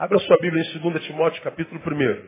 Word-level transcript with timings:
Abra 0.00 0.18
sua 0.20 0.38
Bíblia 0.38 0.62
em 0.62 0.78
2 0.78 1.04
Timóteo, 1.04 1.42
capítulo 1.42 1.78
1. 1.78 2.22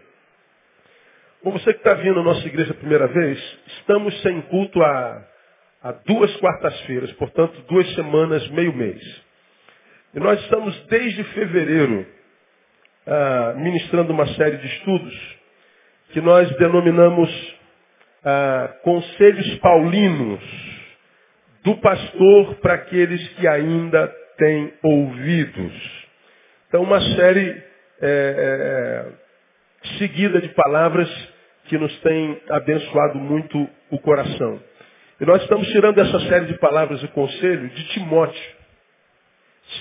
Com 1.42 1.52
você 1.52 1.72
que 1.72 1.78
está 1.78 1.94
vindo 1.94 2.20
à 2.20 2.22
nossa 2.22 2.46
igreja 2.46 2.72
a 2.72 2.76
primeira 2.76 3.06
vez, 3.06 3.38
estamos 3.78 4.20
sem 4.20 4.42
culto 4.42 4.82
há, 4.82 5.26
há 5.82 5.92
duas 6.04 6.36
quartas-feiras, 6.36 7.10
portanto, 7.14 7.58
duas 7.70 7.90
semanas, 7.94 8.46
meio 8.50 8.74
mês. 8.74 9.02
E 10.12 10.20
nós 10.20 10.38
estamos 10.42 10.78
desde 10.88 11.24
fevereiro 11.24 12.06
ah, 13.06 13.54
ministrando 13.56 14.12
uma 14.12 14.26
série 14.34 14.58
de 14.58 14.66
estudos 14.66 15.38
que 16.10 16.20
nós 16.20 16.54
denominamos 16.58 17.56
ah, 18.22 18.68
Conselhos 18.82 19.54
Paulinos 19.60 20.44
do 21.64 21.74
Pastor 21.78 22.54
para 22.56 22.74
aqueles 22.74 23.26
que 23.30 23.48
ainda 23.48 24.08
têm 24.36 24.74
ouvidos. 24.82 26.01
Então, 26.72 26.84
uma 26.84 27.02
série 27.02 27.50
é, 27.50 27.54
é, 28.00 29.04
seguida 29.98 30.40
de 30.40 30.48
palavras 30.54 31.06
que 31.66 31.76
nos 31.76 31.94
tem 32.00 32.40
abençoado 32.48 33.18
muito 33.18 33.68
o 33.90 33.98
coração. 33.98 34.58
E 35.20 35.26
nós 35.26 35.42
estamos 35.42 35.68
tirando 35.68 35.98
essa 35.98 36.18
série 36.20 36.46
de 36.46 36.54
palavras 36.54 37.02
e 37.02 37.08
conselho 37.08 37.68
de 37.68 37.88
Timóteo. 37.88 38.42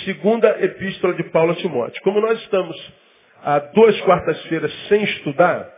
Segunda 0.03 0.49
epístola 0.61 1.13
de 1.13 1.23
Paulo 1.29 1.53
a 1.53 1.55
Timóteo. 1.55 2.01
Como 2.03 2.19
nós 2.19 2.37
estamos 2.41 2.75
há 3.41 3.59
duas 3.59 3.97
quartas-feiras 4.01 4.73
sem 4.89 5.01
estudar, 5.05 5.73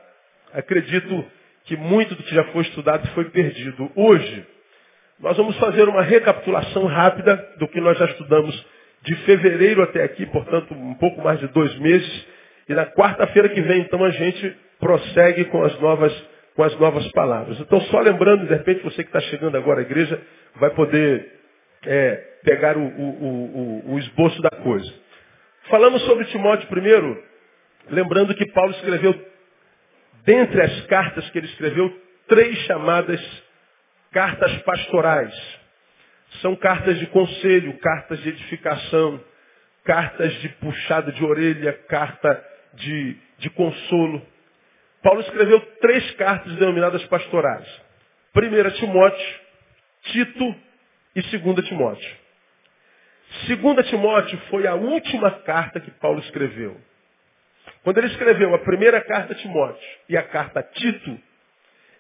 acredito 0.51 1.23
que 1.65 1.77
muito 1.77 2.15
do 2.15 2.23
que 2.23 2.33
já 2.33 2.45
foi 2.45 2.63
estudado 2.63 3.07
foi 3.09 3.25
perdido. 3.25 3.91
Hoje, 3.95 4.47
nós 5.19 5.37
vamos 5.37 5.55
fazer 5.59 5.87
uma 5.87 6.01
recapitulação 6.01 6.87
rápida 6.87 7.35
do 7.59 7.67
que 7.67 7.79
nós 7.79 7.99
já 7.99 8.05
estudamos 8.05 8.72
de 9.03 9.15
fevereiro 9.25 9.83
até 9.83 10.03
aqui, 10.03 10.25
portanto, 10.27 10.73
um 10.73 10.95
pouco 10.95 11.21
mais 11.21 11.39
de 11.39 11.47
dois 11.49 11.77
meses. 11.79 12.27
E 12.67 12.73
na 12.73 12.85
quarta-feira 12.85 13.49
que 13.49 13.61
vem, 13.61 13.81
então, 13.81 14.03
a 14.03 14.11
gente 14.11 14.55
prossegue 14.79 15.45
com 15.45 15.63
as 15.63 15.77
novas, 15.79 16.13
com 16.55 16.63
as 16.63 16.77
novas 16.79 17.05
palavras. 17.11 17.59
Então, 17.59 17.81
só 17.81 17.99
lembrando, 17.99 18.47
de 18.47 18.53
repente, 18.53 18.83
você 18.83 19.03
que 19.03 19.09
está 19.09 19.19
chegando 19.21 19.57
agora 19.57 19.79
à 19.79 19.83
igreja, 19.83 20.19
vai 20.55 20.69
poder 20.71 21.31
é, 21.85 22.15
pegar 22.43 22.77
o, 22.77 22.81
o, 22.81 23.83
o, 23.89 23.93
o 23.93 23.99
esboço 23.99 24.41
da 24.41 24.51
coisa. 24.51 24.91
Falamos 25.69 26.01
sobre 26.03 26.25
Timóteo 26.25 26.67
primeiro, 26.67 27.21
lembrando 27.89 28.35
que 28.35 28.45
Paulo 28.51 28.71
escreveu, 28.71 29.13
dentre 30.25 30.61
as 30.61 30.85
cartas 30.87 31.29
que 31.29 31.37
ele 31.37 31.47
escreveu, 31.47 31.93
três 32.27 32.57
chamadas 32.59 33.21
cartas 34.13 34.55
pastorais. 34.61 35.62
São 36.41 36.55
cartas 36.55 36.99
de 36.99 37.07
conselho, 37.07 37.77
cartas 37.79 38.21
de 38.21 38.29
edificação, 38.29 39.23
cartas 39.83 40.33
de 40.41 40.49
puxada 40.49 41.11
de 41.11 41.23
orelha, 41.23 41.73
carta 41.87 42.43
de, 42.73 43.17
de 43.37 43.49
consolo. 43.51 44.25
Paulo 45.01 45.21
escreveu 45.21 45.59
três 45.81 46.11
cartas 46.11 46.55
denominadas 46.55 47.03
pastorais. 47.05 47.67
Primeira 48.31 48.71
Timóteo, 48.71 49.39
Tito 50.03 50.55
e 51.15 51.21
segunda 51.23 51.61
Timóteo. 51.61 52.23
Segunda 53.47 53.83
Timóteo 53.83 54.37
foi 54.49 54.65
a 54.67 54.75
última 54.75 55.31
carta 55.41 55.79
que 55.79 55.91
Paulo 55.91 56.19
escreveu. 56.19 56.79
Quando 57.83 57.97
ele 57.97 58.07
escreveu 58.07 58.53
a 58.55 58.59
primeira 58.59 59.01
carta 59.01 59.33
a 59.33 59.35
Timóteo 59.35 59.89
e 60.07 60.15
a 60.15 60.23
carta 60.23 60.61
a 60.61 60.63
Tito, 60.63 61.19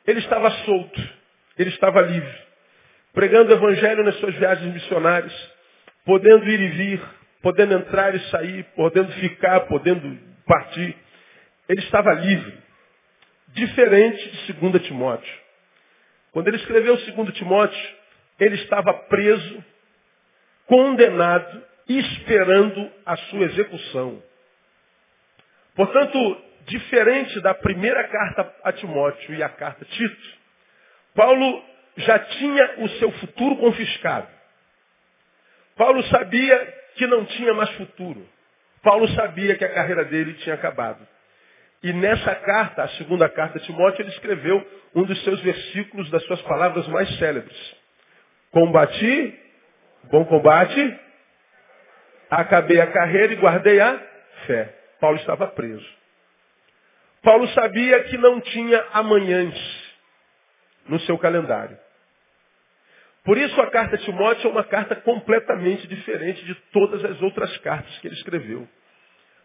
ele 0.07 0.19
estava 0.19 0.49
solto, 0.65 1.01
ele 1.57 1.69
estava 1.69 2.01
livre, 2.01 2.42
pregando 3.13 3.51
o 3.51 3.55
evangelho 3.55 4.03
nas 4.03 4.15
suas 4.19 4.35
viagens 4.35 4.73
missionárias, 4.73 5.33
podendo 6.03 6.49
ir 6.49 6.59
e 6.59 6.67
vir, 6.69 7.01
podendo 7.41 7.75
entrar 7.75 8.13
e 8.15 8.19
sair, 8.29 8.63
podendo 8.75 9.11
ficar, 9.13 9.61
podendo 9.61 10.19
partir. 10.45 10.95
Ele 11.69 11.79
estava 11.81 12.11
livre. 12.13 12.57
Diferente 13.49 14.29
de 14.47 14.53
2 14.53 14.83
Timóteo. 14.87 15.33
Quando 16.31 16.47
ele 16.47 16.57
escreveu 16.57 16.97
2 16.97 17.33
Timóteo, 17.35 17.95
ele 18.39 18.55
estava 18.55 18.93
preso, 18.93 19.63
condenado, 20.65 21.63
esperando 21.87 22.91
a 23.05 23.15
sua 23.15 23.43
execução. 23.43 24.23
Portanto, 25.75 26.41
diferente 26.65 27.39
da 27.41 27.53
primeira 27.53 28.07
carta 28.07 28.53
a 28.63 28.71
Timóteo 28.71 29.35
e 29.35 29.43
a 29.43 29.49
carta 29.49 29.83
a 29.83 29.87
Tito, 29.87 30.37
Paulo 31.13 31.72
já 31.97 32.19
tinha 32.19 32.75
o 32.79 32.89
seu 32.89 33.11
futuro 33.13 33.57
confiscado. 33.57 34.27
Paulo 35.75 36.03
sabia 36.03 36.73
que 36.95 37.07
não 37.07 37.25
tinha 37.25 37.53
mais 37.53 37.69
futuro. 37.71 38.27
Paulo 38.81 39.07
sabia 39.09 39.55
que 39.55 39.65
a 39.65 39.73
carreira 39.73 40.03
dele 40.05 40.33
tinha 40.35 40.55
acabado. 40.55 41.07
E 41.81 41.91
nessa 41.91 42.35
carta, 42.35 42.83
a 42.83 42.87
segunda 42.89 43.27
carta 43.27 43.57
a 43.57 43.61
Timóteo, 43.61 44.03
ele 44.03 44.09
escreveu 44.09 44.65
um 44.95 45.03
dos 45.03 45.21
seus 45.23 45.41
versículos, 45.41 46.09
das 46.09 46.23
suas 46.25 46.41
palavras 46.43 46.87
mais 46.87 47.09
célebres. 47.17 47.75
Combati, 48.51 49.39
bom 50.05 50.23
combate, 50.25 50.99
acabei 52.29 52.79
a 52.79 52.87
carreira 52.87 53.33
e 53.33 53.37
guardei 53.37 53.79
a 53.81 53.99
fé. 54.45 54.73
Paulo 54.99 55.17
estava 55.17 55.47
preso. 55.47 55.85
Paulo 57.21 57.47
sabia 57.49 58.03
que 58.03 58.17
não 58.17 58.39
tinha 58.39 58.85
amanhãs 58.93 59.55
no 60.87 60.99
seu 61.01 61.17
calendário. 61.17 61.77
Por 63.23 63.37
isso 63.37 63.59
a 63.61 63.71
carta 63.71 63.95
a 63.95 63.99
Timóteo 63.99 64.49
é 64.49 64.51
uma 64.51 64.63
carta 64.65 64.95
completamente 64.97 65.87
diferente 65.87 66.43
de 66.45 66.55
todas 66.71 67.03
as 67.05 67.21
outras 67.21 67.55
cartas 67.59 67.97
que 67.99 68.07
ele 68.07 68.15
escreveu. 68.15 68.67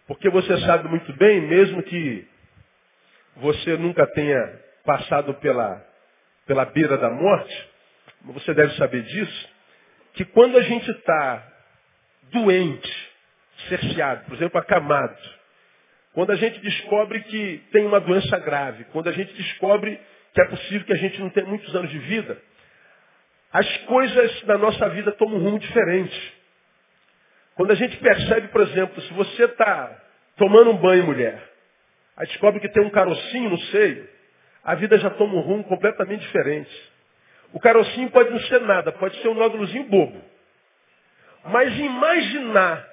Porque 0.06 0.28
você 0.30 0.58
sabe 0.62 0.88
muito 0.88 1.12
bem, 1.12 1.42
mesmo 1.42 1.82
que 1.82 2.26
você 3.36 3.76
nunca 3.76 4.06
tenha 4.08 4.60
passado 4.84 5.34
pela, 5.34 5.84
pela 6.46 6.64
beira 6.64 6.96
da 6.96 7.10
morte, 7.10 7.68
você 8.24 8.52
deve 8.52 8.74
saber 8.74 9.02
disso, 9.02 9.48
que 10.14 10.24
quando 10.24 10.58
a 10.58 10.62
gente 10.62 10.90
está 10.90 11.46
doente, 12.32 13.10
cerceado, 13.68 14.24
por 14.24 14.34
exemplo, 14.34 14.58
acamado, 14.58 15.16
quando 16.14 16.32
a 16.32 16.36
gente 16.36 16.58
descobre 16.60 17.20
que 17.20 17.62
tem 17.70 17.86
uma 17.86 18.00
doença 18.00 18.38
grave, 18.38 18.84
quando 18.92 19.08
a 19.08 19.12
gente 19.12 19.32
descobre 19.34 20.00
que 20.34 20.40
é 20.40 20.46
possível 20.46 20.86
que 20.86 20.92
a 20.92 20.96
gente 20.96 21.20
não 21.20 21.30
tenha 21.30 21.46
muitos 21.46 21.74
anos 21.76 21.90
de 21.90 21.98
vida, 21.98 22.40
as 23.52 23.76
coisas 23.78 24.42
da 24.42 24.58
nossa 24.58 24.88
vida 24.90 25.12
tomam 25.12 25.38
um 25.38 25.42
rumo 25.42 25.58
diferente. 25.58 26.34
Quando 27.54 27.70
a 27.72 27.74
gente 27.74 27.96
percebe, 27.96 28.48
por 28.48 28.60
exemplo, 28.60 29.00
se 29.02 29.12
você 29.14 29.44
está 29.44 30.00
tomando 30.36 30.70
um 30.70 30.76
banho, 30.76 31.06
mulher, 31.06 31.42
aí 32.16 32.26
descobre 32.26 32.60
que 32.60 32.68
tem 32.68 32.84
um 32.84 32.90
carocinho 32.90 33.50
no 33.50 33.58
seio, 33.58 34.08
a 34.62 34.74
vida 34.74 34.98
já 34.98 35.10
toma 35.10 35.34
um 35.34 35.40
rumo 35.40 35.64
completamente 35.64 36.20
diferente. 36.20 36.70
O 37.52 37.58
carocinho 37.58 38.10
pode 38.10 38.30
não 38.30 38.40
ser 38.40 38.60
nada, 38.60 38.92
pode 38.92 39.20
ser 39.22 39.28
um 39.28 39.34
nódulozinho 39.34 39.84
bobo. 39.84 40.22
Mas 41.44 41.76
imaginar 41.78 42.86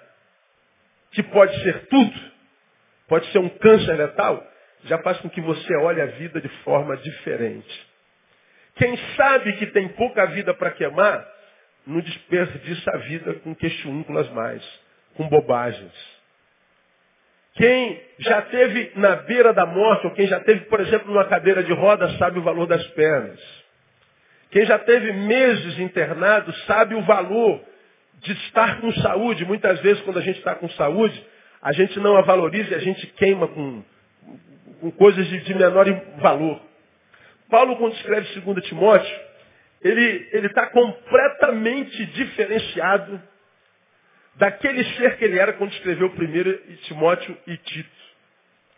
que 1.12 1.22
pode 1.24 1.62
ser 1.64 1.88
tudo, 1.88 2.32
pode 3.08 3.30
ser 3.32 3.40
um 3.40 3.50
câncer 3.50 3.94
letal, 3.94 4.46
já 4.86 4.98
faz 5.00 5.20
com 5.20 5.30
que 5.30 5.42
você 5.42 5.76
olhe 5.78 6.02
a 6.02 6.06
vida 6.06 6.40
de 6.40 6.50
forma 6.64 6.96
diferente. 6.98 7.88
Quem 8.76 8.98
sabe 9.16 9.54
que 9.54 9.68
tem 9.68 9.88
pouca 9.90 10.26
vida 10.28 10.54
para 10.54 10.72
queimar, 10.72 11.26
não 11.88 12.00
desperdiça 12.02 12.92
a 12.92 12.98
vida 12.98 13.34
com 13.36 13.56
queixúnculas 13.56 14.30
mais, 14.32 14.64
com 15.16 15.28
bobagens. 15.30 15.94
Quem 17.54 18.02
já 18.20 18.42
teve 18.42 18.92
na 18.96 19.16
beira 19.16 19.54
da 19.54 19.66
morte, 19.66 20.08
ou 20.08 20.14
quem 20.14 20.28
já 20.28 20.42
teve, 20.42 20.66
por 20.66 20.82
exemplo, 20.82 21.08
numa 21.08 21.26
cadeira 21.26 21.64
de 21.64 21.72
roda, 21.72 22.10
sabe 22.18 22.40
o 22.40 22.44
valor 22.44 22.68
das 22.68 22.86
pernas. 22.88 23.40
Quem 24.52 24.66
já 24.66 24.78
teve 24.80 25.14
meses 25.14 25.80
internado, 25.80 26.54
sabe 26.66 26.96
o 26.96 27.02
valor 27.02 27.62
de 28.20 28.34
estar 28.34 28.82
com 28.82 28.92
saúde. 28.94 29.46
Muitas 29.46 29.80
vezes, 29.82 30.02
quando 30.04 30.20
a 30.20 30.22
gente 30.22 30.40
está 30.40 30.56
com 30.56 30.70
saúde, 30.72 31.26
a 31.62 31.72
gente 31.72 31.98
não 32.00 32.18
a 32.18 32.22
valoriza 32.22 32.72
e 32.72 32.76
a 32.76 32.80
gente 32.80 33.08
queima 33.08 33.48
com, 33.48 33.84
com 34.82 34.92
coisas 34.92 35.26
de, 35.28 35.40
de 35.42 35.54
menor 35.54 35.86
valor. 36.18 36.62
Paulo, 37.50 37.78
quando 37.78 37.94
escreve 37.94 38.40
2 38.40 38.66
Timóteo, 38.68 39.20
ele 39.82 40.48
está 40.48 40.68
completamente 40.68 42.06
diferenciado 42.08 43.22
daquele 44.36 44.84
ser 44.96 45.18
que 45.18 45.26
ele 45.26 45.38
era 45.38 45.54
quando 45.54 45.72
escreveu 45.72 46.10
primeiro 46.12 46.58
Timóteo 46.84 47.38
e 47.48 47.58
Tito. 47.58 48.06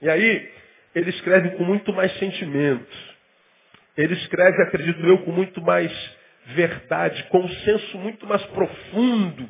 E 0.02 0.10
aí, 0.10 0.52
ele 0.94 1.10
escreve 1.10 1.52
com 1.52 1.64
muito 1.64 1.94
mais 1.94 2.12
sentimento. 2.18 3.18
Ele 3.96 4.14
escreve, 4.14 4.62
acredito 4.64 5.06
eu, 5.06 5.20
com 5.20 5.32
muito 5.32 5.62
mais 5.62 5.92
verdade, 6.48 7.24
com 7.30 7.40
um 7.40 7.50
senso 7.50 7.98
muito 7.98 8.26
mais 8.28 8.44
profundo 8.48 9.50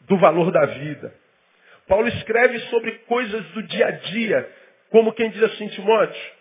do 0.00 0.16
valor 0.18 0.50
da 0.50 0.66
vida. 0.66 1.14
Paulo 1.86 2.08
escreve 2.08 2.58
sobre 2.70 2.92
coisas 3.06 3.44
do 3.50 3.62
dia 3.62 3.86
a 3.86 3.90
dia, 3.90 4.50
como 4.90 5.12
quem 5.12 5.30
diz 5.30 5.42
assim, 5.42 5.68
Timóteo, 5.68 6.32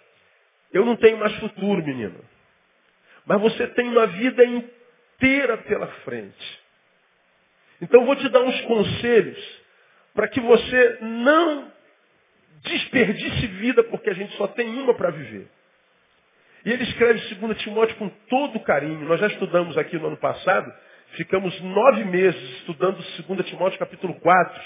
eu 0.74 0.84
não 0.84 0.96
tenho 0.96 1.18
mais 1.18 1.34
futuro, 1.38 1.84
menino. 1.84 2.20
Mas 3.26 3.40
você 3.40 3.68
tem 3.68 3.88
uma 3.90 4.08
vida 4.08 4.44
inteira 4.44 5.58
pela 5.58 5.88
frente. 6.04 6.60
Então 7.82 8.06
vou 8.06 8.16
te 8.16 8.28
dar 8.30 8.42
uns 8.42 8.60
conselhos 8.62 9.62
para 10.14 10.28
que 10.28 10.40
você 10.40 10.98
não 11.02 11.72
desperdice 12.64 13.48
vida 13.48 13.84
porque 13.84 14.10
a 14.10 14.14
gente 14.14 14.36
só 14.38 14.48
tem 14.48 14.68
uma 14.82 14.94
para 14.94 15.12
viver. 15.12 15.48
E 16.66 16.72
ele 16.72 16.84
escreve 16.84 17.36
2 17.36 17.62
Timóteo 17.62 17.96
com 17.98 18.10
todo 18.30 18.60
carinho. 18.62 19.06
Nós 19.06 19.20
já 19.20 19.28
estudamos 19.28 19.78
aqui 19.78 19.98
no 19.98 20.08
ano 20.08 20.18
passado, 20.18 20.74
ficamos 21.16 21.60
nove 21.62 22.06
meses 22.06 22.42
estudando 22.60 23.04
2 23.28 23.46
Timóteo 23.48 23.78
capítulo 23.78 24.16
4, 24.16 24.62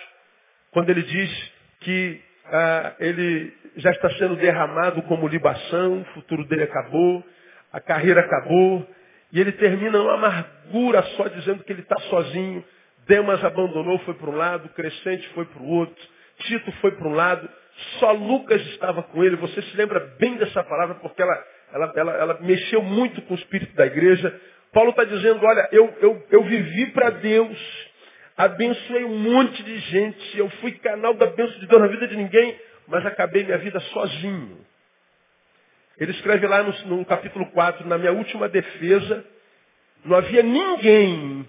quando 0.72 0.90
ele 0.90 1.02
diz 1.02 1.52
que 1.80 2.22
ah, 2.52 2.96
ele 3.00 3.54
já 3.78 3.92
está 3.92 4.10
sendo 4.12 4.36
derramado 4.36 5.02
como 5.04 5.28
libação, 5.28 6.02
o 6.02 6.06
futuro 6.14 6.46
dele 6.46 6.64
acabou, 6.64 7.24
a 7.72 7.80
carreira 7.80 8.22
acabou, 8.22 8.88
e 9.32 9.40
ele 9.40 9.52
termina 9.54 10.02
uma 10.02 10.14
amargura 10.14 11.04
só 11.16 11.28
dizendo 11.28 11.64
que 11.64 11.72
ele 11.72 11.82
está 11.82 11.98
sozinho. 12.02 12.64
Demas 13.08 13.44
abandonou, 13.44 14.00
foi 14.00 14.14
para 14.16 14.30
um 14.30 14.36
lado, 14.36 14.70
Crescente 14.70 15.28
foi 15.30 15.46
para 15.46 15.62
o 15.62 15.70
outro, 15.70 16.04
Tito 16.40 16.72
foi 16.74 16.92
para 16.92 17.08
um 17.08 17.14
lado, 17.14 17.48
só 18.00 18.12
Lucas 18.12 18.62
estava 18.68 19.04
com 19.04 19.24
ele. 19.24 19.36
Você 19.38 19.62
se 19.62 19.78
lembra 19.78 20.00
bem 20.20 20.36
dessa 20.38 20.64
palavra 20.64 20.96
porque 20.96 21.22
ela, 21.22 21.46
ela, 21.74 21.94
ela, 21.96 22.12
ela 22.14 22.38
mexeu 22.42 22.82
muito 22.82 23.22
com 23.24 23.34
o 23.34 23.38
espírito 23.38 23.76
da 23.76 23.86
igreja. 23.86 24.40
Paulo 24.74 24.92
está 24.92 25.04
dizendo, 25.04 25.46
olha, 25.46 25.68
eu, 25.72 25.96
eu, 26.02 26.26
eu 26.30 26.44
vivi 26.44 26.88
para 26.88 27.10
Deus, 27.12 27.58
abençoei 28.38 29.04
um 29.04 29.18
monte 29.18 29.64
de 29.64 29.80
gente, 29.80 30.38
eu 30.38 30.50
fui 30.62 30.72
canal 30.74 31.16
da 31.16 31.26
bênção 31.28 31.60
de 31.60 31.66
Deus 31.66 31.82
na 31.82 31.88
vida 31.88 32.08
de 32.08 32.16
ninguém, 32.16 32.60
mas 32.88 33.06
acabei 33.06 33.44
minha 33.44 33.58
vida 33.58 33.80
sozinho. 33.80 34.66
Ele 35.98 36.12
escreve 36.12 36.46
lá 36.46 36.62
no, 36.62 36.98
no 36.98 37.06
capítulo 37.06 37.48
4, 37.48 37.88
na 37.88 37.98
minha 37.98 38.12
última 38.12 38.48
defesa, 38.48 39.26
não 40.06 40.16
havia 40.16 40.44
ninguém 40.44 41.48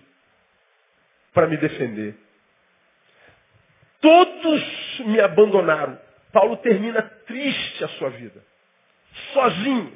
para 1.34 1.46
me 1.46 1.58
defender. 1.58 2.16
Todos 4.00 5.00
me 5.06 5.20
abandonaram. 5.20 5.98
Paulo 6.32 6.56
termina 6.58 7.02
triste 7.26 7.84
a 7.84 7.88
sua 7.88 8.10
vida. 8.10 8.42
Sozinho. 9.32 9.92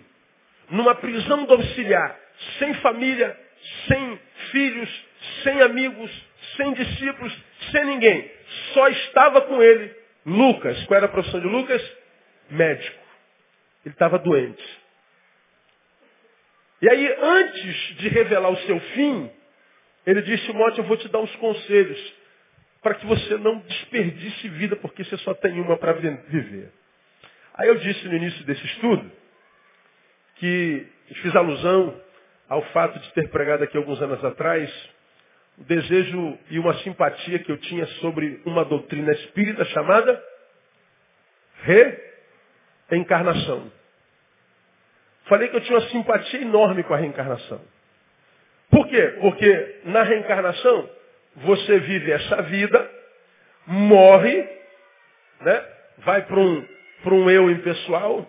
Numa 0.71 0.95
prisão 0.95 1.45
domiciliar. 1.45 2.19
Sem 2.59 2.75
família, 2.75 3.39
sem 3.87 4.21
filhos, 4.51 5.05
sem 5.43 5.61
amigos, 5.63 6.11
sem 6.57 6.73
discípulos, 6.75 7.37
sem 7.71 7.85
ninguém. 7.85 8.31
Só 8.75 8.89
estava 8.89 9.43
com 9.43 9.63
ele 9.63 9.95
Lucas. 10.25 10.85
Qual 10.87 10.97
era 10.97 11.07
a 11.07 11.11
profissão 11.11 11.41
de 11.41 11.47
Lucas? 11.47 11.83
Médico. 12.51 12.99
Ele 13.85 13.95
estava 13.95 14.19
doente. 14.19 14.81
E 16.81 16.89
aí, 16.89 17.17
antes 17.21 17.97
de 17.97 18.09
revelar 18.09 18.51
o 18.51 18.57
seu 18.59 18.79
fim, 18.81 19.31
ele 20.07 20.23
disse, 20.23 20.45
Timóteo, 20.47 20.83
eu 20.83 20.87
vou 20.87 20.97
te 20.97 21.09
dar 21.09 21.21
uns 21.21 21.35
conselhos 21.37 22.15
para 22.83 22.95
que 22.95 23.07
você 23.07 23.37
não 23.39 23.59
desperdice 23.59 24.49
vida, 24.49 24.75
porque 24.77 25.05
você 25.05 25.17
só 25.19 25.33
tem 25.35 25.61
uma 25.61 25.77
para 25.77 25.93
viver. 25.93 26.73
Aí 27.55 27.69
eu 27.69 27.77
disse 27.77 28.09
no 28.09 28.15
início 28.15 28.45
desse 28.45 28.65
estudo 28.67 29.11
que 30.37 30.87
fiz 31.23 31.37
alusão 31.37 32.01
ao 32.49 32.63
fato 32.73 32.99
de 32.99 33.13
ter 33.13 33.31
pregado 33.31 33.63
aqui 33.63 33.77
alguns 33.77 34.03
anos 34.03 34.25
atrás 34.25 34.69
o 35.59 35.65
desejo 35.65 36.39
e 36.51 36.59
uma 36.59 36.75
simpatia 36.79 37.39
que 37.41 37.53
eu 37.53 37.59
tinha 37.59 37.87
sobre 38.01 38.41
uma 38.45 38.65
doutrina 38.65 39.13
espírita 39.13 39.65
chamada 39.67 40.23
reencarnação. 42.89 43.71
Falei 45.27 45.49
que 45.49 45.57
eu 45.57 45.61
tinha 45.61 45.79
uma 45.79 45.89
simpatia 45.89 46.41
enorme 46.41 46.83
com 46.83 46.95
a 46.95 46.97
reencarnação. 46.97 47.61
Por 48.71 48.89
quê? 48.89 49.19
Porque 49.21 49.81
na 49.85 50.03
reencarnação 50.03 50.91
você 51.37 51.79
vive 51.81 52.11
essa 52.11 52.43
vida, 52.43 52.91
morre, 53.67 54.49
né? 55.41 55.67
vai 55.99 56.23
para 56.23 56.41
um, 56.41 56.67
um 57.07 57.31
eu 57.31 57.51
impessoal, 57.51 58.29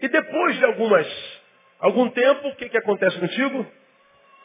e 0.00 0.08
depois 0.08 0.56
de 0.58 0.64
algumas, 0.64 1.40
algum 1.78 2.08
tempo, 2.10 2.48
o 2.48 2.56
que, 2.56 2.68
que 2.68 2.78
acontece 2.78 3.18
contigo? 3.18 3.66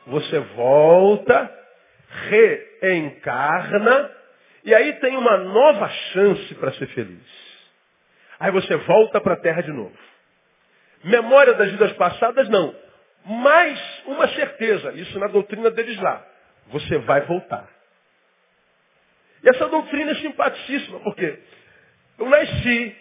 Você 0.09 0.39
volta, 0.39 1.51
reencarna, 2.81 4.11
e 4.63 4.73
aí 4.73 4.93
tem 4.93 5.15
uma 5.15 5.37
nova 5.37 5.87
chance 5.89 6.55
para 6.55 6.71
ser 6.73 6.87
feliz. 6.87 7.49
Aí 8.39 8.51
você 8.51 8.75
volta 8.75 9.21
para 9.21 9.33
a 9.33 9.39
terra 9.39 9.61
de 9.61 9.71
novo. 9.71 9.95
Memória 11.03 11.53
das 11.53 11.71
vidas 11.71 11.93
passadas, 11.93 12.49
não. 12.49 12.75
Mas 13.25 14.03
uma 14.05 14.27
certeza, 14.29 14.93
isso 14.93 15.19
na 15.19 15.27
doutrina 15.27 15.69
deles 15.69 15.99
lá. 15.99 16.25
Você 16.67 16.97
vai 16.99 17.21
voltar. 17.21 17.67
E 19.43 19.49
essa 19.49 19.67
doutrina 19.67 20.11
é 20.11 20.15
simpaticíssima, 20.15 20.99
porque 21.01 21.39
eu 22.17 22.29
nasci, 22.29 22.95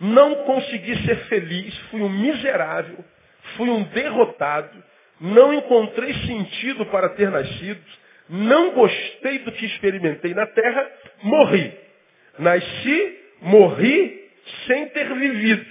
não 0.00 0.34
consegui 0.44 1.06
ser 1.06 1.16
feliz, 1.26 1.76
fui 1.90 2.02
um 2.02 2.08
miserável, 2.08 3.04
fui 3.56 3.70
um 3.70 3.84
derrotado, 3.84 4.84
não 5.20 5.54
encontrei 5.54 6.12
sentido 6.26 6.86
para 6.86 7.10
ter 7.10 7.30
nascido, 7.30 7.80
não 8.28 8.72
gostei 8.72 9.38
do 9.40 9.52
que 9.52 9.66
experimentei 9.66 10.34
na 10.34 10.46
terra, 10.46 10.90
morri. 11.22 11.72
Nasci, 12.38 13.18
morri 13.42 14.30
sem 14.66 14.88
ter 14.90 15.12
vivido. 15.14 15.66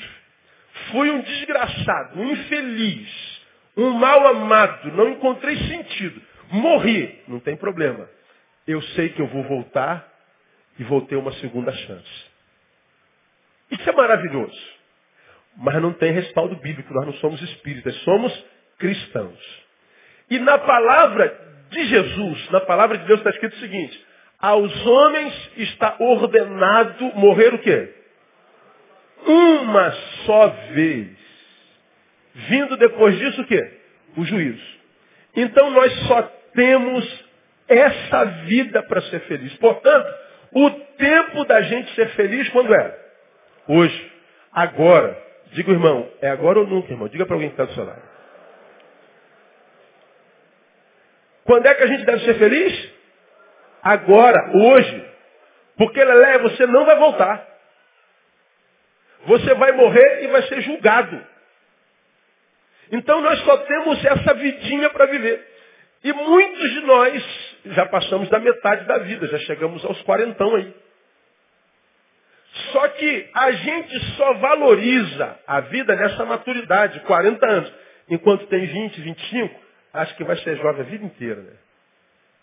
Fui 0.92 1.10
um 1.10 1.22
desgraçado, 1.22 2.20
um 2.20 2.32
infeliz, 2.32 3.42
um 3.78 3.92
mal 3.92 4.28
amado, 4.28 4.92
não 4.94 5.10
encontrei 5.10 5.56
sentido. 5.58 6.22
Morri, 6.50 7.22
não 7.28 7.40
tem 7.40 7.56
problema. 7.56 8.10
Eu 8.68 8.82
sei 8.82 9.10
que 9.10 9.22
eu 9.22 9.28
vou 9.28 9.44
voltar 9.44 10.12
e 10.80 10.84
vou 10.84 11.02
ter 11.02 11.16
uma 11.16 11.32
segunda 11.34 11.72
chance. 11.72 12.25
Isso 13.72 13.90
é 13.90 13.94
maravilhoso. 13.94 14.75
Mas 15.58 15.82
não 15.82 15.94
tem 15.94 16.12
respaldo 16.12 16.56
bíblico, 16.58 16.94
nós 16.94 17.06
não 17.06 17.14
somos 17.14 17.42
espíritas, 17.42 17.96
somos 18.04 18.46
cristãos. 18.77 19.65
E 20.29 20.39
na 20.39 20.58
palavra 20.58 21.38
de 21.70 21.86
Jesus, 21.86 22.50
na 22.51 22.62
palavra 22.62 22.98
de 22.98 23.05
Deus 23.05 23.20
está 23.20 23.29
escrito 23.29 23.55
o 23.55 23.60
seguinte, 23.60 24.05
aos 24.39 24.86
homens 24.86 25.51
está 25.58 25.96
ordenado 26.00 27.05
morrer 27.15 27.53
o 27.53 27.60
quê? 27.60 27.94
Uma 29.25 29.91
só 30.25 30.48
vez. 30.74 31.10
Vindo 32.34 32.77
depois 32.77 33.17
disso 33.17 33.41
o 33.41 33.46
quê? 33.46 33.79
O 34.17 34.25
juízo. 34.25 34.75
Então 35.36 35.72
nós 35.72 35.94
só 36.08 36.22
temos 36.53 37.25
essa 37.67 38.25
vida 38.46 38.84
para 38.84 39.01
ser 39.03 39.22
feliz. 39.22 39.55
Portanto, 39.58 40.13
o 40.51 40.70
tempo 40.70 41.46
da 41.46 41.62
gente 41.62 41.94
ser 41.96 42.10
feliz 42.10 42.48
quando 42.50 42.74
é? 42.74 43.00
Hoje. 43.67 44.12
Agora. 44.51 45.24
Diga, 45.51 45.72
irmão, 45.72 46.10
é 46.22 46.29
agora 46.29 46.60
ou 46.60 46.67
nunca, 46.67 46.91
irmão? 46.91 47.08
Diga 47.08 47.25
para 47.25 47.36
alguém 47.36 47.50
que 47.50 47.53
está 47.53 47.65
do 47.65 47.74
seu 47.74 47.86
lado. 47.86 48.14
Quando 51.46 51.66
é 51.68 51.75
que 51.75 51.84
a 51.84 51.88
gente 51.88 52.04
deve 52.06 52.25
ser 52.25 52.34
feliz? 52.36 52.92
Agora, 53.82 54.52
hoje. 54.54 55.06
Porque, 55.78 56.04
Lelé, 56.04 56.40
você 56.40 56.66
não 56.66 56.86
vai 56.86 56.98
voltar. 56.98 57.48
Você 59.25 59.54
vai 59.54 59.72
morrer 59.72 60.24
e 60.24 60.28
vai 60.28 60.42
ser 60.44 60.62
julgado. 60.62 61.25
Então 62.92 63.22
nós 63.22 63.40
só 63.40 63.58
temos 63.58 64.06
essa 64.06 64.34
vidinha 64.34 64.90
para 64.90 65.06
viver. 65.06 65.46
E 66.04 66.14
muitos 66.14 66.72
de 66.72 66.82
nós 66.82 67.56
já 67.66 67.86
passamos 67.88 68.30
da 68.30 68.40
metade 68.40 68.86
da 68.86 69.00
vida, 69.00 69.28
já 69.28 69.40
chegamos 69.40 69.84
aos 69.84 70.02
quarentão 70.04 70.56
aí. 70.56 70.74
Só 72.72 72.88
que 72.90 73.30
a 73.34 73.52
gente 73.52 74.00
só 74.16 74.34
valoriza 74.36 75.40
a 75.48 75.60
vida 75.62 75.96
nessa 75.96 76.25
maturidade, 76.25 77.00
40 77.02 77.46
anos. 77.46 77.74
Enquanto 78.08 78.46
tem 78.48 78.66
20, 78.66 79.02
25, 79.02 79.64
acho 79.96 80.16
que 80.16 80.24
vai 80.24 80.38
ser 80.38 80.58
jovem 80.58 80.82
a 80.82 80.86
vida 80.86 81.06
inteira, 81.06 81.42
né? 81.42 81.54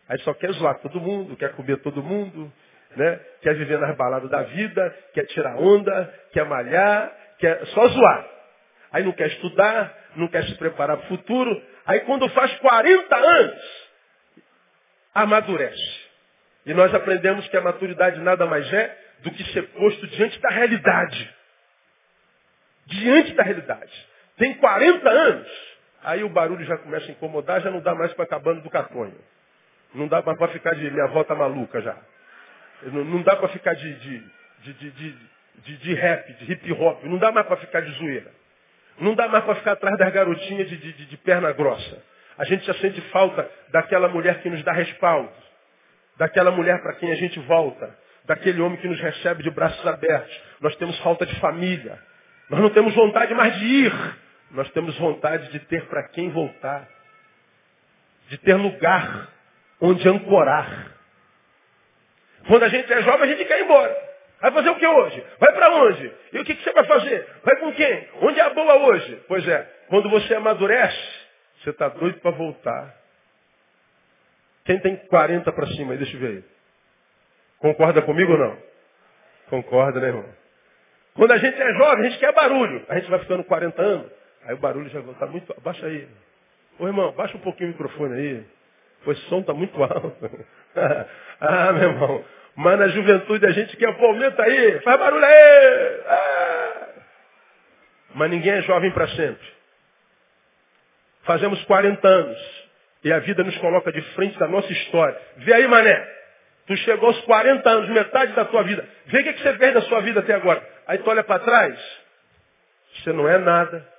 Aí 0.08 0.18
só 0.20 0.34
quer 0.34 0.52
zoar 0.52 0.78
todo 0.80 1.00
mundo, 1.00 1.36
quer 1.36 1.52
comer 1.52 1.78
todo 1.78 2.02
mundo, 2.02 2.52
né? 2.96 3.20
Quer 3.40 3.54
viver 3.54 3.78
nas 3.78 3.96
baladas 3.96 4.30
da 4.30 4.42
vida, 4.42 4.94
quer 5.14 5.24
tirar 5.26 5.56
onda, 5.56 6.14
quer 6.32 6.44
malhar, 6.44 7.12
quer 7.38 7.64
só 7.66 7.88
zoar. 7.88 8.28
Aí 8.92 9.02
não 9.02 9.12
quer 9.12 9.28
estudar, 9.28 9.96
não 10.16 10.28
quer 10.28 10.44
se 10.44 10.54
preparar 10.56 10.96
para 10.98 11.06
o 11.06 11.08
futuro. 11.08 11.62
Aí 11.86 12.00
quando 12.00 12.28
faz 12.30 12.52
40 12.58 13.16
anos, 13.16 13.88
amadurece. 15.14 16.02
E 16.66 16.74
nós 16.74 16.94
aprendemos 16.94 17.46
que 17.48 17.56
a 17.56 17.60
maturidade 17.60 18.20
nada 18.20 18.46
mais 18.46 18.70
é 18.72 18.98
do 19.22 19.30
que 19.30 19.44
ser 19.52 19.62
posto 19.70 20.06
diante 20.08 20.38
da 20.40 20.50
realidade. 20.50 21.34
Diante 22.86 23.32
da 23.32 23.42
realidade. 23.42 24.08
Tem 24.36 24.54
40 24.54 25.08
anos, 25.08 25.71
aí 26.04 26.24
o 26.24 26.28
barulho 26.28 26.64
já 26.64 26.76
começa 26.78 27.06
a 27.06 27.10
incomodar, 27.10 27.60
já 27.60 27.70
não 27.70 27.80
dá 27.80 27.94
mais 27.94 28.12
para 28.14 28.24
acabando 28.24 28.62
do 28.62 28.70
catonho. 28.70 29.18
Não 29.94 30.08
dá 30.08 30.22
para 30.22 30.48
ficar 30.48 30.74
de 30.74 30.90
minha 30.90 31.06
volta 31.08 31.34
maluca 31.34 31.80
já. 31.80 31.96
Não, 32.84 33.04
não 33.04 33.22
dá 33.22 33.36
para 33.36 33.48
ficar 33.48 33.74
de, 33.74 33.94
de, 33.94 34.72
de, 34.74 34.90
de, 34.90 35.76
de, 35.76 35.94
rap, 35.94 36.32
de 36.34 36.52
hip 36.52 36.72
hop. 36.72 37.04
Não 37.04 37.18
dá 37.18 37.30
mais 37.30 37.46
para 37.46 37.56
ficar 37.58 37.80
de 37.80 37.90
zoeira. 37.92 38.32
Não 38.98 39.14
dá 39.14 39.28
mais 39.28 39.44
para 39.44 39.54
ficar 39.56 39.72
atrás 39.72 39.96
das 39.98 40.12
garotinhas 40.12 40.68
de, 40.68 40.76
de, 40.76 41.06
de 41.06 41.16
perna 41.18 41.52
grossa. 41.52 42.02
A 42.38 42.44
gente 42.44 42.64
já 42.64 42.74
sente 42.74 43.00
falta 43.10 43.48
daquela 43.70 44.08
mulher 44.08 44.40
que 44.40 44.50
nos 44.50 44.62
dá 44.64 44.72
respaldo. 44.72 45.32
Daquela 46.16 46.50
mulher 46.50 46.80
para 46.82 46.94
quem 46.94 47.12
a 47.12 47.16
gente 47.16 47.38
volta. 47.40 47.96
daquele 48.24 48.60
homem 48.60 48.78
que 48.78 48.88
nos 48.88 49.00
recebe 49.00 49.42
de 49.42 49.50
braços 49.50 49.86
abertos. 49.86 50.40
Nós 50.60 50.74
temos 50.76 50.98
falta 51.00 51.26
de 51.26 51.38
família. 51.40 51.98
Nós 52.48 52.60
não 52.60 52.70
temos 52.70 52.94
vontade 52.94 53.34
mais 53.34 53.58
de 53.58 53.64
ir. 53.64 53.92
Nós 54.52 54.70
temos 54.72 54.96
vontade 54.98 55.50
de 55.50 55.60
ter 55.60 55.86
para 55.86 56.02
quem 56.08 56.30
voltar. 56.30 56.88
De 58.28 58.38
ter 58.38 58.54
lugar 58.54 59.28
onde 59.80 60.08
ancorar. 60.08 60.92
Quando 62.46 62.62
a 62.64 62.68
gente 62.68 62.92
é 62.92 63.02
jovem, 63.02 63.22
a 63.22 63.26
gente 63.26 63.44
quer 63.44 63.60
ir 63.60 63.64
embora. 63.64 64.12
Vai 64.40 64.50
fazer 64.50 64.70
o 64.70 64.76
que 64.76 64.86
hoje? 64.86 65.24
Vai 65.38 65.52
para 65.52 65.70
onde? 65.70 66.12
E 66.32 66.38
o 66.38 66.44
que, 66.44 66.54
você 66.54 66.72
vai 66.72 66.84
fazer? 66.84 67.28
Vai 67.44 67.56
com 67.56 67.72
quem? 67.72 68.08
Onde 68.22 68.40
é 68.40 68.42
a 68.42 68.50
boa 68.50 68.74
hoje? 68.88 69.22
Pois 69.28 69.46
é, 69.46 69.62
quando 69.88 70.10
você 70.10 70.34
amadurece, 70.34 71.22
você 71.62 71.70
está 71.70 71.88
doido 71.88 72.18
para 72.18 72.32
voltar. 72.32 72.92
Quem 74.64 74.80
tem 74.80 74.96
40 74.96 75.52
para 75.52 75.66
cima 75.68 75.92
aí, 75.92 75.98
deixa 75.98 76.16
eu 76.16 76.20
ver 76.20 76.28
aí. 76.28 76.44
Concorda 77.58 78.02
comigo 78.02 78.32
ou 78.32 78.38
não? 78.38 78.58
Concorda, 79.48 80.00
né, 80.00 80.08
irmão? 80.08 80.28
Quando 81.14 81.32
a 81.32 81.38
gente 81.38 81.60
é 81.60 81.74
jovem, 81.74 82.06
a 82.06 82.10
gente 82.10 82.18
quer 82.18 82.32
barulho. 82.32 82.84
A 82.88 82.98
gente 82.98 83.10
vai 83.10 83.20
ficando 83.20 83.44
40 83.44 83.80
anos, 83.80 84.12
aí 84.44 84.54
o 84.54 84.58
barulho 84.58 84.88
já 84.90 85.00
está 85.00 85.26
muito. 85.26 85.54
Baixa 85.62 85.86
aí. 85.86 86.08
Ô 86.78 86.86
irmão, 86.86 87.12
baixa 87.12 87.36
um 87.36 87.40
pouquinho 87.40 87.70
o 87.70 87.72
microfone 87.72 88.14
aí. 88.14 88.44
Pois 89.04 89.18
o 89.18 89.28
som 89.28 89.40
está 89.40 89.52
muito 89.52 89.82
alto. 89.82 90.46
ah, 91.40 91.72
meu 91.72 91.90
irmão. 91.90 92.24
Mas 92.54 92.78
na 92.78 92.88
juventude 92.88 93.46
a 93.46 93.50
gente 93.50 93.76
quer, 93.76 93.96
pô, 93.96 94.06
aumenta 94.06 94.42
aí, 94.42 94.80
faz 94.80 94.98
barulho 94.98 95.24
aí. 95.24 96.00
Ah. 96.06 96.88
Mas 98.14 98.30
ninguém 98.30 98.52
é 98.52 98.62
jovem 98.62 98.90
para 98.90 99.08
sempre. 99.08 99.46
Fazemos 101.22 101.62
40 101.64 102.06
anos. 102.06 102.62
E 103.04 103.12
a 103.12 103.18
vida 103.18 103.42
nos 103.42 103.56
coloca 103.58 103.90
de 103.90 104.00
frente 104.14 104.38
da 104.38 104.46
nossa 104.46 104.70
história. 104.72 105.18
Vê 105.38 105.54
aí, 105.54 105.66
mané. 105.66 106.08
Tu 106.66 106.76
chegou 106.78 107.08
aos 107.08 107.20
40 107.22 107.68
anos, 107.68 107.88
metade 107.90 108.32
da 108.34 108.44
tua 108.44 108.62
vida. 108.62 108.88
Vê 109.06 109.20
o 109.20 109.24
que, 109.24 109.32
que 109.32 109.42
você 109.42 109.56
fez 109.56 109.74
da 109.74 109.82
sua 109.82 110.00
vida 110.00 110.20
até 110.20 110.34
agora. 110.34 110.62
Aí 110.86 110.98
tu 110.98 111.10
olha 111.10 111.24
para 111.24 111.40
trás. 111.40 112.02
Você 112.94 113.12
não 113.12 113.28
é 113.28 113.38
nada. 113.38 113.91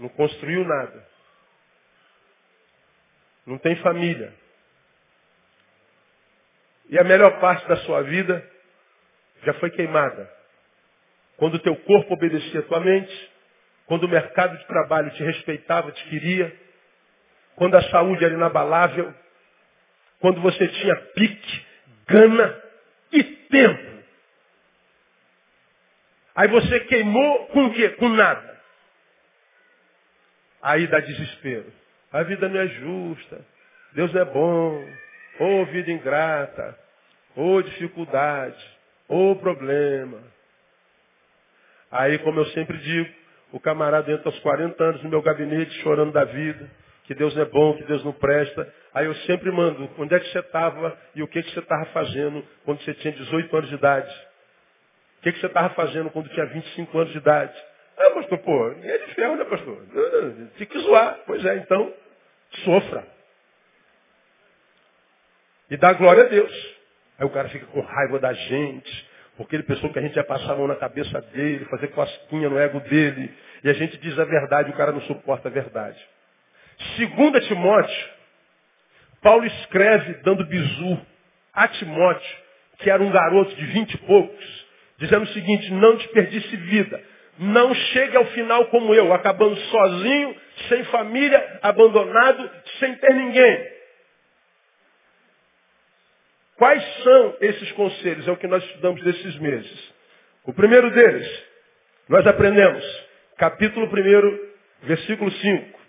Não 0.00 0.08
construiu 0.08 0.64
nada. 0.64 1.06
Não 3.46 3.58
tem 3.58 3.76
família. 3.76 4.32
E 6.88 6.98
a 6.98 7.04
melhor 7.04 7.38
parte 7.38 7.68
da 7.68 7.76
sua 7.78 8.02
vida 8.02 8.44
já 9.44 9.52
foi 9.54 9.70
queimada. 9.70 10.28
Quando 11.36 11.54
o 11.54 11.58
teu 11.58 11.76
corpo 11.76 12.14
obedecia 12.14 12.60
a 12.60 12.62
tua 12.62 12.80
mente, 12.80 13.30
quando 13.86 14.04
o 14.04 14.08
mercado 14.08 14.56
de 14.56 14.66
trabalho 14.66 15.10
te 15.10 15.22
respeitava, 15.22 15.92
te 15.92 16.02
queria, 16.08 16.54
quando 17.56 17.74
a 17.76 17.82
saúde 17.90 18.24
era 18.24 18.34
inabalável, 18.34 19.14
quando 20.18 20.40
você 20.40 20.66
tinha 20.66 20.96
pique, 21.14 21.66
gana 22.06 22.62
e 23.12 23.22
tempo. 23.22 24.02
Aí 26.34 26.48
você 26.48 26.80
queimou 26.80 27.48
com 27.48 27.66
o 27.66 27.74
quê? 27.74 27.90
Com 27.90 28.08
nada. 28.08 28.49
Aí 30.62 30.86
dá 30.86 31.00
desespero. 31.00 31.72
A 32.12 32.22
vida 32.22 32.48
não 32.48 32.60
é 32.60 32.66
justa. 32.66 33.40
Deus 33.92 34.14
é 34.14 34.24
bom. 34.24 34.84
Oh, 35.38 35.64
vida 35.66 35.90
ingrata. 35.90 36.78
Oh, 37.36 37.62
dificuldade. 37.62 38.62
Oh, 39.08 39.34
problema. 39.36 40.18
Aí, 41.90 42.18
como 42.18 42.40
eu 42.40 42.46
sempre 42.46 42.76
digo, 42.78 43.10
o 43.52 43.58
camarada 43.58 44.10
entra 44.12 44.28
aos 44.28 44.38
40 44.40 44.82
anos 44.82 45.02
no 45.02 45.10
meu 45.10 45.22
gabinete 45.22 45.72
chorando 45.82 46.12
da 46.12 46.24
vida, 46.24 46.70
que 47.04 47.14
Deus 47.14 47.34
não 47.34 47.42
é 47.42 47.46
bom, 47.46 47.76
que 47.76 47.84
Deus 47.84 48.04
não 48.04 48.12
presta. 48.12 48.72
Aí 48.94 49.06
eu 49.06 49.14
sempre 49.26 49.50
mando, 49.50 49.90
onde 49.98 50.14
é 50.14 50.20
que 50.20 50.30
você 50.30 50.38
estava 50.38 50.96
e 51.14 51.22
o 51.22 51.28
que, 51.28 51.42
que 51.42 51.50
você 51.50 51.58
estava 51.58 51.86
fazendo 51.86 52.44
quando 52.64 52.80
você 52.82 52.94
tinha 52.94 53.12
18 53.12 53.56
anos 53.56 53.68
de 53.68 53.74
idade? 53.74 54.14
O 55.18 55.22
que, 55.22 55.32
que 55.32 55.40
você 55.40 55.46
estava 55.46 55.70
fazendo 55.74 56.10
quando 56.10 56.28
tinha 56.28 56.46
25 56.46 56.98
anos 56.98 57.12
de 57.12 57.18
idade? 57.18 57.69
Ah, 57.98 58.10
pastor, 58.10 58.38
pô, 58.38 58.70
é 58.70 58.98
de 58.98 59.14
ferro, 59.14 59.36
né, 59.36 59.44
pastor? 59.44 59.78
Tem 60.56 60.66
que 60.66 60.78
zoar. 60.80 61.20
Pois 61.26 61.44
é, 61.44 61.56
então, 61.56 61.92
sofra. 62.64 63.06
E 65.70 65.76
dá 65.76 65.92
glória 65.92 66.24
a 66.24 66.28
Deus. 66.28 66.76
Aí 67.18 67.26
o 67.26 67.30
cara 67.30 67.48
fica 67.50 67.66
com 67.66 67.80
raiva 67.80 68.18
da 68.18 68.32
gente, 68.32 69.08
porque 69.36 69.54
ele 69.54 69.62
pensou 69.62 69.92
que 69.92 69.98
a 69.98 70.02
gente 70.02 70.16
ia 70.16 70.24
passar 70.24 70.52
a 70.52 70.56
mão 70.56 70.66
na 70.66 70.76
cabeça 70.76 71.20
dele, 71.20 71.66
fazer 71.66 71.88
cosquinha 71.88 72.48
no 72.48 72.58
ego 72.58 72.80
dele. 72.80 73.32
E 73.62 73.68
a 73.68 73.74
gente 73.74 73.98
diz 73.98 74.18
a 74.18 74.24
verdade, 74.24 74.70
o 74.70 74.76
cara 74.76 74.90
não 74.90 75.02
suporta 75.02 75.48
a 75.48 75.52
verdade. 75.52 75.98
Segunda 76.96 77.40
Timóteo, 77.42 78.10
Paulo 79.20 79.44
escreve 79.44 80.14
dando 80.22 80.46
bizu 80.46 81.06
a 81.52 81.68
Timóteo, 81.68 82.36
que 82.78 82.90
era 82.90 83.02
um 83.02 83.10
garoto 83.10 83.54
de 83.54 83.66
vinte 83.66 83.92
e 83.94 83.98
poucos, 83.98 84.66
dizendo 84.96 85.24
o 85.24 85.28
seguinte, 85.28 85.70
não 85.72 85.96
desperdice 85.96 86.56
vida. 86.56 87.02
Não 87.40 87.74
chegue 87.74 88.18
ao 88.18 88.26
final 88.26 88.66
como 88.66 88.94
eu, 88.94 89.14
acabando 89.14 89.56
sozinho, 89.56 90.36
sem 90.68 90.84
família, 90.84 91.58
abandonado, 91.62 92.50
sem 92.78 92.94
ter 92.96 93.14
ninguém. 93.14 93.66
Quais 96.56 96.84
são 97.02 97.36
esses 97.40 97.72
conselhos? 97.72 98.28
É 98.28 98.30
o 98.30 98.36
que 98.36 98.46
nós 98.46 98.62
estudamos 98.64 99.02
desses 99.02 99.38
meses. 99.38 99.94
O 100.44 100.52
primeiro 100.52 100.90
deles, 100.90 101.44
nós 102.10 102.26
aprendemos, 102.26 102.84
capítulo 103.38 103.86
1, 103.86 104.86
versículo 104.86 105.32
5. 105.32 105.80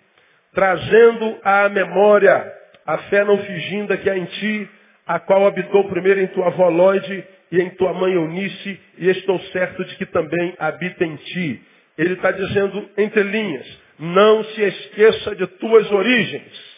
Trazendo 0.54 1.38
à 1.44 1.68
memória 1.68 2.50
a 2.86 2.98
fé 3.10 3.26
não 3.26 3.38
finginda 3.38 3.98
que 3.98 4.10
há 4.10 4.18
em 4.18 4.24
ti, 4.24 4.70
a 5.06 5.20
qual 5.20 5.46
habitou 5.46 5.90
primeiro 5.90 6.22
em 6.22 6.28
tua 6.28 6.48
avó 6.48 6.70
Lloyd 6.70 7.28
e 7.52 7.62
em 7.62 7.70
tua 7.72 7.94
mãe 7.94 8.14
Eunice, 8.14 8.80
e 8.98 9.10
estou 9.10 9.40
certo 9.52 9.84
de 9.84 9.96
que 9.98 10.06
também 10.06 10.56
habita 10.58 11.04
em 11.06 11.16
ti. 11.18 11.62
Ele 11.98 12.14
está 12.14 12.32
dizendo 12.32 12.90
entre 12.98 13.24
linhas, 13.24 13.68
não 14.00 14.44
se 14.44 14.62
esqueça 14.62 15.36
de 15.36 15.46
tuas 15.48 15.92
origens. 15.92 16.72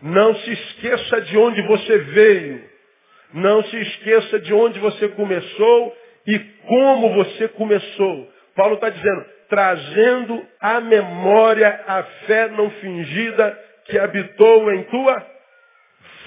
Não 0.00 0.34
se 0.36 0.52
esqueça 0.52 1.20
de 1.22 1.36
onde 1.36 1.60
você 1.62 1.98
veio. 1.98 2.64
Não 3.34 3.62
se 3.64 3.76
esqueça 3.76 4.38
de 4.40 4.54
onde 4.54 4.78
você 4.78 5.08
começou 5.08 5.96
e 6.26 6.38
como 6.66 7.14
você 7.14 7.48
começou. 7.48 8.32
Paulo 8.54 8.74
está 8.74 8.88
dizendo, 8.90 9.26
trazendo 9.48 10.46
à 10.60 10.80
memória 10.80 11.84
a 11.86 12.02
fé 12.26 12.48
não 12.48 12.70
fingida 12.70 13.58
que 13.86 13.98
habitou 13.98 14.72
em 14.72 14.84
tua 14.84 15.26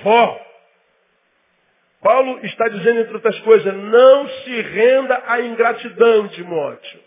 fó. 0.04 0.51
Paulo 2.02 2.40
está 2.44 2.68
dizendo, 2.68 3.02
entre 3.02 3.14
outras 3.14 3.40
coisas, 3.42 3.74
não 3.74 4.28
se 4.28 4.62
renda 4.62 5.22
à 5.28 5.42
ingratidão, 5.42 6.28
Timóteo. 6.30 7.00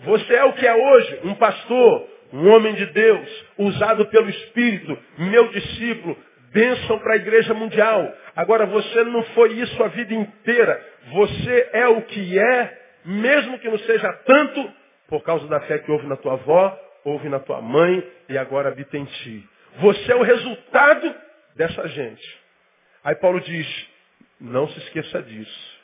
Você 0.00 0.34
é 0.34 0.44
o 0.44 0.52
que 0.52 0.66
é 0.66 0.74
hoje, 0.74 1.20
um 1.24 1.34
pastor, 1.34 2.08
um 2.32 2.48
homem 2.50 2.74
de 2.74 2.86
Deus, 2.86 3.44
usado 3.58 4.06
pelo 4.06 4.28
Espírito, 4.28 4.96
meu 5.18 5.48
discípulo, 5.48 6.16
bênção 6.52 6.98
para 7.00 7.14
a 7.14 7.16
igreja 7.16 7.52
mundial. 7.52 8.12
Agora, 8.36 8.64
você 8.66 9.04
não 9.04 9.22
foi 9.34 9.52
isso 9.54 9.82
a 9.82 9.88
vida 9.88 10.14
inteira. 10.14 10.80
Você 11.12 11.68
é 11.72 11.88
o 11.88 12.02
que 12.02 12.38
é, 12.38 12.80
mesmo 13.04 13.58
que 13.58 13.68
não 13.68 13.78
seja 13.80 14.12
tanto, 14.24 14.72
por 15.08 15.22
causa 15.22 15.46
da 15.48 15.60
fé 15.60 15.78
que 15.78 15.90
houve 15.90 16.06
na 16.06 16.16
tua 16.16 16.34
avó, 16.34 16.78
houve 17.04 17.28
na 17.28 17.40
tua 17.40 17.60
mãe 17.60 18.02
e 18.28 18.38
agora 18.38 18.68
habita 18.68 18.96
em 18.96 19.04
ti. 19.04 19.44
Você 19.78 20.12
é 20.12 20.16
o 20.16 20.22
resultado 20.22 21.14
dessa 21.56 21.88
gente. 21.88 22.43
Aí 23.04 23.14
Paulo 23.16 23.40
diz, 23.40 23.88
não 24.40 24.66
se 24.68 24.78
esqueça 24.80 25.22
disso. 25.22 25.74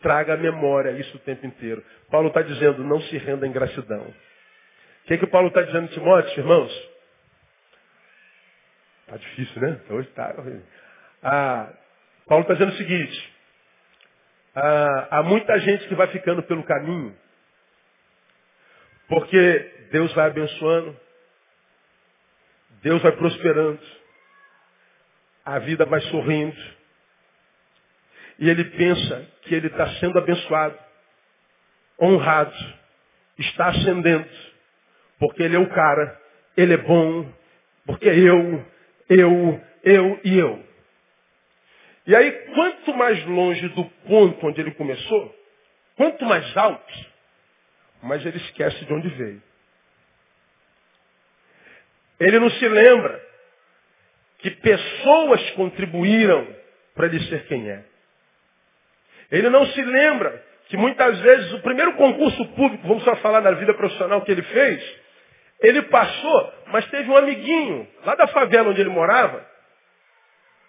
Traga 0.00 0.34
à 0.34 0.36
memória 0.36 0.90
isso 0.92 1.16
o 1.16 1.20
tempo 1.20 1.46
inteiro. 1.46 1.82
Paulo 2.10 2.28
está 2.28 2.42
dizendo, 2.42 2.84
não 2.84 3.00
se 3.00 3.16
renda 3.16 3.46
em 3.46 3.52
gratidão. 3.52 4.02
O 4.02 5.06
que, 5.06 5.14
é 5.14 5.18
que 5.18 5.26
Paulo 5.26 5.48
está 5.48 5.62
dizendo, 5.62 5.88
Timóteo, 5.88 6.38
irmãos? 6.38 6.90
Está 9.06 9.16
difícil, 9.16 9.62
né? 9.62 9.80
Hoje 9.88 10.08
está. 10.08 10.34
Ah, 11.22 11.72
Paulo 12.26 12.42
está 12.42 12.54
dizendo 12.54 12.72
o 12.72 12.76
seguinte. 12.76 13.34
Ah, 14.54 15.08
há 15.12 15.22
muita 15.22 15.58
gente 15.60 15.86
que 15.88 15.94
vai 15.94 16.08
ficando 16.08 16.42
pelo 16.42 16.64
caminho. 16.64 17.16
Porque 19.08 19.88
Deus 19.92 20.12
vai 20.12 20.26
abençoando. 20.26 20.98
Deus 22.82 23.00
vai 23.02 23.12
prosperando. 23.12 23.80
A 25.46 25.60
vida 25.60 25.86
vai 25.86 26.00
sorrindo. 26.02 26.56
E 28.40 28.50
ele 28.50 28.64
pensa 28.64 29.26
que 29.42 29.54
ele 29.54 29.68
está 29.68 29.88
sendo 29.94 30.18
abençoado, 30.18 30.76
honrado, 32.00 32.52
está 33.38 33.68
ascendendo. 33.68 34.28
Porque 35.20 35.44
ele 35.44 35.54
é 35.54 35.58
o 35.58 35.70
cara, 35.70 36.20
ele 36.56 36.74
é 36.74 36.76
bom, 36.76 37.32
porque 37.86 38.08
eu, 38.08 38.66
eu, 39.08 39.64
eu 39.84 40.20
e 40.24 40.36
eu. 40.36 40.66
E 42.08 42.14
aí, 42.14 42.30
quanto 42.54 42.94
mais 42.94 43.24
longe 43.26 43.68
do 43.68 43.84
ponto 43.84 44.46
onde 44.46 44.60
ele 44.60 44.72
começou, 44.72 45.34
quanto 45.96 46.24
mais 46.24 46.56
alto, 46.56 46.94
mais 48.02 48.26
ele 48.26 48.36
esquece 48.36 48.84
de 48.84 48.92
onde 48.92 49.08
veio. 49.10 49.42
Ele 52.18 52.38
não 52.40 52.50
se 52.50 52.68
lembra 52.68 53.25
que 54.38 54.50
pessoas 54.50 55.50
contribuíram 55.52 56.46
para 56.94 57.06
ele 57.06 57.20
ser 57.28 57.46
quem 57.46 57.68
é. 57.70 57.84
Ele 59.30 59.48
não 59.50 59.66
se 59.66 59.82
lembra 59.82 60.44
que 60.68 60.76
muitas 60.76 61.18
vezes 61.20 61.52
o 61.54 61.60
primeiro 61.60 61.94
concurso 61.94 62.44
público, 62.48 62.86
vamos 62.86 63.04
só 63.04 63.16
falar 63.16 63.40
da 63.40 63.52
vida 63.52 63.74
profissional 63.74 64.22
que 64.22 64.32
ele 64.32 64.42
fez, 64.42 65.00
ele 65.60 65.82
passou, 65.82 66.52
mas 66.68 66.86
teve 66.90 67.10
um 67.10 67.16
amiguinho 67.16 67.88
lá 68.04 68.14
da 68.14 68.26
favela 68.28 68.70
onde 68.70 68.80
ele 68.80 68.90
morava, 68.90 69.46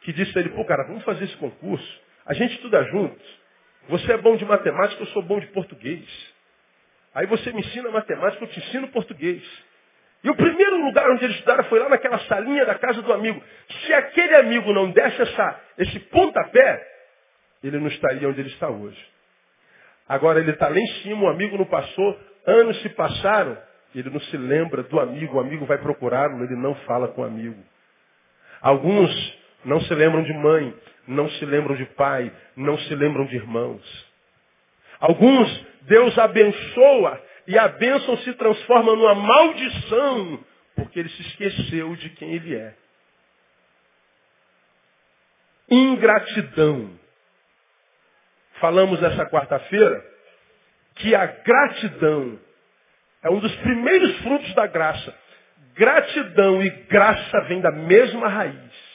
que 0.01 0.13
disse 0.13 0.37
a 0.37 0.41
ele, 0.41 0.49
pô 0.49 0.63
cara, 0.65 0.83
vamos 0.83 1.03
fazer 1.03 1.25
esse 1.25 1.35
concurso. 1.37 2.01
A 2.25 2.33
gente 2.33 2.55
estuda 2.55 2.83
juntos. 2.85 3.37
Você 3.89 4.13
é 4.13 4.17
bom 4.17 4.35
de 4.35 4.45
matemática, 4.45 5.01
eu 5.01 5.07
sou 5.07 5.21
bom 5.21 5.39
de 5.39 5.47
português. 5.47 6.05
Aí 7.13 7.25
você 7.25 7.51
me 7.51 7.61
ensina 7.61 7.89
matemática, 7.89 8.43
eu 8.43 8.49
te 8.49 8.59
ensino 8.59 8.87
português. 8.89 9.43
E 10.23 10.29
o 10.29 10.35
primeiro 10.35 10.83
lugar 10.83 11.09
onde 11.11 11.23
ele 11.23 11.33
estudara 11.33 11.63
foi 11.65 11.79
lá 11.79 11.89
naquela 11.89 12.19
salinha 12.21 12.65
da 12.65 12.75
casa 12.75 13.01
do 13.01 13.13
amigo. 13.13 13.41
Se 13.69 13.93
aquele 13.93 14.35
amigo 14.35 14.73
não 14.73 14.91
desse 14.91 15.21
essa, 15.21 15.61
esse 15.77 15.99
pontapé, 15.99 16.85
ele 17.63 17.79
não 17.79 17.87
estaria 17.87 18.27
onde 18.27 18.39
ele 18.39 18.49
está 18.49 18.69
hoje. 18.69 18.97
Agora 20.07 20.39
ele 20.39 20.51
está 20.51 20.69
lá 20.69 20.79
em 20.79 20.87
cima, 21.01 21.23
o 21.23 21.27
amigo 21.27 21.57
não 21.57 21.65
passou, 21.65 22.19
anos 22.45 22.81
se 22.81 22.89
passaram, 22.89 23.57
ele 23.93 24.09
não 24.09 24.19
se 24.21 24.37
lembra 24.37 24.83
do 24.83 24.99
amigo, 24.99 25.37
o 25.37 25.39
amigo 25.39 25.65
vai 25.65 25.77
procurá-lo, 25.77 26.43
ele 26.43 26.55
não 26.55 26.73
fala 26.75 27.09
com 27.09 27.21
o 27.21 27.25
amigo. 27.25 27.61
Alguns 28.61 29.39
não 29.65 29.81
se 29.81 29.93
lembram 29.93 30.23
de 30.23 30.33
mãe, 30.33 30.73
não 31.07 31.29
se 31.29 31.45
lembram 31.45 31.75
de 31.75 31.85
pai, 31.85 32.31
não 32.55 32.77
se 32.77 32.95
lembram 32.95 33.25
de 33.25 33.35
irmãos. 33.35 34.07
Alguns 34.99 35.67
Deus 35.81 36.17
abençoa 36.17 37.21
e 37.47 37.57
a 37.57 37.69
bênção 37.69 38.17
se 38.17 38.33
transforma 38.33 38.93
numa 38.93 39.15
maldição, 39.15 40.43
porque 40.75 40.99
ele 40.99 41.09
se 41.09 41.21
esqueceu 41.21 41.95
de 41.95 42.09
quem 42.11 42.33
ele 42.33 42.53
é. 42.53 42.75
Ingratidão. 45.69 46.99
Falamos 48.59 48.99
nessa 48.99 49.25
quarta-feira 49.27 50.05
que 50.95 51.15
a 51.15 51.25
gratidão 51.25 52.39
é 53.23 53.29
um 53.29 53.39
dos 53.39 53.55
primeiros 53.57 54.17
frutos 54.19 54.53
da 54.53 54.67
graça. 54.67 55.15
Gratidão 55.73 56.61
e 56.61 56.69
graça 56.69 57.41
vêm 57.47 57.61
da 57.61 57.71
mesma 57.71 58.27
raiz. 58.27 58.87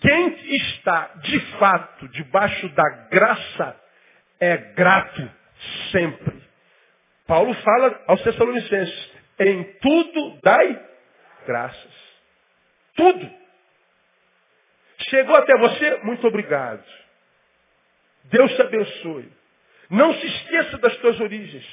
Quem 0.00 0.56
está 0.56 1.12
de 1.22 1.38
fato 1.58 2.08
debaixo 2.08 2.68
da 2.70 2.88
graça 3.10 3.80
é 4.40 4.56
grato 4.56 5.41
sempre. 5.90 6.42
Paulo 7.26 7.54
fala 7.54 8.02
aos 8.06 8.22
Tessalonicenses: 8.22 9.10
em 9.38 9.64
tudo 9.80 10.38
dai 10.42 10.88
graças. 11.46 12.02
Tudo. 12.94 13.30
Chegou 15.08 15.34
até 15.34 15.56
você, 15.58 15.96
muito 16.04 16.26
obrigado. 16.26 16.84
Deus 18.24 18.54
te 18.54 18.62
abençoe. 18.62 19.28
Não 19.90 20.14
se 20.14 20.26
esqueça 20.26 20.78
das 20.78 20.96
tuas 20.98 21.20
origens. 21.20 21.66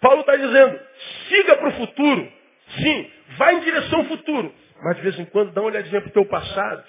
Paulo 0.00 0.20
está 0.20 0.36
dizendo, 0.36 0.80
siga 1.28 1.56
para 1.56 1.68
o 1.68 1.72
futuro. 1.72 2.32
Sim, 2.76 3.10
vá 3.36 3.52
em 3.52 3.60
direção 3.60 4.00
ao 4.00 4.04
futuro. 4.06 4.54
Mas 4.82 4.96
de 4.96 5.02
vez 5.02 5.18
em 5.18 5.24
quando 5.26 5.52
dá 5.52 5.60
uma 5.60 5.70
olhadinha 5.70 6.00
para 6.00 6.10
o 6.10 6.12
teu 6.12 6.26
passado 6.26 6.84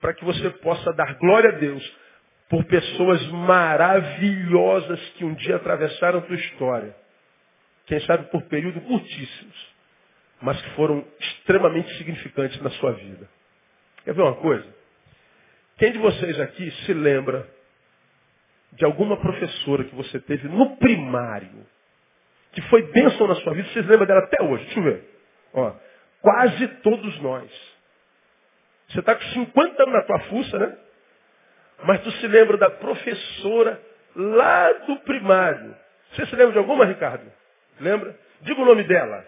para 0.00 0.12
que 0.12 0.24
você 0.24 0.50
possa 0.50 0.92
dar 0.92 1.14
glória 1.14 1.50
a 1.50 1.54
Deus 1.54 1.82
por 2.48 2.64
pessoas 2.64 3.26
maravilhosas 3.28 5.00
que 5.10 5.24
um 5.24 5.34
dia 5.34 5.56
atravessaram 5.56 6.20
tua 6.22 6.36
história. 6.36 6.94
Quem 7.86 8.00
sabe 8.00 8.30
por 8.30 8.42
períodos 8.42 8.82
curtíssimos, 8.84 9.74
mas 10.40 10.60
que 10.60 10.70
foram 10.70 11.04
extremamente 11.20 11.96
significantes 11.96 12.60
na 12.62 12.70
sua 12.70 12.92
vida. 12.92 13.28
Quer 14.04 14.14
ver 14.14 14.22
uma 14.22 14.36
coisa? 14.36 14.66
Quem 15.78 15.92
de 15.92 15.98
vocês 15.98 16.38
aqui 16.40 16.70
se 16.84 16.92
lembra 16.92 17.48
de 18.72 18.84
alguma 18.84 19.16
professora 19.16 19.84
que 19.84 19.94
você 19.94 20.20
teve 20.20 20.48
no 20.48 20.76
primário, 20.76 21.66
que 22.52 22.62
foi 22.62 22.82
bênção 22.92 23.26
na 23.26 23.34
sua 23.36 23.54
vida, 23.54 23.68
vocês 23.68 23.86
lembram 23.86 24.06
dela 24.06 24.20
até 24.20 24.42
hoje? 24.42 24.64
Deixa 24.64 24.80
eu 24.80 24.84
ver. 24.84 25.04
Ó, 25.52 25.72
quase 26.20 26.68
todos 26.82 27.20
nós. 27.20 27.50
Você 28.88 29.00
está 29.00 29.14
com 29.14 29.22
50 29.22 29.82
anos 29.82 29.94
na 29.94 30.02
tua 30.02 30.20
fuça, 30.20 30.58
né? 30.58 30.78
Mas 31.84 32.02
tu 32.02 32.10
se 32.12 32.26
lembra 32.26 32.56
da 32.56 32.70
professora 32.70 33.80
lá 34.16 34.72
do 34.72 34.96
primário. 35.00 35.76
Você 36.10 36.26
se 36.26 36.36
lembra 36.36 36.52
de 36.52 36.58
alguma, 36.58 36.86
Ricardo? 36.86 37.30
Lembra? 37.78 38.18
Diga 38.40 38.60
o 38.60 38.64
nome 38.64 38.84
dela. 38.84 39.26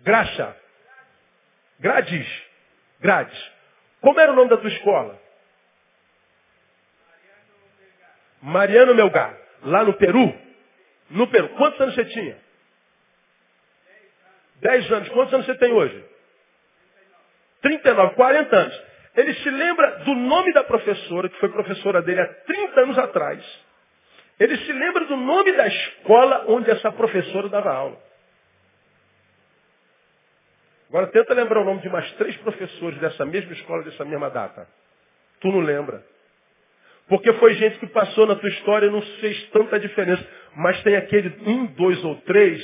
Graxa. 0.00 0.56
Grades. 1.78 2.42
Grades. 3.00 3.52
Como 4.00 4.18
era 4.18 4.32
o 4.32 4.34
nome 4.34 4.50
da 4.50 4.56
tua 4.56 4.70
escola? 4.70 5.20
Mariano 8.42 8.94
Melgar. 8.94 9.36
Lá 9.62 9.84
no 9.84 9.94
Peru? 9.94 10.34
No 11.10 11.28
Peru. 11.28 11.50
Quantos 11.50 11.80
anos 11.80 11.94
você 11.94 12.04
tinha? 12.06 12.36
Dez 14.56 14.90
anos. 14.90 15.08
Quantos 15.10 15.32
anos 15.34 15.46
você 15.46 15.54
tem 15.54 15.72
hoje? 15.72 16.04
39, 17.62 18.14
40 18.16 18.56
anos. 18.56 18.93
Ele 19.16 19.32
se 19.34 19.50
lembra 19.50 19.98
do 20.04 20.14
nome 20.14 20.52
da 20.52 20.64
professora, 20.64 21.28
que 21.28 21.38
foi 21.38 21.48
professora 21.48 22.02
dele 22.02 22.20
há 22.20 22.26
30 22.26 22.80
anos 22.80 22.98
atrás. 22.98 23.64
Ele 24.38 24.56
se 24.56 24.72
lembra 24.72 25.04
do 25.04 25.16
nome 25.16 25.52
da 25.52 25.66
escola 25.66 26.44
onde 26.48 26.70
essa 26.70 26.90
professora 26.90 27.48
dava 27.48 27.72
aula. 27.72 28.02
Agora 30.88 31.06
tenta 31.08 31.34
lembrar 31.34 31.60
o 31.60 31.64
nome 31.64 31.80
de 31.80 31.88
mais 31.88 32.10
três 32.12 32.36
professores 32.38 32.98
dessa 32.98 33.24
mesma 33.24 33.52
escola, 33.52 33.82
dessa 33.84 34.04
mesma 34.04 34.30
data. 34.30 34.68
Tu 35.40 35.48
não 35.48 35.60
lembra. 35.60 36.04
Porque 37.08 37.32
foi 37.34 37.54
gente 37.54 37.78
que 37.78 37.86
passou 37.86 38.26
na 38.26 38.34
tua 38.34 38.48
história 38.48 38.86
e 38.86 38.90
não 38.90 39.02
fez 39.02 39.50
tanta 39.50 39.78
diferença. 39.78 40.26
Mas 40.56 40.82
tem 40.82 40.96
aquele 40.96 41.34
um, 41.46 41.66
dois 41.66 42.02
ou 42.04 42.16
três 42.22 42.60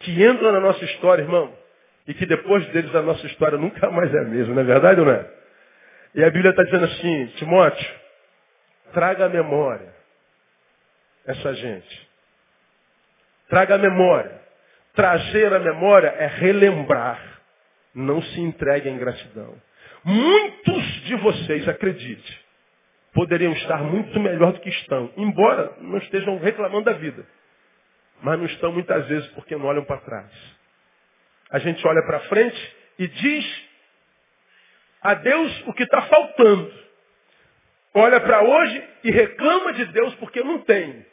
que 0.00 0.24
entram 0.24 0.52
na 0.52 0.60
nossa 0.60 0.84
história, 0.84 1.22
irmão 1.22 1.54
e 2.06 2.14
que 2.14 2.24
depois 2.24 2.64
deles 2.68 2.94
a 2.94 3.02
nossa 3.02 3.26
história 3.26 3.58
nunca 3.58 3.90
mais 3.90 4.12
é 4.14 4.20
a 4.20 4.24
mesma, 4.24 4.54
não 4.54 4.62
é 4.62 4.64
verdade 4.64 5.00
ou 5.00 5.06
não 5.06 5.12
é? 5.12 5.28
E 6.16 6.24
a 6.24 6.30
Bíblia 6.30 6.50
está 6.50 6.64
dizendo 6.64 6.86
assim, 6.86 7.26
Timóteo, 7.36 7.94
traga 8.92 9.26
a 9.26 9.28
memória 9.28 9.94
essa 11.26 11.54
gente. 11.54 12.08
Traga 13.48 13.74
a 13.74 13.78
memória. 13.78 14.40
Trazer 14.94 15.52
a 15.52 15.58
memória 15.58 16.08
é 16.08 16.26
relembrar. 16.26 17.20
Não 17.94 18.22
se 18.22 18.40
entregue 18.40 18.88
à 18.88 18.92
ingratidão. 18.92 19.54
Muitos 20.04 20.84
de 21.02 21.16
vocês, 21.16 21.68
acredite, 21.68 22.46
poderiam 23.12 23.52
estar 23.52 23.82
muito 23.82 24.18
melhor 24.20 24.52
do 24.52 24.60
que 24.60 24.68
estão, 24.68 25.12
embora 25.16 25.72
não 25.80 25.98
estejam 25.98 26.38
reclamando 26.38 26.84
da 26.84 26.92
vida. 26.92 27.26
Mas 28.22 28.38
não 28.38 28.46
estão 28.46 28.72
muitas 28.72 29.06
vezes 29.08 29.26
porque 29.30 29.56
não 29.56 29.66
olham 29.66 29.84
para 29.84 30.00
trás. 30.00 30.30
A 31.50 31.58
gente 31.58 31.84
olha 31.86 32.02
para 32.06 32.20
frente 32.20 32.76
e 32.98 33.08
diz 33.08 33.66
a 35.06 35.14
Deus 35.14 35.62
o 35.68 35.72
que 35.72 35.84
está 35.84 36.02
faltando. 36.02 36.72
Olha 37.94 38.20
para 38.20 38.42
hoje 38.42 38.84
e 39.04 39.10
reclama 39.12 39.72
de 39.72 39.84
Deus 39.86 40.12
porque 40.16 40.42
não 40.42 40.58
tem. 40.58 41.06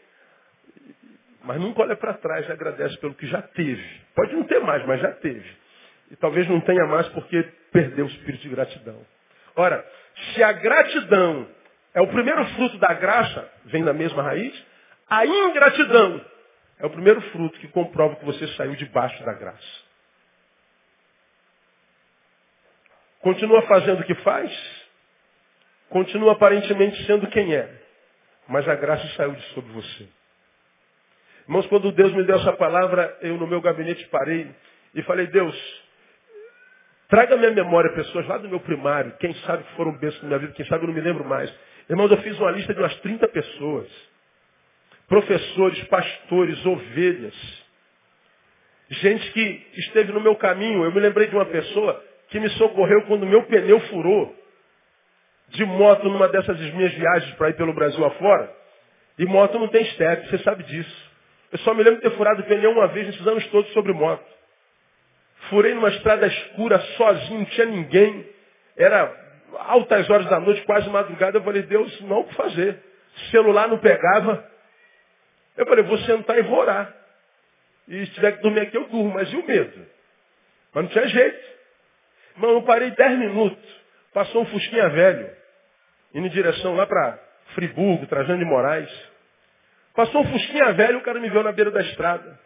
Mas 1.44 1.60
nunca 1.62 1.84
olha 1.84 1.96
para 1.96 2.16
trás 2.16 2.48
e 2.48 2.52
agradece 2.52 2.98
pelo 2.98 3.14
que 3.14 3.28
já 3.28 3.42
teve. 3.42 4.02
Pode 4.16 4.34
não 4.34 4.44
ter 4.46 4.60
mais, 4.62 4.84
mas 4.88 5.00
já 5.00 5.12
teve. 5.12 5.48
E 6.10 6.16
talvez 6.16 6.48
não 6.50 6.60
tenha 6.62 6.88
mais 6.88 7.08
porque 7.10 7.44
perdeu 7.72 8.06
o 8.06 8.10
espírito 8.10 8.42
de 8.42 8.50
gratidão. 8.50 9.00
Ora, 9.56 9.86
se 10.34 10.42
a 10.42 10.52
gratidão 10.54 11.48
é 11.94 12.02
o 12.02 12.08
primeiro 12.08 12.44
fruto 12.56 12.80
da 12.80 12.94
graça, 12.96 13.48
vem 13.66 13.84
da 13.84 13.94
mesma 13.94 14.24
raiz, 14.24 14.66
a 15.08 15.24
ingratidão 15.24 16.26
é 16.80 16.86
o 16.88 16.90
primeiro 16.90 17.22
fruto 17.30 17.60
que 17.60 17.68
comprova 17.68 18.16
que 18.16 18.26
você 18.26 18.48
saiu 18.56 18.76
debaixo 18.76 19.24
da 19.24 19.34
graça. 19.34 19.84
Continua 23.24 23.62
fazendo 23.62 24.02
o 24.02 24.04
que 24.04 24.16
faz, 24.16 24.52
continua 25.88 26.34
aparentemente 26.34 27.06
sendo 27.06 27.26
quem 27.28 27.56
é, 27.56 27.74
mas 28.50 28.68
a 28.68 28.76
graça 28.76 29.08
saiu 29.16 29.32
de 29.32 29.42
sobre 29.54 29.72
você. 29.72 30.10
Irmãos, 31.44 31.66
quando 31.68 31.90
Deus 31.94 32.12
me 32.12 32.26
deu 32.26 32.36
essa 32.36 32.52
palavra, 32.52 33.18
eu 33.22 33.38
no 33.38 33.48
meu 33.48 33.62
gabinete 33.62 34.06
parei 34.10 34.54
e 34.94 35.02
falei, 35.04 35.28
Deus, 35.28 35.56
traga 37.08 37.38
minha 37.38 37.52
memória 37.52 37.94
pessoas 37.94 38.28
lá 38.28 38.38
do 38.38 38.50
meu 38.50 38.60
primário, 38.60 39.16
quem 39.22 39.34
sabe 39.46 39.64
que 39.64 39.76
foram 39.78 39.94
bênçãos 39.94 40.24
na 40.24 40.28
minha 40.28 40.40
vida, 40.40 40.54
quem 40.54 40.66
sabe 40.66 40.84
eu 40.84 40.88
não 40.88 40.94
me 40.94 41.00
lembro 41.00 41.24
mais. 41.24 41.50
Irmãos, 41.90 42.12
eu 42.12 42.18
fiz 42.18 42.38
uma 42.38 42.52
lista 42.52 42.74
de 42.74 42.80
umas 42.82 42.96
30 43.00 43.26
pessoas. 43.30 43.90
Professores, 45.08 45.82
pastores, 45.86 46.66
ovelhas. 46.66 47.64
Gente 48.90 49.32
que 49.32 49.68
esteve 49.76 50.12
no 50.12 50.20
meu 50.20 50.36
caminho. 50.36 50.84
Eu 50.84 50.92
me 50.92 51.00
lembrei 51.00 51.28
de 51.28 51.36
uma 51.36 51.46
pessoa 51.46 52.04
que 52.34 52.40
me 52.40 52.50
socorreu 52.50 53.04
quando 53.04 53.28
meu 53.28 53.44
pneu 53.44 53.80
furou 53.82 54.36
de 55.50 55.64
moto 55.66 56.10
numa 56.10 56.28
dessas 56.28 56.60
minhas 56.74 56.92
viagens 56.92 57.32
para 57.36 57.50
ir 57.50 57.54
pelo 57.54 57.76
Brasil 57.76 58.04
afora. 58.04 58.52
E 59.20 59.26
moto 59.28 59.60
não 59.60 59.68
tem 59.68 59.86
step, 59.92 60.28
você 60.28 60.40
sabe 60.40 60.64
disso. 60.64 61.12
Eu 61.52 61.60
só 61.60 61.76
me 61.76 61.84
lembro 61.84 62.02
de 62.02 62.10
ter 62.10 62.18
furado 62.18 62.42
o 62.42 62.46
pneu 62.46 62.72
uma 62.72 62.88
vez 62.88 63.06
nesses 63.06 63.28
anos 63.28 63.46
todos 63.50 63.72
sobre 63.74 63.94
moto. 63.94 64.26
Furei 65.52 65.76
numa 65.76 65.90
estrada 65.90 66.26
escura, 66.26 66.80
sozinho, 66.98 67.42
não 67.42 67.46
tinha 67.46 67.68
ninguém. 67.68 68.28
Era 68.76 69.16
altas 69.60 70.10
horas 70.10 70.26
da 70.26 70.40
noite, 70.40 70.64
quase 70.64 70.90
madrugada, 70.90 71.38
eu 71.38 71.44
falei, 71.44 71.62
Deus, 71.62 72.02
não 72.02 72.22
o 72.22 72.24
que 72.24 72.34
fazer. 72.34 72.80
Celular 73.30 73.68
não 73.68 73.78
pegava. 73.78 74.44
Eu 75.56 75.68
falei, 75.68 75.84
vou 75.84 76.00
sentar 76.00 76.36
e 76.40 76.42
vou 76.42 76.58
orar. 76.58 76.92
E 77.88 78.08
se 78.08 78.14
tiver 78.14 78.32
que 78.32 78.42
dormir 78.42 78.62
aqui, 78.62 78.76
eu 78.76 78.88
durmo. 78.88 79.14
Mas 79.14 79.32
e 79.32 79.36
o 79.36 79.46
medo? 79.46 79.86
Mas 80.74 80.84
não 80.86 80.90
tinha 80.90 81.08
jeito. 81.08 81.53
Mas 82.38 82.50
eu 82.50 82.62
parei 82.64 82.92
dez 82.92 83.18
minutos. 83.20 83.84
Passou 84.14 84.42
um 84.42 84.46
fusquinha 84.46 84.90
velho. 84.90 85.30
Indo 86.14 86.28
em 86.28 86.30
direção 86.30 86.76
lá 86.76 86.86
para 86.86 87.20
Friburgo, 87.56 88.06
Trajano 88.08 88.40
de 88.40 88.46
Moraes. 88.46 88.90
Passou 89.96 90.22
um 90.22 90.32
fusquinha 90.32 90.74
velho, 90.74 91.00
o 91.00 91.02
cara 91.02 91.20
me 91.20 91.30
viu 91.30 91.44
na 91.44 91.52
beira 91.52 91.72
da 91.72 91.82
estrada. 91.82 92.40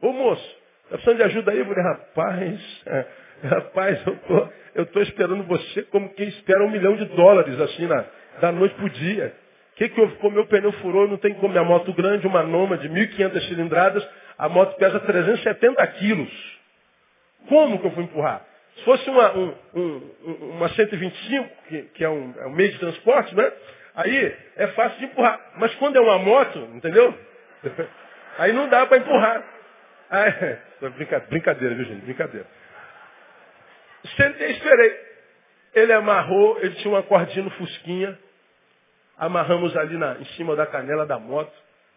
Ô 0.00 0.12
moço, 0.12 0.56
tá 0.88 0.96
precisando 0.96 1.16
de 1.16 1.22
ajuda 1.24 1.52
aí? 1.52 1.58
Eu 1.58 1.66
falei, 1.66 1.84
rapaz, 1.84 2.82
é, 2.86 3.06
rapaz, 3.48 4.06
eu 4.06 4.16
tô, 4.16 4.48
eu 4.74 4.86
tô 4.86 5.00
esperando 5.02 5.44
você 5.44 5.82
como 5.84 6.08
quem 6.14 6.28
espera 6.28 6.64
um 6.64 6.70
milhão 6.70 6.96
de 6.96 7.04
dólares, 7.06 7.60
assim, 7.60 7.86
na, 7.86 8.04
da 8.40 8.50
noite 8.50 8.74
pro 8.74 8.90
dia. 8.90 9.34
O 9.72 9.76
que, 9.76 9.88
que 9.88 10.00
houve? 10.00 10.16
Como 10.16 10.34
meu 10.34 10.46
pneu 10.46 10.72
furou, 10.74 11.08
não 11.08 11.16
tem 11.16 11.32
como. 11.34 11.48
Minha 11.48 11.64
moto 11.64 11.92
grande, 11.92 12.26
uma 12.26 12.42
Noma 12.42 12.76
de 12.76 12.88
1.500 12.88 13.48
cilindradas, 13.48 14.08
a 14.36 14.48
moto 14.48 14.76
pesa 14.76 15.00
370 15.00 15.86
quilos. 15.86 16.60
Como 17.48 17.78
que 17.78 17.86
eu 17.86 17.90
vou 17.90 18.04
empurrar? 18.04 18.49
Se 18.80 18.84
fosse 18.84 19.10
uma, 19.10 19.36
um, 19.36 19.54
um, 19.74 20.10
uma 20.52 20.68
125, 20.70 21.48
que, 21.68 21.82
que 21.82 22.04
é, 22.04 22.08
um, 22.08 22.34
é 22.38 22.46
um 22.46 22.50
meio 22.50 22.72
de 22.72 22.78
transporte, 22.78 23.34
né? 23.34 23.52
Aí 23.94 24.36
é 24.56 24.66
fácil 24.68 24.98
de 24.98 25.04
empurrar. 25.04 25.38
Mas 25.56 25.74
quando 25.74 25.96
é 25.96 26.00
uma 26.00 26.18
moto, 26.18 26.58
entendeu? 26.74 27.14
Aí 28.38 28.54
não 28.54 28.68
dá 28.70 28.86
para 28.86 28.96
empurrar. 28.96 29.44
Aí, 30.08 30.58
brincadeira, 31.28 31.74
viu 31.74 31.84
gente? 31.84 32.04
Brincadeira. 32.04 32.46
Sentei 34.16 34.48
e 34.48 34.52
esperei. 34.52 35.10
Ele 35.74 35.92
amarrou, 35.92 36.58
ele 36.60 36.74
tinha 36.76 36.92
uma 36.92 37.02
cordinha 37.02 37.44
no 37.44 37.50
fusquinha. 37.50 38.18
Amarramos 39.18 39.76
ali 39.76 39.98
na, 39.98 40.14
em 40.14 40.24
cima 40.36 40.56
da 40.56 40.66
canela 40.66 41.04
da 41.04 41.18
moto. 41.18 41.52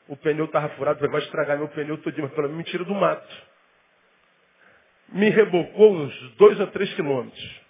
O 0.10 0.18
pneu 0.18 0.46
estava 0.46 0.68
furado, 0.70 1.08
vai 1.10 1.22
estragar 1.22 1.58
meu 1.58 1.70
pneu 1.70 1.98
todinho, 2.00 2.24
mas 2.24 2.34
pelo 2.34 2.50
menos 2.50 2.58
me 2.58 2.70
tira 2.70 2.84
do 2.84 2.94
mato 2.94 3.53
me 5.10 5.30
rebocou 5.30 5.96
uns 5.96 6.36
dois 6.38 6.60
a 6.60 6.68
três 6.68 6.94
quilômetros. 6.94 7.62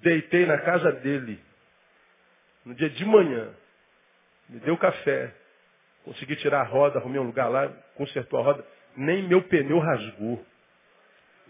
Deitei 0.00 0.46
na 0.46 0.58
casa 0.58 0.92
dele, 0.92 1.40
no 2.64 2.74
dia 2.74 2.90
de 2.90 3.04
manhã. 3.04 3.50
Me 4.48 4.60
deu 4.60 4.76
café. 4.76 5.32
Consegui 6.04 6.34
tirar 6.36 6.62
a 6.62 6.64
roda, 6.64 6.98
arrumei 6.98 7.20
um 7.20 7.26
lugar 7.26 7.48
lá, 7.48 7.68
consertou 7.94 8.40
a 8.40 8.42
roda. 8.42 8.66
Nem 8.96 9.22
meu 9.22 9.42
pneu 9.42 9.78
rasgou. 9.78 10.44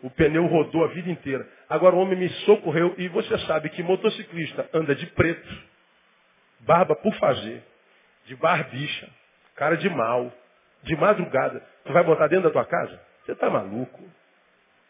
O 0.03 0.11
pneu 0.11 0.47
rodou 0.47 0.85
a 0.85 0.89
vida 0.89 1.11
inteira. 1.11 1.49
Agora 1.69 1.95
o 1.95 1.99
homem 1.99 2.19
me 2.19 2.29
socorreu 2.45 2.95
e 2.99 3.09
você 3.09 3.39
sabe 3.47 3.71
que 3.71 3.83
motociclista 3.83 4.69
anda 4.75 4.95
de 4.95 5.07
preto, 5.07 5.63
barba 6.61 6.95
por 6.97 7.15
fazer, 7.15 7.63
de 8.27 8.37
barbicha, 8.37 9.09
cara 9.55 9.77
de 9.77 9.89
mal, 9.89 10.33
de 10.83 10.97
madrugada. 10.97 11.65
Tu 11.85 11.93
vai 11.93 12.05
botar 12.05 12.27
dentro 12.27 12.45
da 12.45 12.51
tua 12.51 12.65
casa? 12.65 13.01
Você 13.25 13.33
está 13.33 13.49
maluco? 13.49 14.03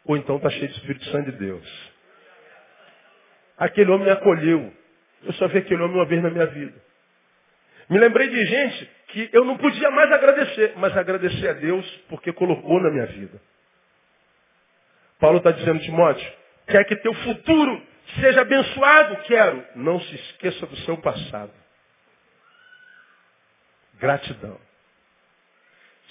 Ou 0.05 0.17
então 0.17 0.37
está 0.37 0.51
cheio 0.51 0.69
de 0.69 0.75
Espírito 0.75 1.05
Santo 1.07 1.31
de 1.31 1.39
Deus. 1.39 1.93
Aquele 3.57 3.91
homem 3.91 4.07
me 4.07 4.13
acolheu. 4.13 4.73
Eu 5.23 5.33
só 5.35 5.47
vi 5.49 5.59
aquele 5.59 5.83
homem 5.83 5.97
uma 5.97 6.07
vez 6.07 6.23
na 6.23 6.31
minha 6.31 6.47
vida. 6.47 6.75
Me 7.89 7.99
lembrei 7.99 8.29
de 8.29 8.47
gente 8.47 8.91
que 9.09 9.31
eu 9.33 9.45
não 9.45 9.57
podia 9.57 9.91
mais 9.91 10.11
agradecer, 10.11 10.73
mas 10.77 10.97
agradecer 10.97 11.49
a 11.49 11.53
Deus 11.53 11.87
porque 12.09 12.33
colocou 12.33 12.81
na 12.81 12.91
minha 12.91 13.07
vida. 13.07 13.41
Paulo 15.21 15.39
está 15.39 15.53
dizendo, 15.53 15.81
Timóteo, 15.81 16.33
quer 16.67 16.85
que 16.85 16.97
teu 16.97 17.15
futuro 17.15 17.87
seja 18.21 18.41
abençoado? 18.41 19.17
Quero. 19.25 19.65
Não 19.77 20.01
se 20.01 20.15
esqueça 20.15 20.67
do 20.67 20.77
seu 20.79 20.97
passado. 20.99 21.53
Gratidão. 24.01 24.59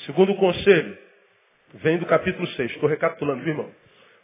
Segundo 0.06 0.36
conselho, 0.36 0.98
vem 1.74 1.98
do 1.98 2.06
capítulo 2.06 2.48
6. 2.48 2.72
Estou 2.72 2.88
recapitulando, 2.88 3.44
viu, 3.44 3.54
irmão? 3.54 3.81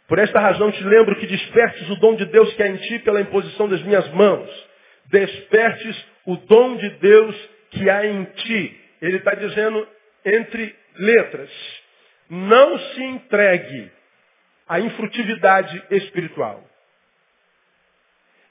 Por 0.08 0.18
esta 0.18 0.40
razão 0.40 0.72
te 0.72 0.82
lembro 0.82 1.16
que 1.16 1.26
despertes 1.26 1.88
o 1.90 1.96
dom 1.96 2.16
de 2.16 2.24
Deus 2.24 2.52
que 2.54 2.62
há 2.62 2.66
em 2.66 2.78
ti 2.78 2.98
pela 3.00 3.20
imposição 3.20 3.68
das 3.68 3.82
minhas 3.82 4.08
mãos. 4.12 4.68
Despertes 5.04 6.06
o 6.24 6.36
dom 6.36 6.76
de 6.76 6.88
Deus 6.98 7.50
que 7.70 7.90
há 7.90 8.06
em 8.06 8.24
ti. 8.24 8.80
Ele 9.02 9.18
está 9.18 9.34
dizendo 9.34 9.86
entre 10.24 10.74
letras. 10.96 11.50
Não 12.30 12.78
se 12.78 13.04
entregue 13.04 13.92
à 14.66 14.80
infrutividade 14.80 15.82
espiritual. 15.90 16.64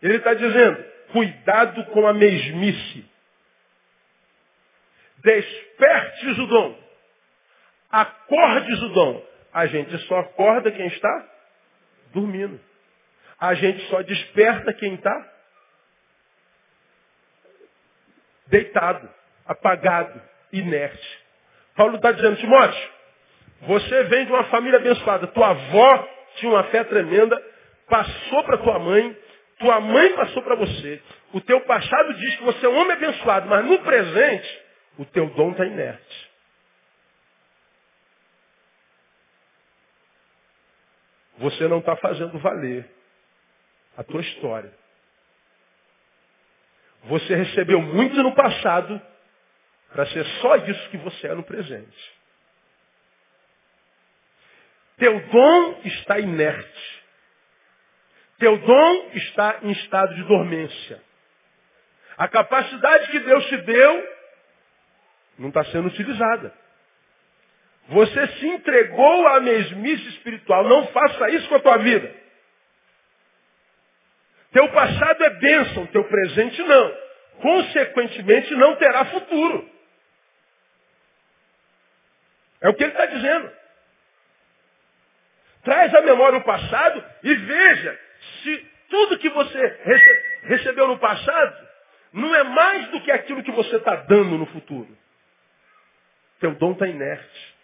Ele 0.02 0.17
está 0.17 0.36
dizendo, 0.36 0.86
cuidado 1.12 1.86
com 1.86 2.06
a 2.06 2.13
mesmice. 2.13 3.04
Despertes 5.24 6.38
o 6.38 6.46
dom. 6.46 6.80
Acordes 7.89 8.80
o 8.84 8.89
dom. 8.89 9.28
A 9.52 9.65
gente 9.65 9.98
só 10.06 10.20
acorda 10.20 10.72
quem 10.72 10.86
está 10.86 11.37
dormindo. 12.13 12.60
A 13.39 13.54
gente 13.54 13.88
só 13.89 14.02
desperta 14.02 14.74
quem 14.74 14.96
está 14.96 15.34
deitado, 18.48 19.10
apagado, 19.46 20.22
inerte. 20.52 21.20
Paulo 21.76 21.98
está 21.98 22.12
dizendo, 22.12 22.38
Timóteo, 22.38 22.89
você 23.62 24.04
vem 24.06 24.26
de 24.26 24.32
uma 24.32 24.46
família 24.46 24.80
abençoada. 24.80 25.28
Tua 25.28 25.50
avó 25.50 26.10
tinha 26.38 26.52
uma 26.52 26.63
fé 26.65 26.84
tremenda, 26.84 27.41
passou 27.88 28.43
para 28.43 28.58
tua 28.58 28.80
mãe, 28.80 29.15
tua 29.60 29.80
mãe 29.80 30.15
passou 30.15 30.41
para 30.41 30.56
você. 30.56 31.02
O 31.34 31.41
teu 31.41 31.62
passado 31.62 32.13
diz 32.15 32.36
que 32.38 32.43
você 32.43 32.65
é 32.65 32.70
um 32.70 32.78
homem 32.78 32.93
abençoado, 32.93 33.48
mas 33.48 33.65
no 33.65 33.80
presente, 33.80 34.62
o 34.98 35.06
teu 35.06 35.28
dom 35.32 35.52
está 35.52 35.65
inerte. 35.65 36.27
Você 41.38 41.67
não 41.67 41.80
está 41.80 41.95
fazendo 41.97 42.38
valer 42.39 42.89
a 43.95 44.04
tua 44.04 44.21
história. 44.21 44.71
Você 47.04 47.36
recebeu 47.36 47.82
muito 47.82 48.15
no 48.21 48.34
passado 48.34 49.02
para 49.91 50.06
ser 50.08 50.26
só 50.41 50.56
isso 50.58 50.89
que 50.89 50.97
você 50.97 51.28
é 51.28 51.34
no 51.34 51.43
presente. 51.43 52.17
Teu 54.97 55.19
dom 55.28 55.82
está 55.86 56.19
inerte. 56.19 57.04
Teu 58.39 58.58
dom 58.58 59.10
está 59.13 59.60
em 59.63 59.71
estado 59.71 60.15
de 60.15 60.23
dormência. 60.23 61.02
A 62.17 62.28
capacidade 62.28 63.12
que 63.12 63.19
Deus 63.19 63.45
te 63.45 63.58
deu 63.58 64.17
não 65.38 65.50
está 65.50 65.63
sendo 65.65 65.88
utilizada. 65.88 66.54
Você 67.89 68.28
se 68.39 68.47
entregou 68.47 69.28
à 69.28 69.39
mesmice 69.39 70.10
espiritual. 70.10 70.67
Não 70.67 70.88
faça 70.88 71.30
isso 71.32 71.47
com 71.47 71.56
a 71.56 71.60
tua 71.60 71.78
vida. 71.78 72.13
Teu 74.52 74.69
passado 74.71 75.23
é 75.23 75.30
bênção, 75.32 75.86
teu 75.88 76.04
presente 76.04 76.62
não. 76.63 76.97
Consequentemente, 77.41 78.54
não 78.56 78.76
terá 78.76 79.06
futuro. 79.06 79.69
É 82.62 82.69
o 82.69 82.73
que 82.73 82.84
ele 82.84 82.91
está 82.91 83.06
dizendo. 83.06 83.52
Traz 85.63 85.93
à 85.93 86.02
memória 86.02 86.39
o 86.39 86.43
passado 86.43 87.04
e 87.23 87.36
veja 87.36 88.00
se 88.41 88.71
tudo 88.89 89.19
que 89.19 89.30
você 89.30 90.19
recebeu 90.43 90.88
no 90.88 90.97
passado 90.97 91.67
não 92.13 92.34
é 92.36 92.43
mais 92.43 92.88
do 92.88 93.02
que 93.02 93.12
aquilo 93.12 93.43
que 93.43 93.52
você 93.52 93.76
está 93.76 93.95
dando 93.95 94.38
no 94.38 94.45
futuro. 94.47 94.97
Teu 96.39 96.56
dom 96.56 96.71
está 96.71 96.88
inerte 96.88 97.57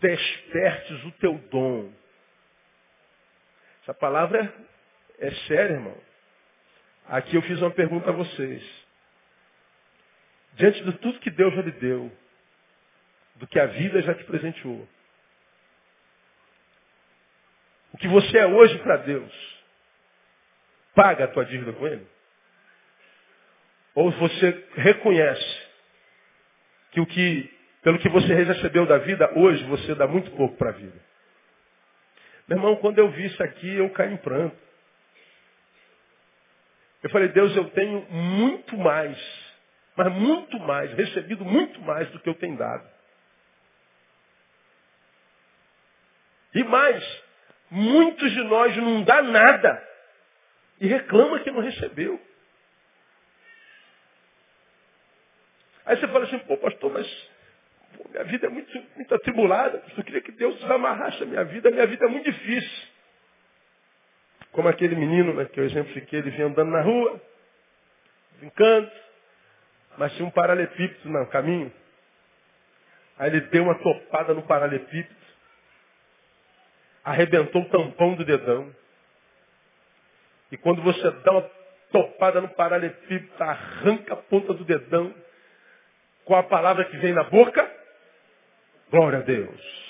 despertes 0.00 1.04
o 1.04 1.12
teu 1.12 1.38
dom. 1.50 1.92
Essa 3.82 3.94
palavra 3.94 4.52
é 5.18 5.30
séria, 5.46 5.74
irmão. 5.74 5.96
Aqui 7.06 7.36
eu 7.36 7.42
fiz 7.42 7.60
uma 7.60 7.70
pergunta 7.70 8.10
a 8.10 8.12
vocês. 8.12 8.62
Diante 10.54 10.82
de 10.84 10.92
tudo 10.98 11.20
que 11.20 11.30
Deus 11.30 11.54
já 11.54 11.62
lhe 11.62 11.72
deu, 11.72 12.12
do 13.36 13.46
que 13.46 13.58
a 13.58 13.66
vida 13.66 14.02
já 14.02 14.14
te 14.14 14.24
presenteou, 14.24 14.86
o 17.92 17.98
que 17.98 18.08
você 18.08 18.38
é 18.38 18.46
hoje 18.46 18.78
para 18.78 18.98
Deus, 18.98 19.32
paga 20.94 21.24
a 21.24 21.28
tua 21.28 21.44
dívida 21.44 21.72
com 21.72 21.86
Ele? 21.86 22.06
Ou 23.94 24.10
você 24.12 24.68
reconhece 24.76 25.68
que 26.92 27.00
o 27.00 27.06
que 27.06 27.59
pelo 27.82 27.98
que 27.98 28.08
você 28.08 28.34
recebeu 28.34 28.86
da 28.86 28.98
vida, 28.98 29.30
hoje 29.36 29.64
você 29.64 29.94
dá 29.94 30.06
muito 30.06 30.30
pouco 30.32 30.56
para 30.56 30.70
a 30.70 30.72
vida. 30.72 30.98
Meu 32.46 32.58
irmão, 32.58 32.76
quando 32.76 32.98
eu 32.98 33.10
vi 33.10 33.26
isso 33.26 33.42
aqui, 33.42 33.76
eu 33.76 33.88
caí 33.90 34.12
em 34.12 34.16
pranto. 34.16 34.56
Eu 37.02 37.08
falei, 37.10 37.28
Deus, 37.28 37.56
eu 37.56 37.70
tenho 37.70 38.02
muito 38.10 38.76
mais, 38.76 39.18
mas 39.96 40.12
muito 40.12 40.58
mais, 40.60 40.92
recebido 40.92 41.44
muito 41.44 41.80
mais 41.80 42.10
do 42.10 42.20
que 42.20 42.28
eu 42.28 42.34
tenho 42.34 42.56
dado. 42.58 42.86
E 46.54 46.64
mais, 46.64 47.22
muitos 47.70 48.30
de 48.32 48.42
nós 48.42 48.76
não 48.76 49.02
dá 49.04 49.22
nada, 49.22 49.88
e 50.80 50.86
reclama 50.86 51.40
que 51.40 51.50
não 51.50 51.60
recebeu. 51.60 52.20
Aí 55.86 55.96
você 55.96 56.08
fala 56.08 56.24
assim, 56.24 56.38
pô, 56.40 56.56
pastor, 56.58 56.92
mas 56.92 57.30
pô, 58.00 58.08
minha 58.08 58.24
vida 58.24 58.46
é 58.46 58.50
muito, 58.50 58.86
muito 58.96 59.14
atribulada. 59.14 59.82
Eu 59.96 60.04
queria 60.04 60.22
que 60.22 60.32
Deus 60.32 60.58
desamarrasse 60.60 61.22
a 61.22 61.26
minha 61.26 61.44
vida. 61.44 61.70
Minha 61.70 61.86
vida 61.86 62.06
é 62.06 62.08
muito 62.08 62.30
difícil. 62.30 62.88
Como 64.52 64.68
aquele 64.68 64.96
menino, 64.96 65.34
né, 65.34 65.44
que 65.44 65.60
eu 65.60 65.64
exemplifiquei, 65.64 66.18
ele 66.18 66.30
vinha 66.30 66.46
andando 66.46 66.70
na 66.70 66.80
rua, 66.80 67.20
brincando, 68.38 68.90
mas 69.96 70.12
tinha 70.14 70.26
um 70.26 70.30
paralelepípedo 70.30 71.08
no 71.08 71.26
caminho. 71.26 71.72
Aí 73.18 73.28
ele 73.30 73.42
deu 73.42 73.64
uma 73.64 73.76
topada 73.76 74.34
no 74.34 74.42
paralelepípedo, 74.42 75.20
arrebentou 77.04 77.62
o 77.62 77.68
tampão 77.68 78.14
do 78.14 78.24
dedão. 78.24 78.74
E 80.50 80.56
quando 80.56 80.82
você 80.82 81.10
dá 81.22 81.32
uma 81.32 81.50
topada 81.92 82.40
no 82.40 82.48
paralelepípedo, 82.48 83.32
arranca 83.38 84.14
a 84.14 84.16
ponta 84.16 84.52
do 84.52 84.64
dedão, 84.64 85.14
com 86.24 86.34
a 86.34 86.42
palavra 86.42 86.84
que 86.86 86.96
vem 86.96 87.12
na 87.12 87.24
boca, 87.24 87.69
glória 88.90 89.18
a 89.18 89.22
Deus. 89.22 89.80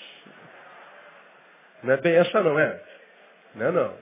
Não 1.82 1.94
é 1.94 1.96
bem 1.96 2.14
essa 2.14 2.42
não, 2.42 2.58
é? 2.58 2.80
Não 3.54 3.66
é 3.66 3.70
não. 3.72 3.98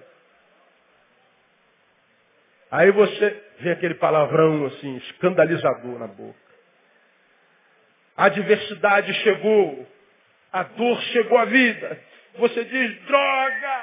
Aí 2.70 2.90
você 2.90 3.42
vê 3.60 3.70
aquele 3.70 3.94
palavrão 3.94 4.66
assim, 4.66 4.96
escandalizador 4.96 5.98
na 5.98 6.06
boca. 6.06 6.38
A 8.16 8.26
adversidade 8.26 9.14
chegou, 9.22 9.86
a 10.52 10.64
dor 10.64 11.00
chegou 11.02 11.38
à 11.38 11.44
vida. 11.44 12.00
Você 12.36 12.64
diz, 12.64 13.02
droga! 13.06 13.77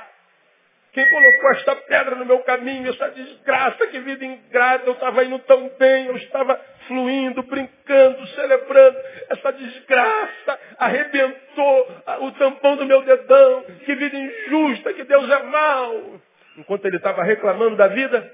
Quem 0.96 1.10
colocou 1.10 1.52
esta 1.52 1.76
pedra 1.76 2.16
no 2.16 2.26
meu 2.26 2.40
caminho, 2.44 2.90
essa 2.90 3.10
desgraça, 3.10 3.86
que 3.88 4.00
vida 4.00 4.24
ingrata, 4.24 4.86
eu 4.86 4.94
estava 4.94 5.26
indo 5.26 5.38
tão 5.40 5.68
bem, 5.78 6.06
eu 6.06 6.16
estava 6.16 6.56
fluindo, 6.88 7.44
brincando, 7.44 8.26
celebrando. 8.28 8.98
Essa 9.30 9.52
desgraça 9.52 10.60
arrebentou 10.78 12.02
o 12.22 12.32
tampão 12.32 12.78
do 12.78 12.86
meu 12.86 13.02
dedão. 13.02 13.64
Que 13.84 13.94
vida 13.94 14.16
injusta, 14.16 14.94
que 14.94 15.04
Deus 15.04 15.30
é 15.30 15.44
mau. 15.44 16.22
Enquanto 16.60 16.86
ele 16.86 16.96
estava 16.96 17.26
reclamando 17.26 17.76
da 17.76 17.88
vida, 17.88 18.34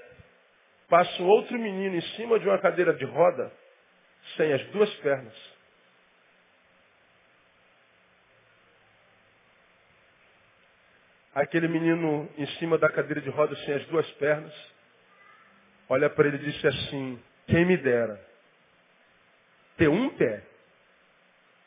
passa 0.87 1.19
um 1.23 1.29
outro 1.29 1.57
menino 1.57 1.95
em 1.95 2.01
cima 2.15 2.37
de 2.37 2.47
uma 2.47 2.59
cadeira 2.59 2.93
de 2.93 3.05
roda, 3.05 3.51
sem 4.37 4.53
as 4.53 4.63
duas 4.67 4.93
pernas. 4.97 5.50
Aquele 11.33 11.67
menino 11.67 12.29
em 12.37 12.45
cima 12.57 12.77
da 12.77 12.89
cadeira 12.89 13.21
de 13.21 13.29
rodas 13.29 13.57
sem 13.63 13.73
as 13.73 13.85
duas 13.87 14.09
pernas, 14.13 14.53
olha 15.87 16.09
para 16.09 16.27
ele 16.27 16.37
e 16.37 16.51
disse 16.51 16.67
assim, 16.67 17.21
quem 17.47 17.65
me 17.65 17.77
dera 17.77 18.19
ter 19.77 19.87
um 19.87 20.09
pé 20.09 20.43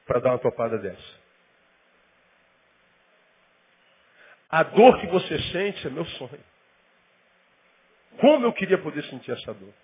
para 0.06 0.20
dar 0.20 0.30
uma 0.30 0.38
topada 0.38 0.78
dessa. 0.78 1.24
A 4.50 4.62
dor 4.62 5.00
que 5.00 5.06
você 5.08 5.38
sente 5.50 5.86
é 5.86 5.90
meu 5.90 6.04
sonho. 6.04 6.44
Como 8.20 8.46
eu 8.46 8.52
queria 8.52 8.78
poder 8.78 9.02
sentir 9.04 9.32
essa 9.32 9.52
dor. 9.52 9.74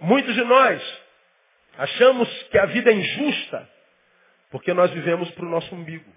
Muitos 0.00 0.34
de 0.34 0.44
nós 0.44 1.02
achamos 1.78 2.28
que 2.48 2.58
a 2.58 2.66
vida 2.66 2.90
é 2.90 2.94
injusta 2.94 3.70
porque 4.52 4.74
nós 4.74 4.90
vivemos 4.90 5.30
para 5.30 5.46
o 5.46 5.48
nosso 5.48 5.74
umbigo. 5.74 6.08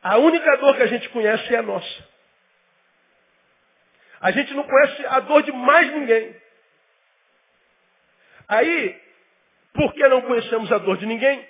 A 0.00 0.16
única 0.16 0.56
dor 0.58 0.76
que 0.76 0.82
a 0.82 0.86
gente 0.86 1.08
conhece 1.08 1.52
é 1.52 1.58
a 1.58 1.62
nossa. 1.62 2.08
A 4.20 4.30
gente 4.30 4.54
não 4.54 4.62
conhece 4.62 5.04
a 5.06 5.20
dor 5.20 5.42
de 5.42 5.50
mais 5.50 5.92
ninguém. 5.92 6.36
Aí, 8.48 9.02
porque 9.74 10.08
não 10.08 10.22
conhecemos 10.22 10.70
a 10.70 10.78
dor 10.78 10.96
de 10.98 11.06
ninguém, 11.06 11.46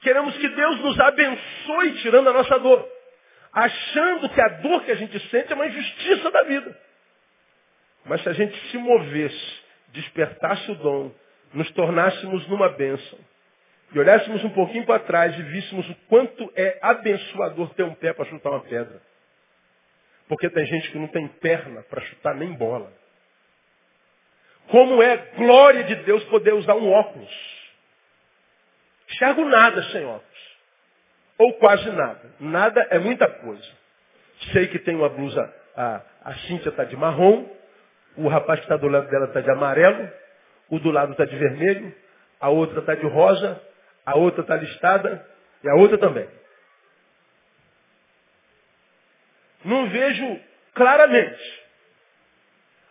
queremos 0.00 0.36
que 0.36 0.48
Deus 0.48 0.80
nos 0.80 0.98
abençoe 0.98 1.92
tirando 2.02 2.28
a 2.30 2.32
nossa 2.32 2.58
dor. 2.58 2.86
Achando 3.52 4.28
que 4.28 4.40
a 4.40 4.48
dor 4.48 4.84
que 4.84 4.90
a 4.90 4.96
gente 4.96 5.16
sente 5.30 5.52
é 5.52 5.54
uma 5.54 5.68
injustiça 5.68 6.28
da 6.32 6.42
vida. 6.42 6.76
Mas 8.04 8.20
se 8.22 8.28
a 8.28 8.32
gente 8.32 8.70
se 8.70 8.78
movesse, 8.78 9.62
despertasse 9.90 10.72
o 10.72 10.74
dom, 10.74 11.14
nos 11.52 11.70
tornássemos 11.70 12.48
numa 12.48 12.68
bênção, 12.70 13.18
e 13.94 13.98
olhássemos 13.98 14.42
um 14.42 14.50
pouquinho 14.50 14.84
para 14.84 14.98
trás 14.98 15.38
e 15.38 15.42
víssemos 15.42 15.88
o 15.88 15.94
quanto 16.08 16.52
é 16.56 16.78
abençoador 16.82 17.72
ter 17.74 17.84
um 17.84 17.94
pé 17.94 18.12
para 18.12 18.24
chutar 18.24 18.50
uma 18.50 18.60
pedra. 18.60 19.00
Porque 20.26 20.50
tem 20.50 20.66
gente 20.66 20.90
que 20.90 20.98
não 20.98 21.06
tem 21.06 21.28
perna 21.28 21.82
para 21.82 22.00
chutar 22.00 22.34
nem 22.34 22.52
bola. 22.54 22.92
Como 24.66 25.00
é 25.00 25.16
glória 25.36 25.84
de 25.84 25.94
Deus 25.96 26.24
poder 26.24 26.54
usar 26.54 26.74
um 26.74 26.90
óculos. 26.90 27.30
Enxergo 29.10 29.44
nada 29.44 29.80
sem 29.84 30.04
óculos. 30.04 30.56
Ou 31.38 31.52
quase 31.54 31.88
nada. 31.90 32.34
Nada 32.40 32.86
é 32.90 32.98
muita 32.98 33.28
coisa. 33.28 33.70
Sei 34.52 34.66
que 34.66 34.80
tem 34.80 34.96
uma 34.96 35.08
blusa, 35.08 35.54
a, 35.76 36.00
a 36.24 36.34
Cíntia 36.46 36.70
está 36.70 36.82
de 36.82 36.96
marrom, 36.96 37.46
o 38.16 38.26
rapaz 38.26 38.58
que 38.58 38.64
está 38.64 38.76
do 38.76 38.88
lado 38.88 39.08
dela 39.08 39.26
está 39.26 39.40
de 39.40 39.50
amarelo, 39.50 40.10
o 40.68 40.80
do 40.80 40.90
lado 40.90 41.12
está 41.12 41.24
de 41.24 41.36
vermelho, 41.36 41.94
a 42.40 42.48
outra 42.48 42.80
está 42.80 42.96
de 42.96 43.06
rosa, 43.06 43.62
a 44.04 44.16
outra 44.16 44.42
está 44.42 44.56
listada 44.56 45.26
e 45.62 45.68
a 45.68 45.74
outra 45.74 45.98
também. 45.98 46.28
Não 49.64 49.88
vejo 49.88 50.40
claramente. 50.74 51.64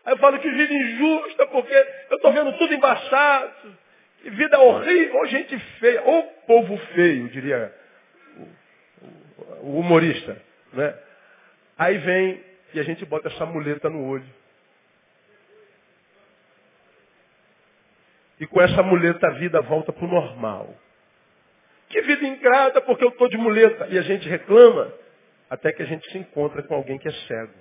Aí 0.05 0.13
eu 0.13 0.17
falo 0.17 0.39
que 0.39 0.49
vida 0.49 0.73
injusta, 0.73 1.47
porque 1.47 1.73
eu 2.09 2.17
estou 2.17 2.33
vendo 2.33 2.57
tudo 2.57 2.73
embaçado. 2.73 3.77
Que 4.21 4.29
vida 4.29 4.59
horrível, 4.59 5.17
ou 5.17 5.27
gente 5.27 5.57
feia, 5.79 6.01
ou 6.01 6.23
povo 6.47 6.77
feio, 6.93 7.29
diria 7.29 7.73
o, 9.61 9.79
humorista. 9.79 10.41
Né? 10.71 10.97
Aí 11.77 11.97
vem 11.99 12.43
e 12.73 12.79
a 12.79 12.83
gente 12.83 13.05
bota 13.05 13.27
essa 13.27 13.45
muleta 13.45 13.89
no 13.89 14.07
olho. 14.07 14.25
E 18.39 18.47
com 18.47 18.61
essa 18.61 18.81
muleta 18.81 19.27
a 19.27 19.31
vida 19.31 19.61
volta 19.61 19.93
para 19.93 20.05
o 20.05 20.07
normal. 20.07 20.75
Que 21.93 22.01
vida 22.01 22.25
ingrata, 22.25 22.81
porque 22.81 23.03
eu 23.03 23.09
estou 23.09 23.29
de 23.29 23.37
muleta. 23.37 23.85
E 23.87 23.99
a 23.99 24.01
gente 24.01 24.27
reclama 24.27 24.91
até 25.47 25.71
que 25.71 25.83
a 25.83 25.85
gente 25.85 26.09
se 26.11 26.17
encontra 26.17 26.63
com 26.63 26.73
alguém 26.73 26.97
que 26.97 27.07
é 27.07 27.11
cego. 27.11 27.53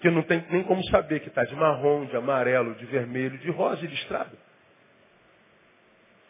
Que 0.00 0.10
não 0.10 0.22
tem 0.22 0.42
nem 0.48 0.64
como 0.64 0.82
saber 0.84 1.20
que 1.20 1.28
está 1.28 1.44
de 1.44 1.54
marrom, 1.54 2.06
de 2.06 2.16
amarelo, 2.16 2.74
de 2.76 2.86
vermelho, 2.86 3.36
de 3.36 3.50
rosa 3.50 3.84
e 3.84 3.88
de 3.88 3.94
estrada. 3.96 4.32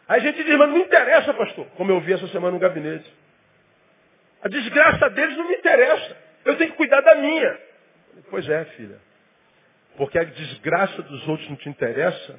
Aí 0.09 0.19
a 0.19 0.23
gente 0.23 0.43
diz, 0.43 0.57
mas 0.57 0.67
não 0.67 0.75
me 0.75 0.83
interessa, 0.83 1.33
pastor, 1.33 1.67
como 1.77 1.89
eu 1.89 2.01
vi 2.01 2.11
essa 2.11 2.27
semana 2.27 2.51
no 2.51 2.59
gabinete. 2.59 3.09
A 4.43 4.49
desgraça 4.49 5.09
deles 5.09 5.37
não 5.37 5.47
me 5.47 5.55
interessa. 5.55 6.17
Eu 6.43 6.57
tenho 6.57 6.71
que 6.71 6.75
cuidar 6.77 6.99
da 6.99 7.15
minha. 7.15 7.57
Pois 8.29 8.49
é, 8.49 8.65
filha. 8.65 8.99
Porque 9.95 10.19
a 10.19 10.25
desgraça 10.25 11.01
dos 11.01 11.25
outros 11.29 11.47
não 11.49 11.55
te 11.55 11.69
interessa, 11.69 12.37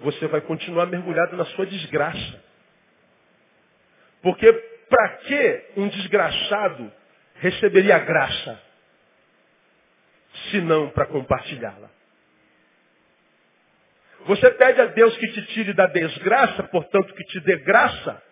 você 0.00 0.26
vai 0.26 0.40
continuar 0.40 0.86
mergulhado 0.86 1.36
na 1.36 1.44
sua 1.46 1.66
desgraça. 1.66 2.42
Porque 4.22 4.52
para 4.88 5.08
que 5.18 5.64
um 5.76 5.88
desgraçado 5.88 6.92
receberia 7.36 7.98
graça? 7.98 8.60
Se 10.50 10.60
não 10.60 10.90
para 10.90 11.06
compartilhá-la. 11.06 11.90
Você 14.26 14.50
pede 14.52 14.80
a 14.80 14.86
Deus 14.86 15.16
que 15.16 15.28
te 15.28 15.46
tire 15.46 15.72
da 15.72 15.86
desgraça, 15.86 16.62
portanto 16.64 17.14
que 17.14 17.24
te 17.24 17.40
dê 17.40 17.56
graça. 17.58 18.22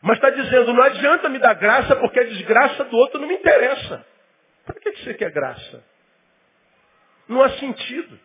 Mas 0.00 0.16
está 0.16 0.30
dizendo, 0.30 0.72
não 0.72 0.82
adianta 0.82 1.28
me 1.28 1.38
dar 1.38 1.54
graça 1.54 1.96
porque 1.96 2.20
a 2.20 2.24
desgraça 2.24 2.84
do 2.84 2.96
outro 2.96 3.20
não 3.20 3.28
me 3.28 3.34
interessa. 3.34 4.04
Para 4.64 4.80
que 4.80 4.96
você 4.96 5.14
quer 5.14 5.30
graça? 5.30 5.84
Não 7.28 7.42
há 7.42 7.50
sentido. 7.58 8.18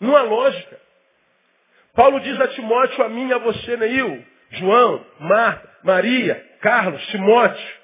Não 0.00 0.16
há 0.16 0.22
lógica. 0.22 0.80
Paulo 1.94 2.20
diz 2.20 2.40
a 2.40 2.48
Timóteo, 2.48 3.04
a 3.04 3.08
mim 3.08 3.28
e 3.28 3.32
a 3.32 3.38
você, 3.38 3.76
Neil, 3.76 4.24
João, 4.52 5.04
Marta, 5.20 5.68
Maria, 5.82 6.42
Carlos, 6.60 7.04
Timóteo, 7.08 7.82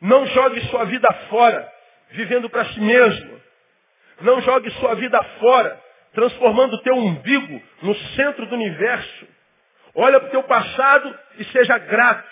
não 0.00 0.26
jogue 0.26 0.60
sua 0.68 0.84
vida 0.84 1.08
fora, 1.28 1.70
vivendo 2.10 2.48
para 2.48 2.64
si 2.66 2.80
mesmo. 2.80 3.40
Não 4.20 4.40
jogue 4.42 4.70
sua 4.72 4.94
vida 4.94 5.22
fora, 5.38 5.78
transformando 6.12 6.74
o 6.74 6.82
teu 6.82 6.94
umbigo 6.94 7.62
no 7.82 7.94
centro 7.94 8.46
do 8.46 8.54
universo. 8.54 9.26
Olha 9.94 10.20
para 10.20 10.28
o 10.28 10.30
teu 10.30 10.42
passado 10.42 11.18
e 11.38 11.44
seja 11.44 11.78
grato. 11.78 12.28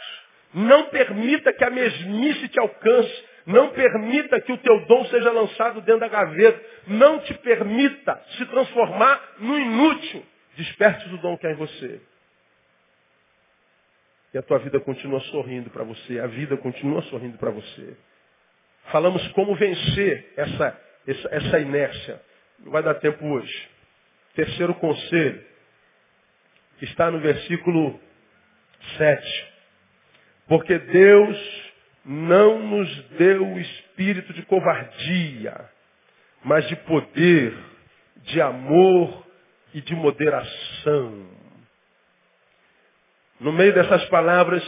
Não 0.55 0.85
permita 0.87 1.53
que 1.53 1.65
a 1.65 1.71
mesmice 1.71 2.49
te 2.49 2.59
alcance. 2.59 3.25
Não 3.47 3.69
permita 3.71 4.41
que 4.41 4.53
o 4.53 4.59
teu 4.59 4.87
dom 4.87 5.05
seja 5.07 5.31
lançado 5.31 5.81
dentro 5.81 6.01
da 6.01 6.09
gaveta. 6.09 6.61
Não 6.87 7.19
te 7.21 7.35
permita 7.35 8.21
se 8.37 8.45
transformar 8.47 9.21
no 9.39 9.59
inútil. 9.59 10.25
Desperte 10.59 11.09
o 11.15 11.19
dom 11.19 11.39
que 11.39 11.47
há 11.47 11.53
em 11.53 11.55
você. 11.55 12.01
E 14.35 14.39
a 14.39 14.43
tua 14.43 14.59
vida 14.59 14.81
continua 14.81 15.21
sorrindo 15.21 15.71
para 15.71 15.85
você. 15.85 16.19
A 16.19 16.27
vida 16.27 16.57
continua 16.57 17.01
sorrindo 17.03 17.39
para 17.39 17.53
você. 17.53 17.97
Falamos 18.91 19.27
como 19.29 19.55
vencer 19.55 20.33
essa, 20.37 20.81
essa, 21.07 21.29
essa 21.31 21.61
inércia. 21.61 22.21
Não 22.59 22.73
vai 22.73 22.83
dar 22.83 22.95
tempo 22.95 23.25
hoje. 23.25 23.69
Terceiro 24.35 24.75
conselho. 24.75 25.47
Está 26.83 27.09
no 27.09 27.21
versículo 27.21 28.01
7. 28.97 29.47
Porque 30.49 30.77
Deus 30.77 31.73
não 32.05 32.59
nos 32.67 33.03
deu 33.11 33.47
o 33.47 33.61
espírito 33.61 34.33
de 34.33 34.43
covardia, 34.43 35.71
mas 36.43 36.67
de 36.67 36.75
poder, 36.75 37.57
de 38.25 38.41
amor 38.41 39.28
e 39.79 39.81
de 39.81 39.95
moderação. 39.95 41.27
No 43.39 43.53
meio 43.53 43.73
dessas 43.73 44.05
palavras, 44.07 44.63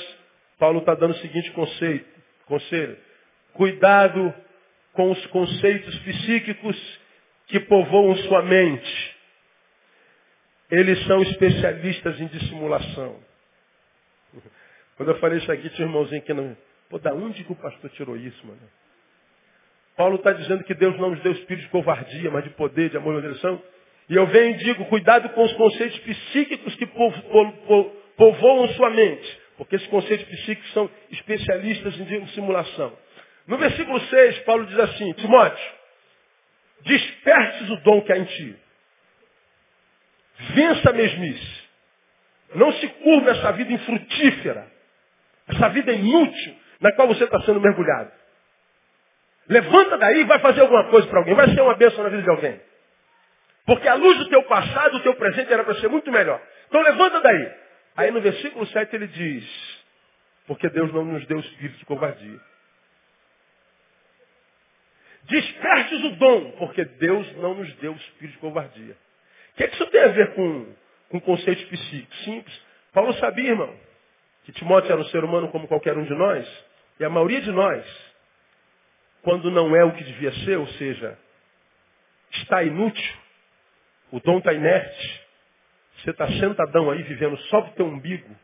Paulo 0.57 0.79
está 0.79 0.95
dando 0.95 1.11
o 1.11 1.19
seguinte 1.19 1.51
conceito, 1.51 2.09
conselho. 2.47 2.97
Cuidado 3.53 4.33
com 4.93 5.11
os 5.11 5.27
conceitos 5.27 5.99
psíquicos 6.01 7.01
que 7.49 7.59
povoam 7.59 8.15
sua 8.19 8.43
mente. 8.43 9.17
Eles 10.71 11.05
são 11.07 11.21
especialistas 11.23 12.21
em 12.21 12.29
dissimulação. 12.29 13.21
Quando 14.97 15.11
eu 15.11 15.19
falei 15.19 15.39
isso 15.39 15.51
aqui, 15.51 15.69
tinha 15.71 15.89
um 15.89 15.91
irmãozinho 15.91 16.23
que 16.23 16.33
não. 16.33 16.57
Pô, 16.89 17.01
da 17.01 17.13
onde 17.13 17.43
que 17.43 17.51
o 17.51 17.57
pastor 17.57 17.91
tirou 17.91 18.17
isso, 18.17 18.47
mano? 18.47 18.61
Paulo 19.97 20.17
está 20.17 20.33
dizendo 20.33 20.63
que 20.63 20.75
Deus 20.75 20.97
não 20.99 21.11
nos 21.11 21.21
deu 21.21 21.33
espírito 21.33 21.65
de 21.65 21.71
covardia, 21.71 22.31
mas 22.31 22.45
de 22.45 22.51
poder, 22.51 22.91
de 22.91 22.97
amor 22.97 23.15
e 23.15 23.17
moderação. 23.17 23.61
E 24.11 24.17
eu 24.17 24.27
venho 24.27 24.57
e 24.57 24.59
digo, 24.59 24.85
cuidado 24.87 25.29
com 25.29 25.45
os 25.45 25.53
conceitos 25.53 25.97
psíquicos 26.01 26.75
que 26.75 26.85
povoam 26.85 28.69
sua 28.75 28.91
mente. 28.91 29.41
Porque 29.57 29.77
esses 29.77 29.87
conceitos 29.87 30.27
psíquicos 30.27 30.73
são 30.73 30.91
especialistas 31.13 31.95
em 31.97 32.27
simulação. 32.29 32.93
No 33.47 33.57
versículo 33.57 34.01
6, 34.01 34.41
Paulo 34.41 34.67
diz 34.67 34.79
assim, 34.81 35.13
Timóteo, 35.13 35.73
despertes 36.81 37.71
o 37.71 37.77
dom 37.77 38.03
que 38.03 38.13
há 38.13 38.19
em 38.19 38.25
ti. 38.25 38.57
Vença 40.55 40.91
a 40.91 40.93
mesmice. 40.93 41.61
Não 42.57 42.73
se 42.73 42.89
curva 42.89 43.31
essa 43.31 43.53
vida 43.53 43.73
infrutífera. 43.73 44.67
Essa 45.47 45.69
vida 45.69 45.93
inútil 45.93 46.57
na 46.81 46.93
qual 46.97 47.07
você 47.07 47.23
está 47.23 47.41
sendo 47.43 47.61
mergulhado. 47.61 48.11
Levanta 49.49 49.99
daí 49.99 50.23
e 50.23 50.25
vai 50.25 50.41
fazer 50.41 50.63
alguma 50.63 50.91
coisa 50.91 51.07
para 51.07 51.21
alguém. 51.21 51.35
Vai 51.35 51.55
ser 51.55 51.61
uma 51.61 51.77
bênção 51.77 52.03
na 52.03 52.11
vida 52.11 52.23
de 52.23 52.31
alguém. 52.31 52.70
Porque 53.67 53.89
a 53.89 53.95
luz 53.95 54.19
do 54.19 54.29
teu 54.29 54.43
passado, 54.45 54.97
o 54.97 55.03
teu 55.03 55.15
presente 55.15 55.53
era 55.53 55.65
para 55.65 55.75
ser 55.77 55.89
muito 55.89 56.11
melhor. 56.11 56.41
Então 56.69 56.81
levanta 56.83 57.21
daí. 57.21 57.53
Aí 57.97 58.11
no 58.11 58.21
versículo 58.21 58.67
7 58.67 58.95
ele 58.95 59.07
diz, 59.09 59.81
porque 60.47 60.69
Deus 60.69 60.93
não 60.93 61.05
nos 61.05 61.27
deu 61.27 61.39
espírito 61.39 61.79
de 61.79 61.85
covardia. 61.85 62.41
Despertes 65.25 66.05
o 66.05 66.11
dom, 66.17 66.51
porque 66.53 66.85
Deus 66.85 67.37
não 67.37 67.55
nos 67.55 67.73
deu 67.75 67.93
espírito 67.93 68.35
de 68.35 68.39
covardia. 68.39 68.97
O 69.53 69.57
que, 69.57 69.65
é 69.65 69.69
que 69.69 69.75
isso 69.75 69.87
tem 69.87 70.03
a 70.03 70.09
ver 70.09 70.35
com, 70.35 70.75
com 71.11 71.21
conceitos 71.21 71.65
psíquicos? 71.65 72.25
Simples. 72.25 72.63
Paulo 72.93 73.13
sabia, 73.15 73.51
irmão, 73.51 73.73
que 74.45 74.53
Timóteo 74.53 74.91
era 74.91 75.01
um 75.01 75.05
ser 75.07 75.23
humano 75.23 75.49
como 75.49 75.69
qualquer 75.69 75.97
um 75.97 76.05
de 76.05 76.15
nós, 76.15 76.65
e 76.99 77.05
a 77.05 77.11
maioria 77.11 77.41
de 77.41 77.53
nós, 77.53 77.85
quando 79.23 79.51
não 79.51 79.75
é 79.77 79.85
o 79.85 79.93
que 79.93 80.03
devia 80.03 80.33
ser, 80.45 80.59
ou 80.59 80.67
seja, 80.69 81.17
está 82.33 82.63
inútil, 82.63 83.17
o 84.13 84.21
dom 84.21 84.39
está 84.39 84.53
inerte, 84.53 85.21
você 85.99 86.11
está 86.11 86.27
sentadão 86.29 86.91
aí 86.91 87.03
vivendo 87.03 87.37
só 87.49 87.61
do 87.61 87.71
teu 87.73 87.87
umbigo, 87.87 88.35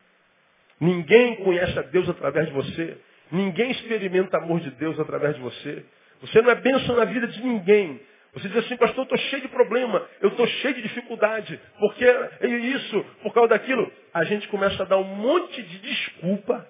ninguém 0.79 1.37
conhece 1.37 1.77
a 1.77 1.81
Deus 1.81 2.07
através 2.09 2.47
de 2.47 2.53
você, 2.53 2.97
ninguém 3.31 3.71
experimenta 3.71 4.37
amor 4.37 4.59
de 4.59 4.71
Deus 4.71 4.99
através 4.99 5.35
de 5.35 5.41
você, 5.41 5.85
você 6.21 6.41
não 6.41 6.51
é 6.51 6.55
bênção 6.55 6.95
na 6.95 7.05
vida 7.05 7.27
de 7.27 7.43
ninguém. 7.43 7.99
Você 8.33 8.49
diz 8.49 8.57
assim, 8.57 8.77
pastor, 8.77 8.99
eu 8.99 9.03
estou 9.03 9.17
cheio 9.17 9.41
de 9.41 9.47
problema, 9.47 10.07
eu 10.21 10.29
estou 10.29 10.45
cheio 10.45 10.75
de 10.75 10.81
dificuldade, 10.83 11.59
porque 11.79 12.05
é 12.05 12.47
isso, 12.47 13.03
por 13.23 13.33
causa 13.33 13.49
daquilo. 13.49 13.91
A 14.13 14.23
gente 14.25 14.47
começa 14.49 14.83
a 14.83 14.85
dar 14.85 14.97
um 14.97 15.03
monte 15.03 15.61
de 15.61 15.79
desculpa 15.79 16.67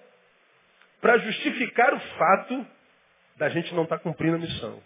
para 1.02 1.18
justificar 1.18 1.94
o 1.94 2.00
fato 2.00 2.66
da 3.36 3.50
gente 3.50 3.74
não 3.74 3.84
estar 3.84 3.98
tá 3.98 4.04
cumprindo 4.04 4.36
a 4.36 4.40
missão. 4.40 4.82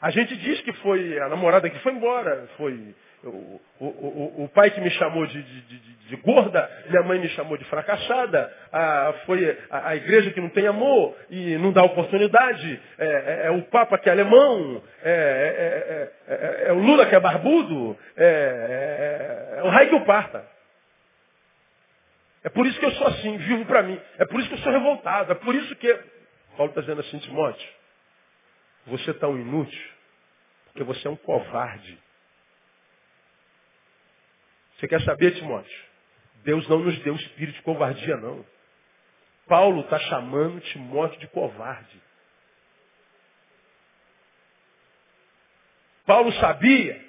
A 0.00 0.10
gente 0.10 0.36
diz 0.36 0.60
que 0.60 0.72
foi 0.74 1.18
a 1.20 1.28
namorada 1.28 1.70
que 1.70 1.78
foi 1.80 1.92
embora, 1.92 2.48
foi 2.56 2.94
o, 3.24 3.60
o, 3.80 3.86
o, 3.86 4.44
o, 4.44 4.48
pai 4.48 4.70
que 4.70 4.80
me 4.80 4.90
chamou 4.90 5.26
de, 5.26 5.42
de, 5.42 5.60
de, 5.62 5.78
de, 5.78 6.16
gorda, 6.16 6.70
minha 6.88 7.02
mãe 7.02 7.18
me 7.18 7.28
chamou 7.30 7.56
de 7.56 7.64
fracassada, 7.64 8.52
a, 8.72 9.14
foi 9.24 9.58
a, 9.70 9.88
a, 9.88 9.96
igreja 9.96 10.30
que 10.30 10.40
não 10.40 10.50
tem 10.50 10.66
amor 10.66 11.16
e 11.30 11.56
não 11.56 11.72
dá 11.72 11.82
oportunidade, 11.82 12.80
é, 12.98 13.06
é, 13.06 13.46
é 13.46 13.50
o 13.50 13.62
Papa 13.62 13.98
que 13.98 14.08
é 14.08 14.12
alemão, 14.12 14.82
é, 15.02 16.10
é, 16.28 16.32
é, 16.34 16.68
é 16.68 16.72
o 16.72 16.78
Lula 16.78 17.06
que 17.06 17.14
é 17.14 17.20
barbudo, 17.20 17.98
é, 18.16 19.60
o 19.64 19.68
raio 19.68 19.90
que 19.90 20.00
parta. 20.04 20.56
É 22.44 22.48
por 22.48 22.64
isso 22.64 22.78
que 22.78 22.86
eu 22.86 22.92
sou 22.92 23.08
assim, 23.08 23.36
vivo 23.38 23.64
para 23.64 23.82
mim. 23.82 24.00
É 24.18 24.24
por 24.24 24.38
isso 24.38 24.48
que 24.48 24.54
eu 24.54 24.60
sou 24.60 24.70
revoltado. 24.70 25.32
É 25.32 25.34
por 25.34 25.52
isso 25.52 25.74
que. 25.74 25.92
Paulo 26.56 26.70
está 26.70 26.80
dizendo 26.80 27.00
assim, 27.00 27.18
Timóteo, 27.18 27.68
você 28.86 29.10
é 29.10 29.14
tão 29.14 29.38
inútil, 29.38 29.90
porque 30.66 30.84
você 30.84 31.06
é 31.06 31.10
um 31.10 31.16
covarde. 31.16 31.98
Você 34.76 34.86
quer 34.86 35.00
saber, 35.02 35.34
Timóteo? 35.34 35.84
Deus 36.44 36.68
não 36.68 36.78
nos 36.78 36.98
deu 37.00 37.14
espírito 37.16 37.56
de 37.56 37.62
covardia, 37.62 38.16
não. 38.16 38.44
Paulo 39.46 39.80
está 39.82 39.98
chamando 39.98 40.60
Timóteo 40.60 41.18
de 41.18 41.26
covarde. 41.28 42.00
Paulo 46.04 46.32
sabia 46.34 47.04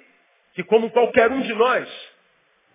que, 0.54 0.64
como 0.64 0.90
qualquer 0.90 1.30
um 1.30 1.40
de 1.42 1.54
nós, 1.54 2.10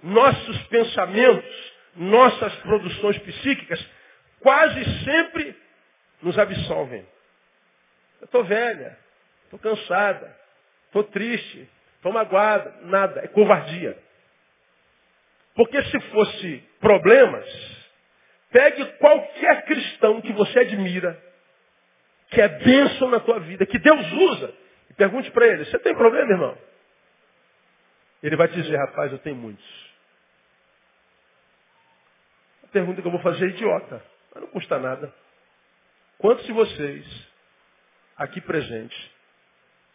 nossos 0.02 0.64
pensamentos, 0.68 1.74
nossas 1.96 2.56
produções 2.58 3.18
psíquicas, 3.20 3.86
quase 4.40 5.04
sempre 5.04 5.56
nos 6.22 6.38
absolvem. 6.38 7.06
Eu 8.24 8.26
estou 8.26 8.46
velha, 8.46 8.98
estou 9.44 9.60
cansada, 9.60 10.34
estou 10.86 11.04
triste, 11.04 11.70
estou 11.98 12.10
magoada, 12.10 12.74
nada, 12.84 13.20
é 13.20 13.28
covardia. 13.28 14.02
Porque 15.54 15.84
se 15.84 16.00
fosse 16.00 16.64
problemas, 16.80 17.46
pegue 18.50 18.86
qualquer 18.94 19.66
cristão 19.66 20.22
que 20.22 20.32
você 20.32 20.60
admira, 20.60 21.22
que 22.30 22.40
é 22.40 22.48
bênção 22.48 23.10
na 23.10 23.20
tua 23.20 23.42
vida, 23.42 23.66
que 23.66 23.78
Deus 23.78 24.10
usa, 24.14 24.54
e 24.90 24.94
pergunte 24.94 25.30
para 25.32 25.46
ele, 25.46 25.66
você 25.66 25.78
tem 25.80 25.94
problema, 25.94 26.32
irmão? 26.32 26.58
Ele 28.24 28.38
vai 28.38 28.48
te 28.48 28.56
dizer, 28.56 28.78
rapaz, 28.78 29.12
eu 29.12 29.20
tenho 29.20 29.36
muitos. 29.36 29.94
A 32.64 32.68
pergunta 32.68 33.02
que 33.02 33.08
eu 33.08 33.12
vou 33.12 33.22
fazer 33.22 33.48
é 33.48 33.50
idiota, 33.50 34.02
mas 34.34 34.44
não 34.44 34.50
custa 34.50 34.80
nada. 34.80 35.14
Quantos 36.18 36.46
de 36.46 36.54
vocês, 36.54 37.33
aqui 38.18 38.42
presentes, 38.42 38.98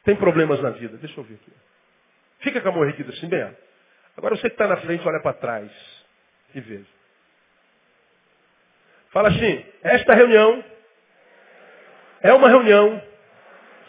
têm 0.04 0.16
problemas 0.16 0.60
na 0.60 0.70
vida? 0.70 0.96
Deixa 0.96 1.18
eu 1.18 1.24
ver 1.24 1.34
aqui. 1.34 1.52
Fica 2.40 2.60
com 2.60 2.68
a 2.68 2.72
mão 2.72 2.84
erguida 2.84 3.10
assim, 3.12 3.28
bem. 3.28 3.56
Agora 4.16 4.36
você 4.36 4.48
que 4.48 4.54
está 4.54 4.66
na 4.66 4.76
frente, 4.78 5.06
olha 5.06 5.20
para 5.20 5.32
trás 5.34 5.70
e 6.54 6.60
veja. 6.60 6.86
Fala 9.10 9.28
assim, 9.28 9.64
esta 9.82 10.14
reunião 10.14 10.64
é 12.20 12.32
uma 12.32 12.48
reunião 12.48 13.02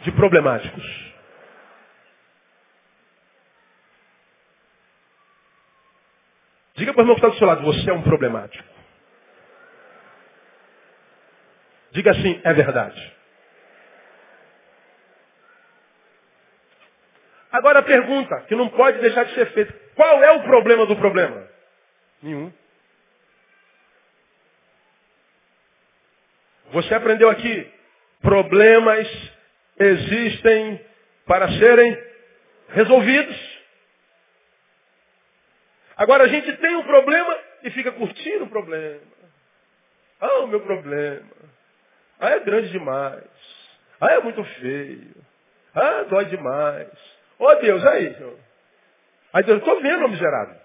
de 0.01 0.11
problemáticos. 0.13 1.09
Diga 6.75 6.93
para 6.93 7.01
o 7.01 7.03
irmão 7.03 7.15
que 7.15 7.21
está 7.21 7.33
do 7.33 7.37
seu 7.37 7.47
lado, 7.47 7.61
você 7.61 7.89
é 7.89 7.93
um 7.93 8.01
problemático. 8.01 8.63
Diga 11.91 12.11
assim, 12.11 12.39
é 12.43 12.53
verdade. 12.53 13.18
Agora 17.51 17.79
a 17.79 17.83
pergunta, 17.83 18.41
que 18.41 18.55
não 18.55 18.69
pode 18.69 18.99
deixar 18.99 19.23
de 19.25 19.33
ser 19.33 19.47
feita. 19.53 19.73
Qual 19.95 20.23
é 20.23 20.31
o 20.31 20.43
problema 20.43 20.85
do 20.85 20.95
problema? 20.95 21.47
Nenhum. 22.21 22.53
Você 26.71 26.93
aprendeu 26.93 27.29
aqui, 27.29 27.71
problemas 28.21 29.07
existem 29.79 30.85
para 31.25 31.47
serem 31.53 31.97
resolvidos. 32.69 33.59
Agora 35.97 36.25
a 36.25 36.27
gente 36.27 36.55
tem 36.57 36.75
um 36.75 36.83
problema 36.83 37.37
e 37.63 37.71
fica 37.71 37.91
curtindo 37.91 38.45
o 38.45 38.49
problema. 38.49 39.01
Ah, 40.21 40.39
o 40.39 40.47
meu 40.47 40.61
problema. 40.61 41.25
Ah, 42.19 42.31
é 42.31 42.39
grande 42.41 42.69
demais. 42.69 43.23
Ah, 43.99 44.13
é 44.13 44.19
muito 44.19 44.43
feio. 44.43 45.15
Ah, 45.73 46.03
dói 46.03 46.25
demais. 46.25 46.89
Ô 47.39 47.45
oh, 47.45 47.55
Deus, 47.55 47.85
aí. 47.85 48.15
Aí 49.33 49.43
Deus, 49.43 49.59
estou 49.59 49.81
vendo, 49.81 50.09
miserável. 50.09 50.55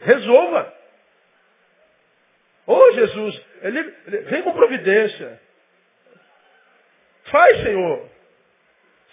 Resolva. 0.00 0.76
Jesus, 2.96 3.42
ele, 3.62 3.94
ele, 4.06 4.18
vem 4.22 4.42
com 4.42 4.52
providência. 4.52 5.40
Faz, 7.24 7.62
Senhor. 7.62 8.08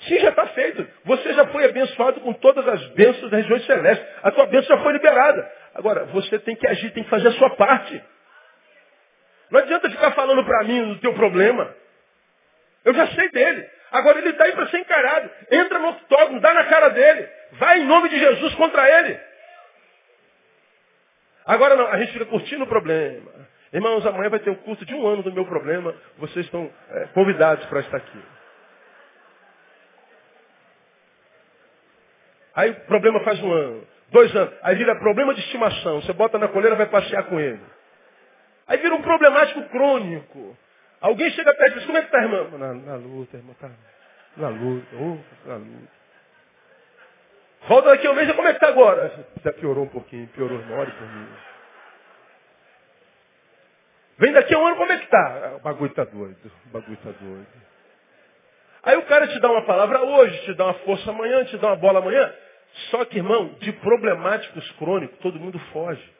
Sim, 0.07 0.19
já 0.19 0.29
está 0.29 0.47
feito. 0.47 0.87
Você 1.05 1.33
já 1.33 1.47
foi 1.47 1.65
abençoado 1.65 2.21
com 2.21 2.33
todas 2.33 2.67
as 2.67 2.85
bênçãos 2.89 3.29
das 3.29 3.41
regiões 3.41 3.65
celestes. 3.65 4.07
A 4.21 4.31
tua 4.31 4.45
bênção 4.47 4.75
já 4.75 4.83
foi 4.83 4.93
liberada. 4.93 5.51
Agora, 5.75 6.05
você 6.05 6.39
tem 6.39 6.55
que 6.55 6.67
agir, 6.67 6.91
tem 6.91 7.03
que 7.03 7.09
fazer 7.09 7.27
a 7.29 7.33
sua 7.33 7.51
parte. 7.51 8.03
Não 9.49 9.59
adianta 9.59 9.89
ficar 9.89 10.11
falando 10.11 10.43
para 10.43 10.63
mim 10.63 10.93
do 10.93 10.99
teu 10.99 11.13
problema. 11.13 11.73
Eu 12.83 12.93
já 12.93 13.07
sei 13.07 13.29
dele. 13.29 13.69
Agora 13.93 14.17
ele 14.17 14.29
está 14.29 14.45
aí 14.45 14.53
para 14.53 14.67
ser 14.69 14.79
encarado. 14.79 15.29
Entra 15.51 15.77
no 15.77 15.89
octógono, 15.89 16.41
dá 16.41 16.51
na 16.51 16.65
cara 16.65 16.89
dele. 16.89 17.29
Vai 17.53 17.79
em 17.79 17.85
nome 17.85 18.09
de 18.09 18.17
Jesus 18.17 18.55
contra 18.55 18.89
ele. 18.89 19.19
Agora 21.45 21.75
não, 21.75 21.85
a 21.87 21.99
gente 21.99 22.11
fica 22.11 22.25
curtindo 22.25 22.63
o 22.63 22.67
problema. 22.67 23.31
Irmãos, 23.71 24.03
amanhã 24.05 24.31
vai 24.31 24.39
ter 24.39 24.49
um 24.49 24.55
curso 24.55 24.83
de 24.83 24.95
um 24.95 25.05
ano 25.05 25.21
do 25.21 25.31
meu 25.31 25.45
problema. 25.45 25.93
Vocês 26.17 26.43
estão 26.45 26.71
é, 26.89 27.05
convidados 27.13 27.63
para 27.67 27.81
estar 27.81 27.97
aqui. 27.97 28.19
Aí 32.55 32.71
o 32.71 32.75
problema 32.85 33.19
faz 33.19 33.39
um 33.41 33.51
ano, 33.51 33.87
dois 34.11 34.35
anos. 34.35 34.55
Aí 34.63 34.75
vira 34.75 34.95
problema 34.95 35.35
de 35.35 35.41
estimação. 35.41 36.01
Você 36.01 36.13
bota 36.13 36.39
na 36.39 36.47
coleira 36.47 36.75
vai 36.75 36.87
passear 36.87 37.23
com 37.25 37.39
ele. 37.39 37.61
Aí 38.67 38.77
vira 38.79 38.95
um 38.95 39.01
problemático 39.03 39.61
crônico. 39.69 40.57
Alguém 41.03 41.29
chega 41.31 41.53
perto 41.53 41.73
e 41.73 41.79
diz, 41.79 41.85
como 41.85 41.97
é 41.97 42.01
que 42.01 42.07
está, 42.07 42.23
irmão? 42.23 42.57
Na, 42.57 42.73
na 42.73 42.95
luta, 42.95 43.35
irmão, 43.35 43.53
tá 43.59 43.69
na 44.37 44.47
luta, 44.47 44.87
oh, 44.95 45.47
na 45.49 45.57
luta. 45.57 45.91
Volta 47.67 47.89
daqui 47.89 48.07
um 48.07 48.13
mês 48.13 48.29
e 48.29 48.33
como 48.33 48.47
é 48.47 48.51
que 48.51 48.57
está 48.57 48.69
agora? 48.69 49.25
Já 49.43 49.51
piorou 49.51 49.83
um 49.83 49.89
pouquinho, 49.89 50.25
piorou, 50.29 50.57
irmão, 50.57 50.79
olhe 50.79 50.91
por 50.91 51.05
mim. 51.05 51.27
Vem 54.17 54.31
daqui 54.31 54.55
a 54.55 54.59
um 54.59 54.65
ano, 54.65 54.77
como 54.77 54.91
é 54.93 54.97
que 54.97 55.03
está? 55.03 55.55
O 55.57 55.59
bagulho 55.59 55.89
está 55.89 56.05
doido, 56.05 56.51
o 56.67 56.69
bagulho 56.69 56.93
está 56.93 57.11
doido. 57.11 57.47
Aí 58.83 58.95
o 58.95 59.05
cara 59.05 59.27
te 59.27 59.39
dá 59.41 59.51
uma 59.51 59.65
palavra 59.65 60.01
hoje, 60.03 60.45
te 60.45 60.53
dá 60.53 60.67
uma 60.67 60.73
força 60.75 61.09
amanhã, 61.11 61.43
te 61.43 61.57
dá 61.57 61.67
uma 61.67 61.75
bola 61.75 61.99
amanhã. 61.99 62.33
Só 62.91 63.03
que, 63.03 63.17
irmão, 63.17 63.55
de 63.59 63.73
problemáticos 63.73 64.71
crônicos, 64.77 65.19
todo 65.19 65.37
mundo 65.37 65.59
foge. 65.73 66.13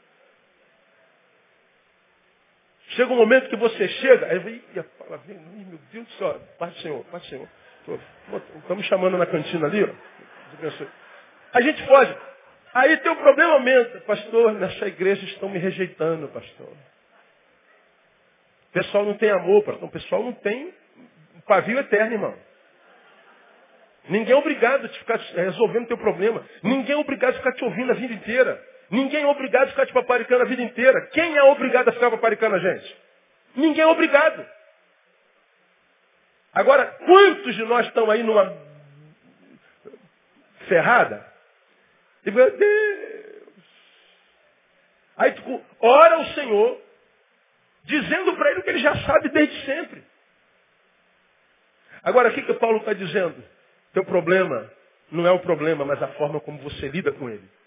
Chega 2.96 3.12
um 3.12 3.18
momento 3.18 3.50
que 3.50 3.56
você 3.56 3.88
chega, 3.88 4.28
aí 4.28 4.40
vem, 4.40 4.62
e 4.76 4.80
a 4.80 4.84
palavra 4.84 5.26
vem, 5.26 5.38
meu 5.38 5.80
Deus 5.92 6.06
do 6.06 6.14
céu, 6.14 6.42
parte 6.60 6.82
Senhor, 6.82 7.04
parte 7.06 7.28
Senhor. 7.30 7.48
Estamos 8.60 8.86
chamando 8.86 9.18
na 9.18 9.26
cantina 9.26 9.68
ali, 9.68 9.84
ó. 9.84 9.90
A 11.54 11.62
gente 11.62 11.86
foge. 11.86 12.16
Aí 12.74 12.98
teu 12.98 13.16
problema 13.16 13.54
aumenta. 13.54 14.00
Pastor, 14.02 14.54
nessa 14.54 14.88
igreja 14.88 15.24
estão 15.26 15.50
me 15.50 15.60
rejeitando, 15.60 16.28
pastor. 16.30 16.70
O 18.70 18.74
pessoal 18.74 19.06
não 19.06 19.14
tem 19.16 19.30
amor, 19.30 19.64
pastor. 19.64 19.84
O 19.84 19.92
pessoal 19.92 20.24
não 20.24 20.34
tem 20.34 20.74
pavio 21.46 21.78
eterno, 21.80 22.14
irmão. 22.14 22.36
Ninguém 24.10 24.34
é 24.34 24.38
obrigado 24.38 24.86
a 24.86 24.90
te 24.90 25.00
ficar 25.00 25.18
resolvendo 25.18 25.84
o 25.84 25.88
teu 25.88 25.98
problema. 25.98 26.44
Ninguém 26.62 26.96
é 26.96 26.98
obrigado 26.98 27.36
a 27.36 27.38
ficar 27.38 27.54
te 27.54 27.64
ouvindo 27.64 27.92
a 27.92 27.96
vida 27.96 28.14
inteira. 28.14 28.62
Ninguém 28.94 29.24
é 29.24 29.28
obrigado 29.28 29.64
a 29.64 29.72
ficar 29.72 29.88
te 29.88 29.92
paparicando 29.92 30.44
a 30.44 30.46
vida 30.46 30.62
inteira. 30.62 31.08
Quem 31.08 31.36
é 31.36 31.42
obrigado 31.42 31.90
a 31.90 31.92
ficar 31.92 32.12
paparicando 32.12 32.58
a 32.58 32.60
gente? 32.60 32.96
Ninguém 33.56 33.82
é 33.82 33.88
obrigado. 33.88 34.46
Agora, 36.54 36.86
quantos 37.04 37.56
de 37.56 37.64
nós 37.64 37.88
estão 37.88 38.12
aí 38.12 38.22
numa 38.22 38.56
ferrada? 40.68 41.26
E 42.24 42.30
meu 42.30 42.56
Deus. 42.56 43.44
Aí 45.18 45.32
tu 45.32 45.66
ora 45.80 46.20
o 46.20 46.26
Senhor, 46.36 46.80
dizendo 47.86 48.36
para 48.36 48.52
ele 48.52 48.60
o 48.60 48.64
que 48.64 48.70
ele 48.70 48.80
já 48.80 48.96
sabe 49.08 49.30
desde 49.30 49.66
sempre. 49.66 50.04
Agora, 52.04 52.30
o 52.30 52.34
que, 52.36 52.44
que 52.44 52.54
Paulo 52.54 52.78
está 52.78 52.94
dizendo? 52.94 53.44
Teu 53.92 54.06
problema 54.06 54.72
não 55.12 55.26
é 55.26 55.32
o 55.32 55.40
problema, 55.40 55.84
mas 55.84 56.02
a 56.04 56.10
forma 56.10 56.40
como 56.40 56.60
você 56.60 56.90
lida 56.90 57.12
com 57.12 57.28
ele. 57.28 57.63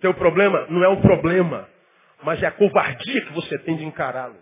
Teu 0.00 0.12
problema 0.14 0.66
não 0.68 0.84
é 0.84 0.88
o 0.88 1.00
problema, 1.00 1.68
mas 2.22 2.42
é 2.42 2.46
a 2.46 2.52
covardia 2.52 3.20
que 3.22 3.32
você 3.32 3.58
tem 3.60 3.76
de 3.76 3.84
encará-lo. 3.84 4.36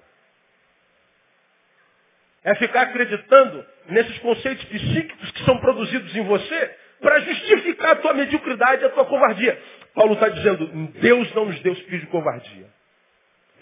É 2.42 2.54
ficar 2.56 2.82
acreditando 2.82 3.64
nesses 3.86 4.18
conceitos 4.18 4.64
psíquicos 4.64 5.30
que 5.30 5.44
são 5.44 5.58
produzidos 5.58 6.14
em 6.14 6.24
você 6.24 6.76
para 7.00 7.20
justificar 7.20 7.92
a 7.92 7.96
tua 7.96 8.14
mediocridade 8.14 8.82
e 8.82 8.86
a 8.86 8.90
tua 8.90 9.04
covardia. 9.06 9.60
Paulo 9.94 10.14
está 10.14 10.28
dizendo, 10.28 10.66
Deus 11.00 11.32
não 11.34 11.46
nos 11.46 11.60
deu 11.60 11.72
espírito 11.72 12.06
de 12.06 12.10
covardia. 12.10 12.66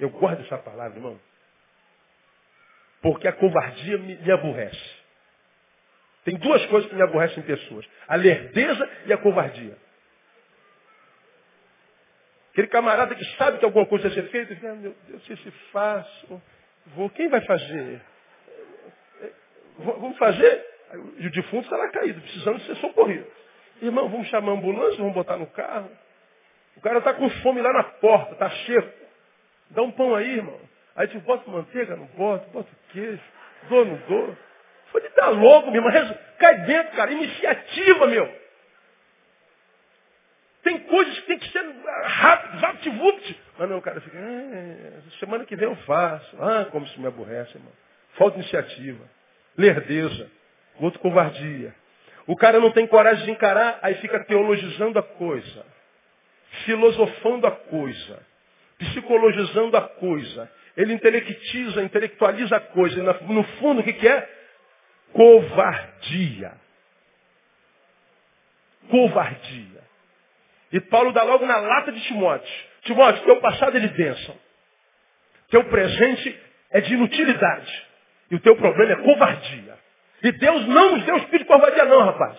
Eu 0.01 0.11
guardo 0.11 0.40
essa 0.40 0.59
palavra, 0.59 0.97
irmão. 0.97 1.20
Porque 3.03 3.28
a 3.28 3.32
covardia 3.32 3.99
me, 3.99 4.16
me 4.16 4.32
aborrece. 4.32 5.03
Tem 6.24 6.36
duas 6.36 6.64
coisas 6.66 6.88
que 6.88 6.97
me 6.97 7.03
aborrecem 7.03 7.43
em 7.43 7.47
pessoas. 7.47 7.84
A 8.07 8.16
lerdeza 8.16 8.88
e 9.07 9.12
a 9.12 9.18
covardia. 9.18 9.76
Aquele 12.53 12.68
camarada 12.68 13.14
que 13.14 13.24
sabe 13.36 13.59
que 13.59 13.64
alguma 13.64 13.86
coisa 13.86 14.09
vai 14.09 14.14
ser 14.14 14.30
feita, 14.30 14.55
diz, 14.55 14.64
ah, 14.64 14.74
meu 14.74 14.94
Deus, 15.09 15.24
se 15.24 15.50
faço, 15.72 16.42
vou, 16.94 17.09
quem 17.11 17.28
vai 17.28 17.40
fazer? 17.40 18.00
Vamos 19.78 20.18
fazer? 20.18 20.66
E 21.18 21.26
o 21.26 21.30
defunto 21.30 21.64
está 21.64 21.76
lá 21.76 21.88
caído, 21.88 22.20
precisando 22.20 22.61
ser 22.61 22.76
socorrido. 22.76 23.26
Irmão, 23.80 24.09
vamos 24.09 24.28
chamar 24.28 24.53
a 24.53 24.55
ambulância, 24.55 24.98
vamos 24.98 25.14
botar 25.14 25.38
no 25.38 25.46
carro. 25.46 25.90
O 26.76 26.80
cara 26.82 26.98
está 26.98 27.14
com 27.14 27.28
fome 27.40 27.62
lá 27.62 27.72
na 27.72 27.84
porta, 27.84 28.32
está 28.32 28.50
cheio. 28.50 28.92
Dá 29.70 29.82
um 29.82 29.90
pão 29.90 30.14
aí, 30.14 30.36
irmão. 30.36 30.61
Aí 30.94 31.09
tu 31.09 31.18
bota 31.20 31.50
manteiga, 31.50 31.96
não 31.96 32.07
bota, 32.07 32.46
bota 32.50 32.68
queijo, 32.92 33.22
dou, 33.68 33.84
não 33.84 33.96
dou. 34.09 34.36
De 34.94 35.09
dar 35.16 35.30
louco, 35.30 35.70
meu 35.70 35.82
irmão. 35.82 36.18
Cai 36.38 36.66
dentro, 36.66 36.94
cara. 36.94 37.11
Iniciativa, 37.12 38.07
meu. 38.07 38.42
Tem 40.62 40.78
coisas 40.80 41.18
que 41.20 41.26
tem 41.26 41.38
que 41.38 41.51
rápido, 42.05 42.61
vapt-vupt. 42.61 43.40
Mas 43.59 43.70
não, 43.70 43.78
o 43.78 43.82
cara 43.82 44.01
fica, 44.01 44.18
é, 44.18 44.93
semana 45.18 45.45
que 45.45 45.57
vem 45.57 45.68
eu 45.68 45.76
faço. 45.76 46.36
Ah, 46.40 46.66
como 46.70 46.86
isso 46.86 47.01
me 47.01 47.07
aborrece, 47.07 47.57
irmão. 47.57 47.72
Falta 48.14 48.38
iniciativa. 48.38 49.05
Lerdeza. 49.57 50.30
Outro 50.80 51.01
covardia. 51.01 51.74
O 52.26 52.36
cara 52.36 52.61
não 52.61 52.70
tem 52.70 52.86
coragem 52.86 53.24
de 53.24 53.30
encarar, 53.32 53.78
aí 53.82 53.95
fica 53.97 54.22
teologizando 54.24 54.99
a 54.99 55.03
coisa. 55.03 55.66
Filosofando 56.64 57.47
a 57.47 57.51
coisa. 57.51 58.20
Psicologizando 58.78 59.76
a 59.76 59.82
coisa. 59.82 60.51
Ele 60.76 60.95
intelectiza, 60.95 61.82
intelectualiza 61.82 62.57
a 62.57 62.61
coisa. 62.61 63.03
No 63.22 63.45
fundo, 63.59 63.80
o 63.80 63.84
que, 63.84 63.93
que 63.93 64.09
é? 64.09 64.28
Covardia. 65.12 66.53
Covardia. 68.88 69.82
E 70.72 70.80
Paulo 70.80 71.12
dá 71.12 71.22
logo 71.22 71.44
na 71.46 71.58
lata 71.58 71.92
de 71.92 72.00
Timóteo. 72.06 72.64
Timóteo, 72.82 73.24
teu 73.24 73.40
passado 73.40 73.76
é 73.76 73.80
de 73.80 73.88
bênção. 73.88 74.36
Teu 75.50 75.64
presente 75.64 76.40
é 76.70 76.80
de 76.80 76.94
inutilidade. 76.94 77.86
E 78.30 78.36
o 78.36 78.40
teu 78.40 78.56
problema 78.56 78.92
é 78.92 79.04
covardia. 79.04 79.78
E 80.22 80.32
Deus 80.32 80.66
não 80.66 80.96
nos 80.96 81.04
deu 81.04 81.16
espírito 81.18 81.44
de 81.46 81.52
covardia 81.52 81.84
não, 81.84 82.00
rapaz. 82.00 82.38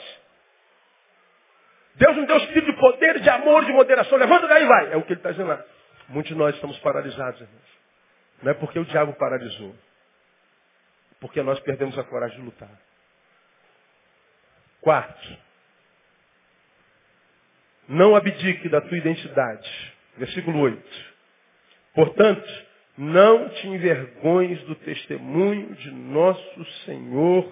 Deus 1.95 2.17
nos 2.17 2.27
deu 2.27 2.37
espírito 2.37 2.71
de 2.71 2.79
poder, 2.79 3.19
de 3.19 3.29
amor, 3.29 3.65
de 3.65 3.71
moderação. 3.71 4.17
Levanta 4.17 4.47
daí 4.47 4.63
e 4.63 4.67
vai. 4.67 4.93
É 4.93 4.97
o 4.97 5.03
que 5.03 5.13
ele 5.13 5.19
está 5.19 5.31
dizendo 5.31 5.49
lá. 5.49 5.63
Muitos 6.09 6.31
de 6.31 6.37
nós 6.37 6.55
estamos 6.55 6.77
paralisados, 6.79 7.39
irmãos. 7.39 7.73
Não 8.41 8.51
é 8.51 8.55
porque 8.55 8.79
o 8.79 8.85
diabo 8.85 9.13
paralisou. 9.13 9.75
Porque 11.19 11.43
nós 11.43 11.59
perdemos 11.59 11.97
a 11.99 12.03
coragem 12.03 12.39
de 12.39 12.45
lutar. 12.45 12.81
Quarto, 14.81 15.37
não 17.87 18.15
abdique 18.15 18.69
da 18.69 18.81
tua 18.81 18.97
identidade. 18.97 19.93
Versículo 20.17 20.59
8. 20.59 21.13
Portanto, 21.93 22.65
não 22.97 23.49
te 23.49 23.67
envergonhes 23.67 24.61
do 24.63 24.75
testemunho 24.75 25.73
de 25.75 25.91
nosso 25.91 26.65
Senhor, 26.85 27.51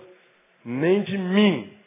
nem 0.63 1.01
de 1.01 1.17
mim. 1.17 1.77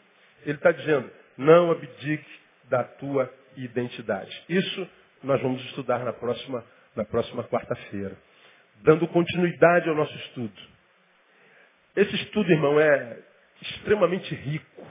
Ele 0.44 0.56
está 0.56 0.72
dizendo, 0.72 1.10
não 1.36 1.70
abdique 1.70 2.30
da 2.68 2.84
tua 2.84 3.32
identidade. 3.56 4.44
Isso 4.48 4.88
nós 5.22 5.40
vamos 5.40 5.64
estudar 5.66 6.00
na 6.04 6.12
próxima, 6.12 6.64
na 6.94 7.04
próxima 7.04 7.44
quarta-feira. 7.44 8.16
Dando 8.82 9.06
continuidade 9.08 9.88
ao 9.88 9.94
nosso 9.94 10.14
estudo. 10.16 10.60
Esse 11.96 12.14
estudo, 12.16 12.50
irmão, 12.50 12.78
é 12.78 13.18
extremamente 13.62 14.34
rico. 14.34 14.86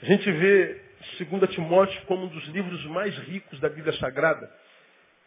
A 0.00 0.06
gente 0.06 0.30
vê 0.30 0.87
2 1.24 1.50
Timóteo 1.54 2.00
como 2.06 2.24
um 2.24 2.28
dos 2.28 2.44
livros 2.48 2.84
mais 2.86 3.16
ricos 3.18 3.58
da 3.60 3.68
Bíblia 3.68 3.92
Sagrada. 3.94 4.50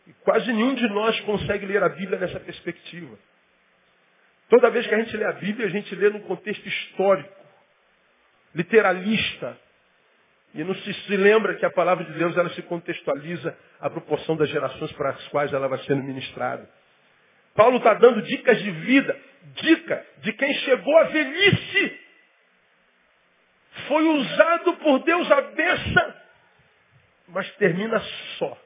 E 0.08 0.14
quase 0.24 0.52
nenhum 0.52 0.74
de 0.74 0.88
nós 0.90 1.20
consegue 1.22 1.66
ler 1.66 1.84
a 1.84 1.90
Bíblia 1.90 2.20
nessa 2.20 2.40
perspectiva. 2.40 3.18
Toda 4.50 4.70
vez 4.70 4.86
que 4.88 4.96
a 4.96 5.00
gente 5.00 5.16
lê 5.16 5.26
a 5.26 5.34
Bíblia, 5.34 5.68
a 5.68 5.70
gente 5.70 5.94
lê 5.96 6.10
num 6.10 6.22
contexto 6.22 6.68
histórico, 6.68 7.34
literalista. 8.54 9.58
E 10.54 10.64
não 10.64 10.76
se, 10.76 10.94
se 10.94 11.16
lembra 11.16 11.56
que 11.56 11.66
a 11.66 11.72
palavra 11.72 12.04
de 12.04 12.14
Deus 12.14 12.36
ela 12.36 12.50
se 12.50 12.62
contextualiza 12.64 13.58
à 13.80 13.90
proporção 13.90 14.36
das 14.36 14.50
gerações 14.50 14.92
para 14.94 15.12
as 15.12 15.28
quais 15.30 15.54
ela 15.54 15.68
vai 15.68 15.80
sendo 15.84 16.04
ministrada. 16.04 16.70
Paulo 17.56 17.78
está 17.78 17.94
dando 17.94 18.22
dicas 18.22 18.62
de 18.62 18.72
vida, 18.72 19.18
dica 19.56 20.06
de 20.18 20.34
quem 20.34 20.54
chegou 20.54 20.98
à 20.98 21.04
velhice. 21.04 22.01
Foi 23.92 24.08
usado 24.08 24.78
por 24.78 25.00
Deus 25.04 25.30
a 25.30 25.42
beça, 25.42 26.24
mas 27.28 27.52
termina 27.58 28.00
só. 28.38 28.58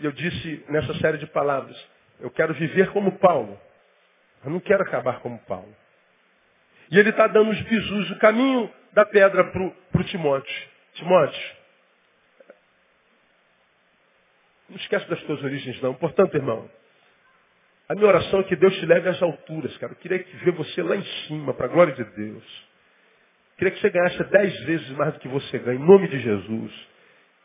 E 0.00 0.04
eu 0.04 0.10
disse 0.10 0.64
nessa 0.68 0.92
série 0.94 1.18
de 1.18 1.26
palavras, 1.28 1.76
eu 2.18 2.32
quero 2.32 2.52
viver 2.52 2.90
como 2.90 3.16
Paulo. 3.20 3.56
Eu 4.44 4.50
não 4.50 4.58
quero 4.58 4.82
acabar 4.82 5.20
como 5.20 5.38
Paulo. 5.44 5.72
E 6.90 6.98
ele 6.98 7.10
está 7.10 7.28
dando 7.28 7.50
os 7.52 7.60
bisus, 7.62 8.10
o 8.10 8.18
caminho 8.18 8.74
da 8.92 9.06
pedra 9.06 9.44
para 9.44 10.00
o 10.00 10.04
Timóteo. 10.04 10.68
Timóteo, 10.94 11.56
não 14.68 14.76
esquece 14.78 15.08
das 15.08 15.22
tuas 15.22 15.44
origens 15.44 15.80
não. 15.80 15.94
Portanto, 15.94 16.34
irmão, 16.34 16.68
a 17.88 17.94
minha 17.94 18.08
oração 18.08 18.40
é 18.40 18.42
que 18.42 18.56
Deus 18.56 18.74
te 18.74 18.84
leve 18.84 19.08
às 19.08 19.22
alturas, 19.22 19.76
cara. 19.78 19.92
Eu 19.92 19.96
queria 19.96 20.26
ver 20.42 20.50
você 20.50 20.82
lá 20.82 20.96
em 20.96 21.04
cima, 21.28 21.54
para 21.54 21.66
a 21.66 21.68
glória 21.68 21.94
de 21.94 22.02
Deus. 22.02 22.68
Queria 23.58 23.72
que 23.72 23.80
você 23.80 23.90
ganhasse 23.90 24.24
dez 24.24 24.60
vezes 24.60 24.88
mais 24.90 25.12
do 25.14 25.20
que 25.20 25.26
você 25.26 25.58
ganha, 25.58 25.78
em 25.78 25.84
nome 25.84 26.06
de 26.06 26.20
Jesus. 26.20 26.72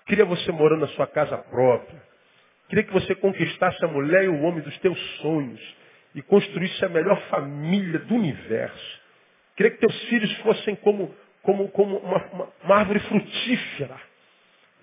Queria 0.06 0.26
você 0.26 0.52
morando 0.52 0.82
na 0.82 0.88
sua 0.90 1.08
casa 1.08 1.36
própria. 1.38 2.02
Queria 2.70 2.84
que 2.84 2.94
você 2.94 3.16
conquistasse 3.16 3.84
a 3.84 3.88
mulher 3.88 4.26
e 4.26 4.28
o 4.28 4.42
homem 4.44 4.62
dos 4.62 4.78
teus 4.78 5.00
sonhos 5.18 5.60
e 6.14 6.22
construísse 6.22 6.86
a 6.86 6.90
melhor 6.90 7.20
família 7.30 7.98
do 8.00 8.14
universo. 8.14 9.02
Queria 9.56 9.72
que 9.72 9.80
teus 9.80 10.04
filhos 10.04 10.32
fossem 10.38 10.76
como, 10.76 11.14
como, 11.42 11.68
como 11.70 11.98
uma, 11.98 12.24
uma, 12.28 12.50
uma 12.64 12.76
árvore 12.76 13.00
frutífera, 13.00 14.00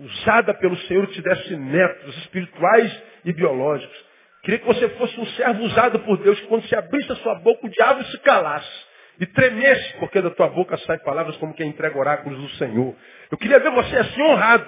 usada 0.01 0.53
pelo 0.55 0.77
Senhor, 0.79 1.07
te 1.09 1.23
desse 1.23 1.57
netos 1.57 2.17
espirituais 2.19 3.03
e 3.25 3.33
biológicos. 3.33 4.05
Queria 4.43 4.59
que 4.59 4.67
você 4.67 4.89
fosse 4.91 5.21
um 5.21 5.27
servo 5.27 5.63
usado 5.63 6.01
por 6.01 6.17
Deus, 6.19 6.41
que 6.41 6.47
quando 6.49 6.67
se 6.67 6.75
abrisse 6.75 7.13
a 7.13 7.17
sua 7.17 7.37
boca, 7.37 7.67
o 7.67 7.71
diabo 7.71 8.03
se 8.05 8.19
calasse. 8.19 8.90
E 9.21 9.27
tremesse, 9.27 9.99
porque 9.99 10.23
da 10.23 10.31
tua 10.31 10.49
boca 10.49 10.79
saem 10.79 10.99
palavras 11.01 11.37
como 11.37 11.53
quem 11.53 11.69
entrega 11.69 11.99
oráculos 11.99 12.41
do 12.41 12.49
Senhor. 12.57 12.97
Eu 13.31 13.37
queria 13.37 13.61
ver 13.61 13.71
você 13.71 13.97
assim 13.99 14.23
honrado. 14.23 14.67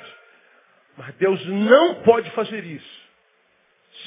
Mas 0.97 1.15
Deus 1.15 1.45
não 1.47 2.03
pode 2.03 2.31
fazer 2.33 2.63
isso. 2.63 3.03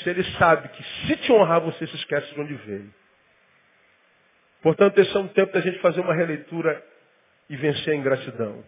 Se 0.03 0.09
Ele 0.11 0.23
sabe 0.37 0.69
que 0.69 0.83
se 0.83 1.17
te 1.17 1.31
honrar, 1.31 1.61
você 1.61 1.87
se 1.87 1.95
esquece 1.95 2.31
de 2.31 2.39
onde 2.39 2.53
veio. 2.53 2.93
Portanto, 4.61 4.99
esse 4.99 5.15
é 5.15 5.19
um 5.19 5.27
tempo 5.29 5.51
da 5.51 5.61
gente 5.61 5.79
fazer 5.79 6.01
uma 6.01 6.13
releitura 6.13 6.83
e 7.49 7.55
vencer 7.55 7.93
a 7.93 7.97
ingratidão. 7.97 8.63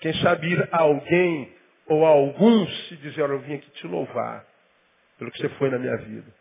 Quem 0.00 0.14
sabe 0.14 0.48
ir 0.48 0.68
a 0.72 0.80
alguém 0.80 1.54
ou 1.86 2.06
a 2.06 2.08
alguns 2.08 2.92
e 2.92 2.96
dizer, 2.96 3.22
olha, 3.22 3.32
eu 3.32 3.40
vim 3.40 3.54
aqui 3.54 3.70
te 3.72 3.86
louvar 3.86 4.46
pelo 5.18 5.30
que 5.30 5.38
você 5.38 5.48
foi 5.50 5.68
na 5.68 5.78
minha 5.78 5.96
vida. 5.98 6.32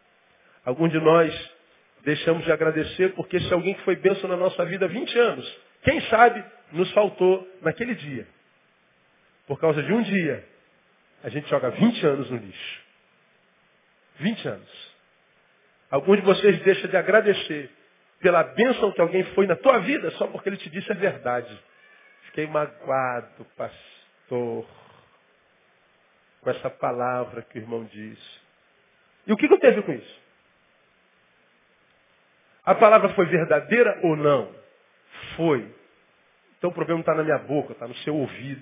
Alguns 0.64 0.92
de 0.92 1.00
nós 1.00 1.59
deixamos 2.04 2.43
de 2.43 2.52
agradecer 2.52 3.14
porque 3.14 3.39
se 3.39 3.54
alguém 3.54 3.74
que 3.74 3.84
foi 3.84 3.95
bênção 3.95 4.30
na 4.30 4.38
nossa 4.38 4.66
vida 4.66 4.86
há 4.86 4.89
20 4.89 5.20
anos, 5.20 5.60
quem 5.84 6.02
sabe 6.02 6.43
nos 6.72 6.91
faltou 6.91 7.47
naquele 7.62 7.95
dia. 7.95 8.28
Por 9.47 9.60
causa 9.60 9.82
de 9.82 9.91
um 9.91 10.02
dia, 10.02 10.45
a 11.24 11.30
gente 11.30 11.50
joga 11.50 11.72
20 11.72 12.06
anos 12.06 12.30
no 12.30 12.38
lixo. 12.38 12.82
20 14.20 14.47
anos. 14.47 14.95
Alguns 15.89 16.18
de 16.18 16.26
vocês 16.26 16.60
deixam 16.62 16.89
de 16.89 16.97
agradecer 16.97 17.70
pela 18.20 18.43
bênção 18.43 18.91
que 18.91 19.02
alguém 19.02 19.24
foi 19.34 19.47
na 19.47 19.56
tua 19.56 19.80
vida 19.80 20.12
só 20.12 20.28
porque 20.28 20.50
ele 20.50 20.58
te 20.58 20.70
disse 20.70 20.91
a 20.91 20.95
verdade. 20.95 21.58
Fiquei 22.26 22.45
magoado, 22.47 23.45
pastor, 23.58 24.68
com 26.41 26.50
essa 26.50 26.70
palavra 26.70 27.41
que 27.41 27.58
o 27.58 27.62
irmão 27.62 27.86
disse. 27.86 28.39
E 29.26 29.34
o 29.34 29.38
que, 29.38 29.47
que 29.47 29.54
eu 29.54 29.60
ver 29.60 29.84
com 29.84 29.93
isso? 29.93 30.22
A 32.70 32.76
palavra 32.76 33.09
foi 33.15 33.26
verdadeira 33.26 33.99
ou 34.03 34.15
não? 34.15 34.53
Foi. 35.36 35.74
Então 36.55 36.70
o 36.70 36.74
problema 36.74 36.99
está 36.99 37.15
na 37.15 37.24
minha 37.24 37.39
boca, 37.39 37.74
está 37.74 37.88
no 37.88 37.95
seu 37.95 38.15
ouvido. 38.15 38.61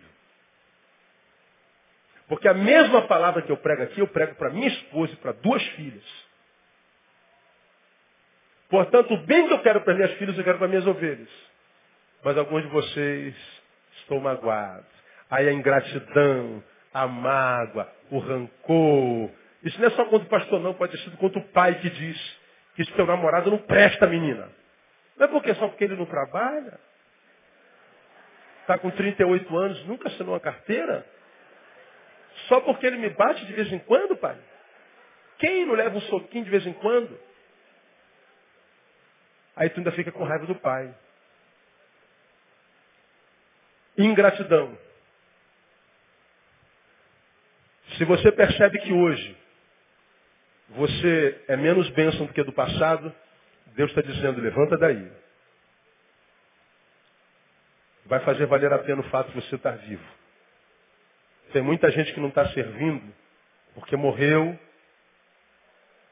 Porque 2.29 2.47
a 2.47 2.53
mesma 2.53 3.01
palavra 3.01 3.41
que 3.41 3.51
eu 3.51 3.57
prego 3.57 3.83
aqui, 3.83 3.99
eu 3.99 4.07
prego 4.07 4.35
para 4.35 4.49
minha 4.49 4.69
esposa 4.69 5.11
e 5.11 5.17
para 5.17 5.33
duas 5.33 5.61
filhas. 5.71 6.05
Portanto, 8.69 9.13
o 9.13 9.17
bem 9.25 9.45
que 9.45 9.53
eu 9.55 9.61
quero 9.61 9.81
para 9.81 9.93
minhas 9.93 10.13
filhas, 10.13 10.37
eu 10.37 10.43
quero 10.45 10.57
para 10.57 10.69
minhas 10.69 10.87
ovelhas. 10.87 11.29
Mas 12.23 12.37
alguns 12.37 12.63
de 12.63 12.69
vocês 12.69 13.35
estão 13.97 14.21
magoados. 14.21 14.87
Aí 15.29 15.49
a 15.49 15.51
ingratidão, 15.51 16.63
a 16.93 17.05
mágoa, 17.07 17.91
o 18.09 18.19
rancor, 18.19 19.31
isso 19.65 19.77
não 19.81 19.87
é 19.87 19.91
só 19.91 20.05
contra 20.05 20.25
o 20.25 20.29
pastor, 20.29 20.61
não. 20.61 20.73
Pode 20.73 20.93
ter 20.93 20.99
sido 20.99 21.17
contra 21.17 21.39
o 21.41 21.47
pai 21.49 21.75
que 21.81 21.89
diz 21.89 22.36
que 22.85 22.95
seu 22.95 23.07
namorado 23.07 23.49
não 23.49 23.57
presta, 23.57 24.05
menina. 24.05 24.49
Não 25.17 25.25
é 25.25 25.27
porque 25.29 25.53
só 25.55 25.67
porque 25.67 25.83
ele 25.83 25.95
não 25.95 26.05
trabalha. 26.05 26.79
Está 28.61 28.77
com 28.77 28.91
38 28.91 29.57
anos, 29.57 29.83
nunca 29.85 30.07
assinou 30.09 30.35
uma 30.35 30.39
carteira. 30.39 31.03
Só 32.47 32.61
porque 32.61 32.85
ele 32.85 32.97
me 32.97 33.09
bate 33.09 33.43
de 33.47 33.53
vez 33.53 33.71
em 33.73 33.79
quando, 33.79 34.15
pai. 34.15 34.37
Quem 35.39 35.65
não 35.65 35.73
leva 35.73 35.97
um 35.97 36.01
soquinho 36.01 36.43
de 36.43 36.51
vez 36.51 36.67
em 36.67 36.73
quando? 36.73 37.19
Aí 39.55 39.69
tu 39.71 39.79
ainda 39.79 39.91
fica 39.93 40.11
com 40.11 40.23
raiva 40.23 40.45
do 40.45 40.53
pai. 40.53 40.93
Ingratidão. 43.97 44.77
Se 47.97 48.05
você 48.05 48.31
percebe 48.31 48.77
que 48.79 48.93
hoje 48.93 49.35
você 50.69 51.43
é 51.47 51.55
menos 51.55 51.89
bênção 51.91 52.25
do 52.25 52.33
que 52.33 52.43
do 52.43 52.51
passado, 52.51 53.13
Deus 53.67 53.89
está 53.89 54.01
dizendo, 54.01 54.41
levanta 54.41 54.77
daí. 54.77 55.09
Vai 58.05 58.19
fazer 58.21 58.45
valer 58.45 58.71
a 58.71 58.79
pena 58.79 59.01
o 59.01 59.09
fato 59.09 59.31
de 59.31 59.35
você 59.35 59.55
estar 59.55 59.71
vivo. 59.71 60.05
Tem 61.53 61.61
muita 61.61 61.89
gente 61.91 62.13
que 62.13 62.19
não 62.19 62.29
está 62.29 62.47
servindo 62.49 63.13
porque 63.73 63.95
morreu, 63.95 64.57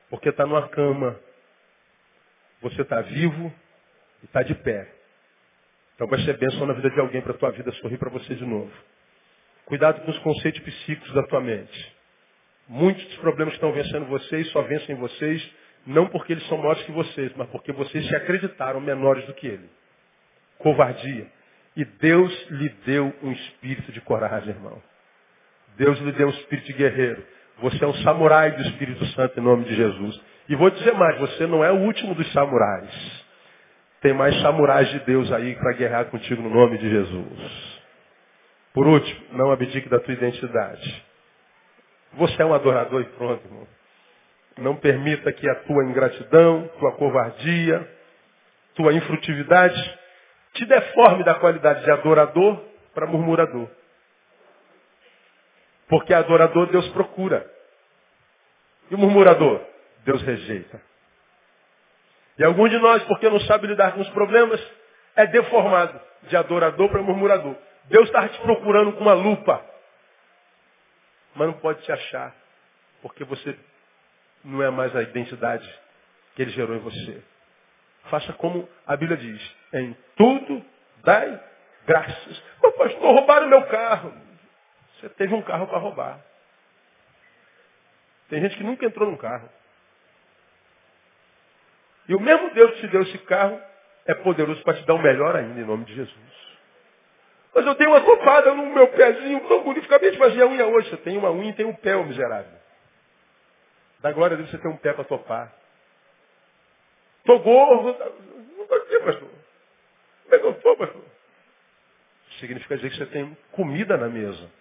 porque 0.10 0.30
está 0.30 0.46
numa 0.46 0.68
cama. 0.70 1.20
Você 2.62 2.82
está 2.82 3.02
vivo 3.02 3.54
e 4.22 4.26
está 4.26 4.44
de 4.44 4.56
pé. 4.56 4.94
Então 5.96 6.08
vai 6.08 6.20
ser 6.22 6.38
bênção 6.38 6.66
na 6.66 6.74
vida 6.74 6.90
de 6.90 7.00
alguém 7.00 7.22
para 7.22 7.32
a 7.32 7.38
tua 7.38 7.52
vida 7.52 7.72
sorrir 7.74 7.98
para 7.98 8.10
você 8.10 8.36
de 8.36 8.46
novo. 8.46 8.72
Cuidado 9.66 10.02
com 10.02 10.12
os 10.12 10.20
conceitos 10.20 10.62
psíquicos 10.62 11.14
da 11.14 11.24
tua 11.24 11.42
mente. 11.42 11.95
Muitos 12.68 13.04
dos 13.06 13.18
problemas 13.18 13.54
que 13.54 13.58
estão 13.58 13.72
vencendo 13.72 14.06
vocês 14.08 14.50
só 14.52 14.62
vencem 14.62 14.96
vocês, 14.96 15.52
não 15.86 16.08
porque 16.08 16.34
eles 16.34 16.48
são 16.48 16.58
maiores 16.58 16.82
que 16.84 16.92
vocês, 16.92 17.32
mas 17.36 17.48
porque 17.50 17.72
vocês 17.72 18.08
se 18.08 18.16
acreditaram 18.16 18.82
menores 18.82 19.26
do 19.26 19.34
que 19.34 19.48
ele. 19.48 19.70
Covardia. 20.58 21.28
E 21.76 21.86
Deus 21.86 22.50
lhe 22.50 22.70
deu 22.86 23.14
um 23.22 23.32
espírito 23.32 23.92
de 23.92 24.02
coragem, 24.02 24.50
irmão. 24.50 24.82
Deus 25.78 26.00
lhe 26.00 26.12
deu 26.14 26.28
um 26.28 26.32
espírito 26.32 26.66
de 26.68 26.74
guerreiro. 26.74 27.24
Você 27.60 27.84
é 27.84 27.88
um 27.88 27.94
samurai 27.96 28.52
do 28.52 28.62
Espírito 28.64 29.06
Santo 29.08 29.40
em 29.40 29.44
nome 29.44 29.66
de 29.66 29.76
Jesus. 29.76 30.20
E 30.50 30.56
vou 30.56 30.70
dizer 30.70 30.94
mais, 30.94 31.18
você 31.20 31.48
não 31.48 31.64
é 31.64 31.72
o 31.72 31.80
último 31.80 32.16
dos 32.16 32.32
samurais. 32.34 33.26
Tem 34.02 34.14
mais 34.14 34.40
samurais 34.42 34.90
de 34.90 35.00
Deus 35.00 35.32
aí 35.32 35.56
para 35.56 35.74
guerrear 35.74 36.06
contigo 36.06 36.42
no 36.42 36.50
nome 36.50 36.78
de 36.78 36.90
Jesus. 36.90 37.82
Por 38.74 38.88
último, 38.88 39.22
não 39.32 39.52
abdique 39.52 39.90
da 39.90 40.00
tua 40.00 40.14
identidade. 40.14 41.04
Você 42.16 42.42
é 42.42 42.46
um 42.46 42.54
adorador 42.54 43.02
e 43.02 43.06
pronto, 43.06 43.46
irmão. 43.46 43.68
Não 44.58 44.76
permita 44.78 45.32
que 45.34 45.50
a 45.50 45.56
tua 45.56 45.84
ingratidão, 45.84 46.70
tua 46.80 46.94
covardia, 46.94 47.90
tua 48.74 48.94
infrutividade 48.94 50.00
te 50.54 50.66
deforme 50.66 51.24
da 51.26 51.36
qualidade 51.36 51.84
de 51.84 51.92
adorador 51.92 52.62
para 52.94 53.06
murmurador. 53.06 53.70
Porque 55.90 56.14
adorador 56.14 56.68
Deus 56.68 56.88
procura. 56.90 57.46
E 58.90 58.96
o 58.96 58.98
murmurador, 58.98 59.62
Deus 60.06 60.22
rejeita. 60.22 60.82
E 62.38 62.44
algum 62.44 62.68
de 62.70 62.78
nós, 62.78 63.04
porque 63.04 63.30
não 63.30 63.40
sabe 63.42 63.68
lidar 63.68 63.94
com 63.94 64.02
os 64.02 64.10
problemas, 64.10 64.62
é 65.18 65.28
deformado 65.28 66.00
de 66.24 66.38
adorador 66.38 66.90
para 66.90 67.02
murmurador. 67.02 67.56
Deus 67.86 68.06
está 68.06 68.28
te 68.30 68.40
procurando 68.40 68.94
com 68.94 69.02
uma 69.02 69.14
lupa 69.14 69.75
mas 71.36 71.48
não 71.48 71.60
pode 71.60 71.84
te 71.84 71.92
achar, 71.92 72.34
porque 73.02 73.24
você 73.24 73.58
não 74.44 74.62
é 74.64 74.70
mais 74.70 74.96
a 74.96 75.02
identidade 75.02 75.68
que 76.36 76.42
ele 76.42 76.52
gerou 76.52 76.76
em 76.76 76.80
você. 76.80 77.24
Faça 78.10 78.34
como 78.34 78.68
a 78.86 78.96
Bíblia 78.96 79.18
diz, 79.18 79.56
em 79.74 79.96
tudo 80.16 80.64
dai 81.04 81.40
graças. 81.86 82.44
Mas 82.62 82.76
pastor, 82.76 83.14
roubaram 83.14 83.48
meu 83.48 83.64
carro. 83.68 84.14
Você 84.96 85.10
teve 85.10 85.34
um 85.34 85.42
carro 85.42 85.68
para 85.68 85.78
roubar. 85.78 86.20
Tem 88.30 88.42
gente 88.42 88.58
que 88.58 88.64
nunca 88.64 88.86
entrou 88.86 89.10
num 89.10 89.18
carro. 89.18 89.50
E 92.08 92.16
o 92.16 92.20
mesmo 92.20 92.54
Deus 92.54 92.72
que 92.76 92.82
te 92.82 92.88
deu 92.88 93.02
esse 93.02 93.18
carro 93.20 93.60
é 94.06 94.14
poderoso 94.14 94.62
para 94.64 94.76
te 94.76 94.86
dar 94.86 94.94
o 94.94 95.02
melhor 95.02 95.36
ainda, 95.36 95.60
em 95.60 95.66
nome 95.66 95.86
de 95.86 95.96
Jesus. 95.96 96.45
Mas 97.56 97.66
eu 97.66 97.74
dei 97.76 97.88
uma 97.88 98.02
topada 98.02 98.54
no 98.54 98.66
meu 98.66 98.90
pezinho 98.90 99.40
tão 99.48 99.64
bonito. 99.64 99.86
Acabei 99.86 100.12
de 100.12 100.18
fazer 100.18 100.42
a 100.42 100.46
unha 100.46 100.68
hoje. 100.68 100.90
Você 100.90 100.98
tem 100.98 101.18
uma 101.18 101.32
unha 101.32 101.52
e 101.52 101.54
tem 101.54 101.66
um 101.66 101.74
pé, 101.74 101.96
ô 101.96 102.04
miserável. 102.04 102.52
Da 104.02 104.12
glória 104.12 104.36
a 104.36 104.38
Deus 104.38 104.52
você 104.52 104.58
tem 104.58 104.70
um 104.70 104.76
pé 104.76 104.92
para 104.92 105.06
topar. 105.06 105.56
Tô 107.24 107.40
gordo. 107.40 107.98
Não 108.58 108.68
tô 108.68 108.76
aqui, 108.76 109.00
pastor. 109.00 109.30
Que 110.28 110.36
eu 110.36 110.54
tô, 110.56 110.76
pastor? 110.76 111.02
Significa 112.40 112.76
dizer 112.76 112.90
que 112.90 112.98
você 112.98 113.06
tem 113.06 113.38
comida 113.54 113.96
na 113.96 114.10
mesa. 114.10 114.52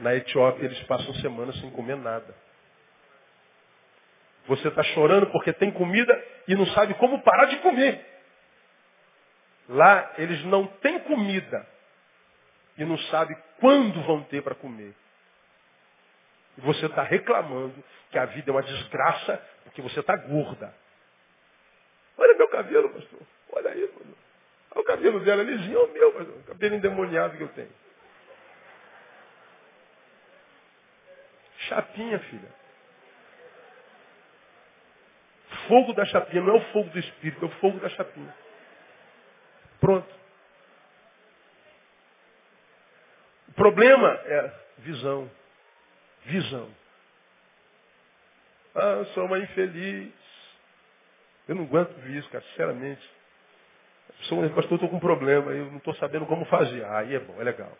Na 0.00 0.14
Etiópia 0.14 0.64
eles 0.64 0.82
passam 0.84 1.14
semanas 1.16 1.54
sem 1.60 1.70
comer 1.70 1.96
nada. 1.96 2.34
Você 4.46 4.68
está 4.68 4.82
chorando 4.82 5.26
porque 5.26 5.52
tem 5.52 5.70
comida 5.70 6.24
e 6.48 6.54
não 6.54 6.66
sabe 6.68 6.94
como 6.94 7.22
parar 7.22 7.44
de 7.44 7.58
comer. 7.58 8.13
Lá 9.68 10.14
eles 10.18 10.44
não 10.44 10.66
têm 10.66 11.00
comida 11.00 11.66
e 12.76 12.84
não 12.84 12.98
sabe 12.98 13.36
quando 13.60 14.02
vão 14.02 14.22
ter 14.24 14.42
para 14.42 14.54
comer. 14.54 14.94
E 16.58 16.60
você 16.60 16.86
está 16.86 17.02
reclamando 17.02 17.82
que 18.10 18.18
a 18.18 18.26
vida 18.26 18.50
é 18.50 18.52
uma 18.52 18.62
desgraça 18.62 19.36
porque 19.64 19.80
você 19.82 20.00
está 20.00 20.16
gorda. 20.16 20.74
Olha 22.16 22.36
meu 22.36 22.48
cabelo, 22.48 22.90
pastor. 22.90 23.20
Olha 23.52 23.70
aí, 23.70 23.86
pastor. 23.88 24.14
Olha 24.72 24.80
o 24.80 24.84
cabelo 24.84 25.20
dela 25.20 25.42
lisinho, 25.42 25.78
é 25.78 25.82
o 25.82 25.92
meu, 25.92 26.12
pastor. 26.12 26.36
O 26.36 26.44
cabelo 26.44 26.74
endemoniado 26.74 27.36
que 27.36 27.42
eu 27.42 27.48
tenho. 27.48 27.72
Chapinha, 31.68 32.18
filha. 32.18 32.52
Fogo 35.68 35.92
da 35.94 36.04
chapinha, 36.04 36.42
não 36.42 36.54
é 36.54 36.58
o 36.58 36.72
fogo 36.72 36.90
do 36.90 36.98
espírito, 36.98 37.44
é 37.44 37.48
o 37.48 37.52
fogo 37.52 37.78
da 37.80 37.88
chapinha. 37.88 38.34
Pronto. 39.84 40.08
O 43.48 43.52
problema 43.52 44.08
é 44.24 44.52
visão. 44.78 45.30
Visão. 46.24 46.70
Ah, 48.74 49.04
sou 49.12 49.26
uma 49.26 49.38
infeliz. 49.40 50.10
Eu 51.46 51.56
não 51.56 51.64
aguento 51.64 51.94
isso, 52.08 52.30
cara, 52.30 52.42
sinceramente. 52.48 53.10
Sou 54.22 54.42
um 54.42 54.48
pastor, 54.54 54.76
estou 54.76 54.88
com 54.88 54.96
um 54.96 55.00
problema, 55.00 55.52
eu 55.52 55.66
não 55.66 55.76
estou 55.76 55.94
sabendo 55.96 56.24
como 56.24 56.46
fazer. 56.46 56.82
Ah, 56.86 57.00
aí 57.00 57.14
é 57.14 57.18
bom, 57.18 57.38
é 57.38 57.44
legal. 57.44 57.76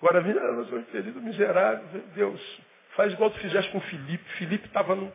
Agora, 0.00 0.20
ah, 0.20 0.30
eu 0.30 0.66
sou 0.66 0.78
infeliz, 0.78 1.12
miserável. 1.16 2.02
Deus, 2.14 2.60
faz 2.94 3.12
igual 3.12 3.30
tu 3.30 3.40
fizeste 3.40 3.72
com 3.72 3.78
o 3.78 3.82
Filipe. 3.82 4.24
Filipe 4.34 4.68
estava 4.68 4.94
no, 4.94 5.12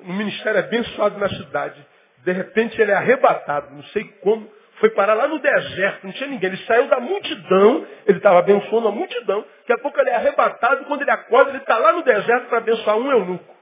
no 0.00 0.14
ministério 0.14 0.58
abençoado 0.58 1.18
na 1.18 1.28
cidade. 1.28 1.86
De 2.24 2.32
repente 2.32 2.80
ele 2.80 2.92
é 2.92 2.94
arrebatado, 2.94 3.74
não 3.74 3.82
sei 3.84 4.04
como, 4.22 4.50
foi 4.80 4.90
parar 4.90 5.12
lá 5.12 5.28
no 5.28 5.38
deserto, 5.38 6.04
não 6.04 6.12
tinha 6.12 6.28
ninguém. 6.28 6.48
Ele 6.48 6.64
saiu 6.64 6.88
da 6.88 6.98
multidão, 6.98 7.86
ele 8.06 8.16
estava 8.16 8.38
abençoando 8.38 8.88
a 8.88 8.90
multidão. 8.92 9.44
Daqui 9.60 9.72
a 9.74 9.78
pouco 9.78 10.00
ele 10.00 10.10
é 10.10 10.16
arrebatado, 10.16 10.86
quando 10.86 11.02
ele 11.02 11.10
acorda, 11.10 11.50
ele 11.50 11.58
está 11.58 11.76
lá 11.76 11.92
no 11.92 12.02
deserto 12.02 12.48
para 12.48 12.58
abençoar 12.58 12.96
um 12.96 13.10
eunuco. 13.12 13.56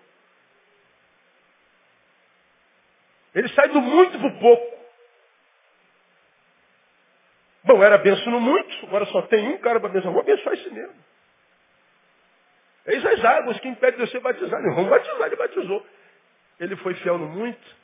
Ele 3.34 3.48
sai 3.48 3.68
do 3.68 3.80
muito 3.80 4.16
para 4.16 4.28
o 4.28 4.38
pouco. 4.38 4.78
Bom, 7.64 7.82
era 7.82 7.96
abençoando 7.96 8.40
muito, 8.40 8.86
agora 8.86 9.04
só 9.06 9.22
tem 9.22 9.48
um 9.48 9.58
cara 9.58 9.80
para 9.80 9.90
abençoar. 9.90 10.12
Vou 10.12 10.22
abençoar 10.22 10.54
esse 10.54 10.70
mesmo. 10.70 10.94
Eis 12.86 13.04
as 13.04 13.24
águas 13.24 13.58
que 13.58 13.68
impedem 13.68 14.04
de 14.04 14.10
ser 14.10 14.20
batizado. 14.20 14.62
Vamos 14.74 14.88
batizar, 14.88 15.26
ele 15.26 15.36
batizou. 15.36 15.84
Ele 16.60 16.76
foi 16.76 16.94
fiel 16.94 17.18
no 17.18 17.26
muito, 17.28 17.76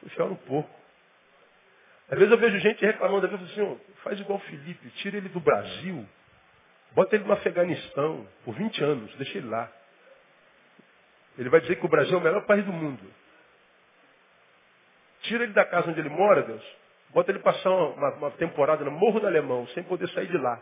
foi 0.00 0.08
fiel 0.10 0.28
no 0.28 0.36
pouco. 0.36 0.77
Às 2.10 2.18
vezes 2.18 2.32
eu 2.32 2.38
vejo 2.38 2.58
gente 2.58 2.84
reclamando, 2.84 3.26
às 3.26 3.32
vezes 3.32 3.50
assim, 3.50 3.80
faz 4.02 4.18
igual 4.18 4.38
o 4.38 4.42
Felipe, 4.42 4.90
tira 5.02 5.18
ele 5.18 5.28
do 5.28 5.40
Brasil, 5.40 6.06
bota 6.92 7.14
ele 7.14 7.24
no 7.24 7.32
Afeganistão 7.32 8.26
por 8.44 8.54
20 8.54 8.82
anos, 8.82 9.14
deixa 9.16 9.38
ele 9.38 9.48
lá. 9.48 9.70
Ele 11.36 11.50
vai 11.50 11.60
dizer 11.60 11.76
que 11.76 11.84
o 11.84 11.88
Brasil 11.88 12.14
é 12.14 12.20
o 12.20 12.24
melhor 12.24 12.44
país 12.46 12.64
do 12.64 12.72
mundo. 12.72 13.02
Tira 15.22 15.44
ele 15.44 15.52
da 15.52 15.64
casa 15.64 15.90
onde 15.90 16.00
ele 16.00 16.08
mora, 16.08 16.42
Deus. 16.42 16.64
Bota 17.10 17.30
ele 17.30 17.38
passar 17.40 17.70
uma, 17.70 18.10
uma 18.14 18.30
temporada 18.32 18.84
no 18.84 18.90
Morro 18.90 19.20
do 19.20 19.26
Alemão, 19.26 19.66
sem 19.68 19.82
poder 19.82 20.08
sair 20.10 20.28
de 20.28 20.38
lá. 20.38 20.60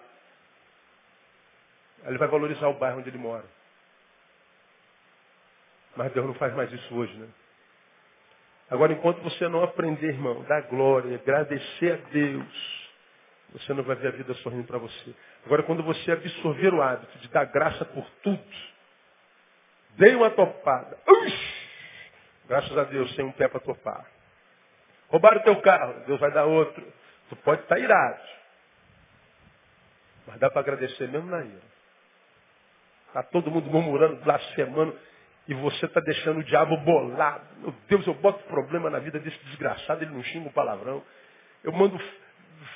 Aí 2.03 2.09
ele 2.11 2.19
vai 2.19 2.29
valorizar 2.29 2.69
o 2.69 2.75
bairro 2.75 2.99
onde 2.99 3.09
ele 3.09 3.19
mora. 3.19 3.45
Mas 5.97 6.13
Deus 6.13 6.27
não 6.27 6.35
faz 6.35 6.55
mais 6.55 6.71
isso 6.73 6.95
hoje, 6.95 7.17
né? 7.17 7.29
Agora, 8.71 8.93
enquanto 8.93 9.23
você 9.23 9.49
não 9.49 9.63
aprender, 9.63 10.09
irmão, 10.09 10.43
dar 10.45 10.63
glória, 10.63 11.17
agradecer 11.17 11.93
a 11.93 12.11
Deus, 12.11 12.91
você 13.53 13.73
não 13.73 13.85
vai 13.85 13.95
ver 13.97 14.09
a 14.09 14.11
vida 14.11 14.35
sorrindo 14.35 14.65
para 14.65 14.79
você. 14.79 15.15
Agora, 15.45 15.63
quando 15.63 15.83
você 15.83 16.11
absorver 16.11 16.75
o 16.75 16.83
hábito 16.83 17.19
de 17.19 17.29
dar 17.29 17.45
graça 17.45 17.85
por 17.85 18.05
tudo, 18.23 18.43
dei 19.97 20.15
uma 20.17 20.31
topada. 20.31 20.99
Graças 22.49 22.77
a 22.77 22.85
Deus, 22.85 23.15
tem 23.15 23.25
um 23.25 23.33
pé 23.33 23.49
para 23.49 23.61
topar. 23.61 24.07
Roubaram 25.09 25.41
o 25.41 25.45
teu 25.45 25.61
carro, 25.61 26.05
Deus 26.07 26.19
vai 26.19 26.33
dar 26.33 26.45
outro. 26.45 26.85
Tu 27.29 27.37
pode 27.37 27.63
estar 27.63 27.79
irado. 27.79 28.21
Mas 30.27 30.39
dá 30.39 30.51
para 30.51 30.61
agradecer 30.61 31.09
mesmo 31.09 31.31
na 31.31 31.45
ira. 31.45 31.77
Está 33.09 33.23
todo 33.23 33.51
mundo 33.51 33.71
murmurando, 33.71 34.17
blasfemando. 34.17 34.99
E 35.49 35.55
você 35.55 35.87
está 35.87 36.01
deixando 36.01 36.41
o 36.41 36.45
diabo 36.45 36.77
bolado. 36.79 37.45
Meu 37.59 37.75
Deus, 37.89 38.07
eu 38.07 38.15
boto 38.15 38.43
problema 38.45 38.91
na 38.91 38.99
vida 38.99 39.19
desse 39.19 39.39
desgraçado, 39.45 40.03
ele 40.03 40.13
não 40.13 40.23
xinga 40.23 40.49
o 40.49 40.53
palavrão. 40.53 41.03
Eu 41.63 41.73
mando 41.73 41.99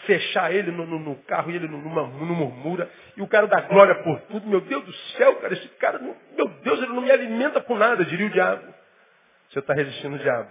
fechar 0.07 0.53
ele 0.53 0.71
no, 0.71 0.87
no, 0.87 0.99
no 0.99 1.17
carro 1.23 1.51
e 1.51 1.57
ele 1.57 1.69
não 1.69 1.79
murmura. 1.79 2.89
E 3.17 3.23
o 3.23 3.27
cara 3.27 3.47
dá 3.47 3.61
glória 3.63 3.95
por 4.03 4.21
tudo. 4.23 4.47
Meu 4.47 4.61
Deus 4.61 4.85
do 4.85 4.93
céu, 5.17 5.37
cara, 5.37 5.53
esse 5.53 5.69
cara, 5.71 5.99
não, 5.99 6.17
meu 6.37 6.49
Deus, 6.49 6.79
ele 6.79 6.93
não 6.93 7.03
me 7.03 7.11
alimenta 7.11 7.61
por 7.61 7.79
nada, 7.79 8.05
diria 8.05 8.27
o 8.27 8.31
diabo. 8.31 8.75
Você 9.51 9.59
está 9.59 9.75
resistindo 9.75 10.15
ao 10.15 10.23
diabo. 10.23 10.51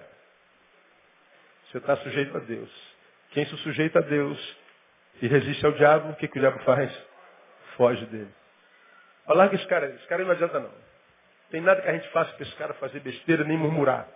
Você 1.72 1.78
está 1.78 1.96
sujeito 1.98 2.36
a 2.36 2.40
Deus. 2.42 2.70
Quem 3.32 3.46
se 3.46 3.56
sujeita 3.58 4.00
a 4.00 4.02
Deus 4.02 4.58
e 5.22 5.28
resiste 5.28 5.66
ao 5.66 5.72
diabo, 5.74 6.12
o 6.12 6.16
que, 6.16 6.28
que 6.28 6.38
o 6.38 6.42
diabo 6.42 6.60
faz? 6.64 6.92
Foge 7.78 8.06
dele. 8.08 8.32
Larga 9.28 9.56
esse 9.56 9.68
cara, 9.68 9.86
esse 9.88 10.08
cara 10.08 10.24
não 10.24 10.32
adianta 10.32 10.60
não. 10.60 10.89
Tem 11.52 11.62
nada 11.62 11.82
que 11.82 11.90
a 11.90 11.94
gente 11.94 12.08
faça 12.10 12.32
para 12.34 12.44
esse 12.44 12.56
cara 12.56 12.74
fazer 12.76 13.00
besteira 13.00 13.44
nem 13.44 13.58
murmurar. 13.58 14.08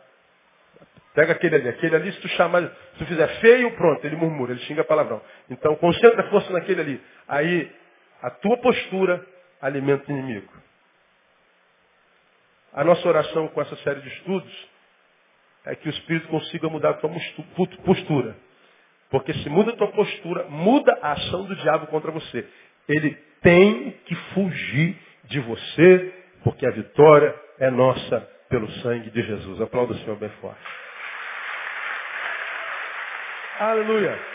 Pega 1.13 1.34
aquele 1.34 1.55
ali. 1.55 1.69
Aquele 1.69 1.95
ali, 1.95 2.11
se 2.11 2.21
tu 2.21 2.27
chamar, 2.29 2.61
se 2.63 2.99
tu 2.99 3.05
fizer 3.05 3.27
feio, 3.39 3.71
pronto, 3.75 4.03
ele 4.05 4.15
murmura, 4.15 4.51
ele 4.51 4.61
xinga 4.61 4.84
palavrão. 4.84 5.21
Então, 5.49 5.75
concentra 5.75 6.21
a 6.21 6.29
força 6.29 6.51
naquele 6.51 6.81
ali. 6.81 7.03
Aí, 7.27 7.71
a 8.21 8.29
tua 8.29 8.57
postura 8.57 9.25
alimenta 9.61 10.11
o 10.11 10.15
inimigo. 10.15 10.51
A 12.73 12.84
nossa 12.84 13.07
oração 13.07 13.47
com 13.49 13.61
essa 13.61 13.75
série 13.77 14.01
de 14.01 14.07
estudos 14.09 14.69
é 15.65 15.75
que 15.75 15.88
o 15.88 15.91
Espírito 15.91 16.27
consiga 16.27 16.67
mudar 16.67 16.91
a 16.91 16.93
tua 16.95 17.11
postura. 17.86 18.36
Porque 19.09 19.34
se 19.36 19.49
muda 19.49 19.71
a 19.71 19.75
tua 19.75 19.91
postura, 19.91 20.45
muda 20.45 20.97
a 21.01 21.11
ação 21.11 21.45
do 21.45 21.55
diabo 21.55 21.86
contra 21.88 22.11
você. 22.11 22.47
Ele 22.89 23.11
tem 23.41 23.91
que 24.05 24.15
fugir 24.34 24.97
de 25.25 25.39
você 25.39 26.22
porque 26.43 26.65
a 26.65 26.71
vitória 26.71 27.33
é 27.59 27.69
nossa 27.69 28.19
pelo 28.49 28.69
sangue 28.81 29.09
de 29.09 29.21
Jesus. 29.21 29.61
Aplauda 29.61 29.93
o 29.93 29.97
Senhor 29.97 30.17
bem 30.17 30.29
forte. 30.41 30.61
Aleluia. 33.59 34.32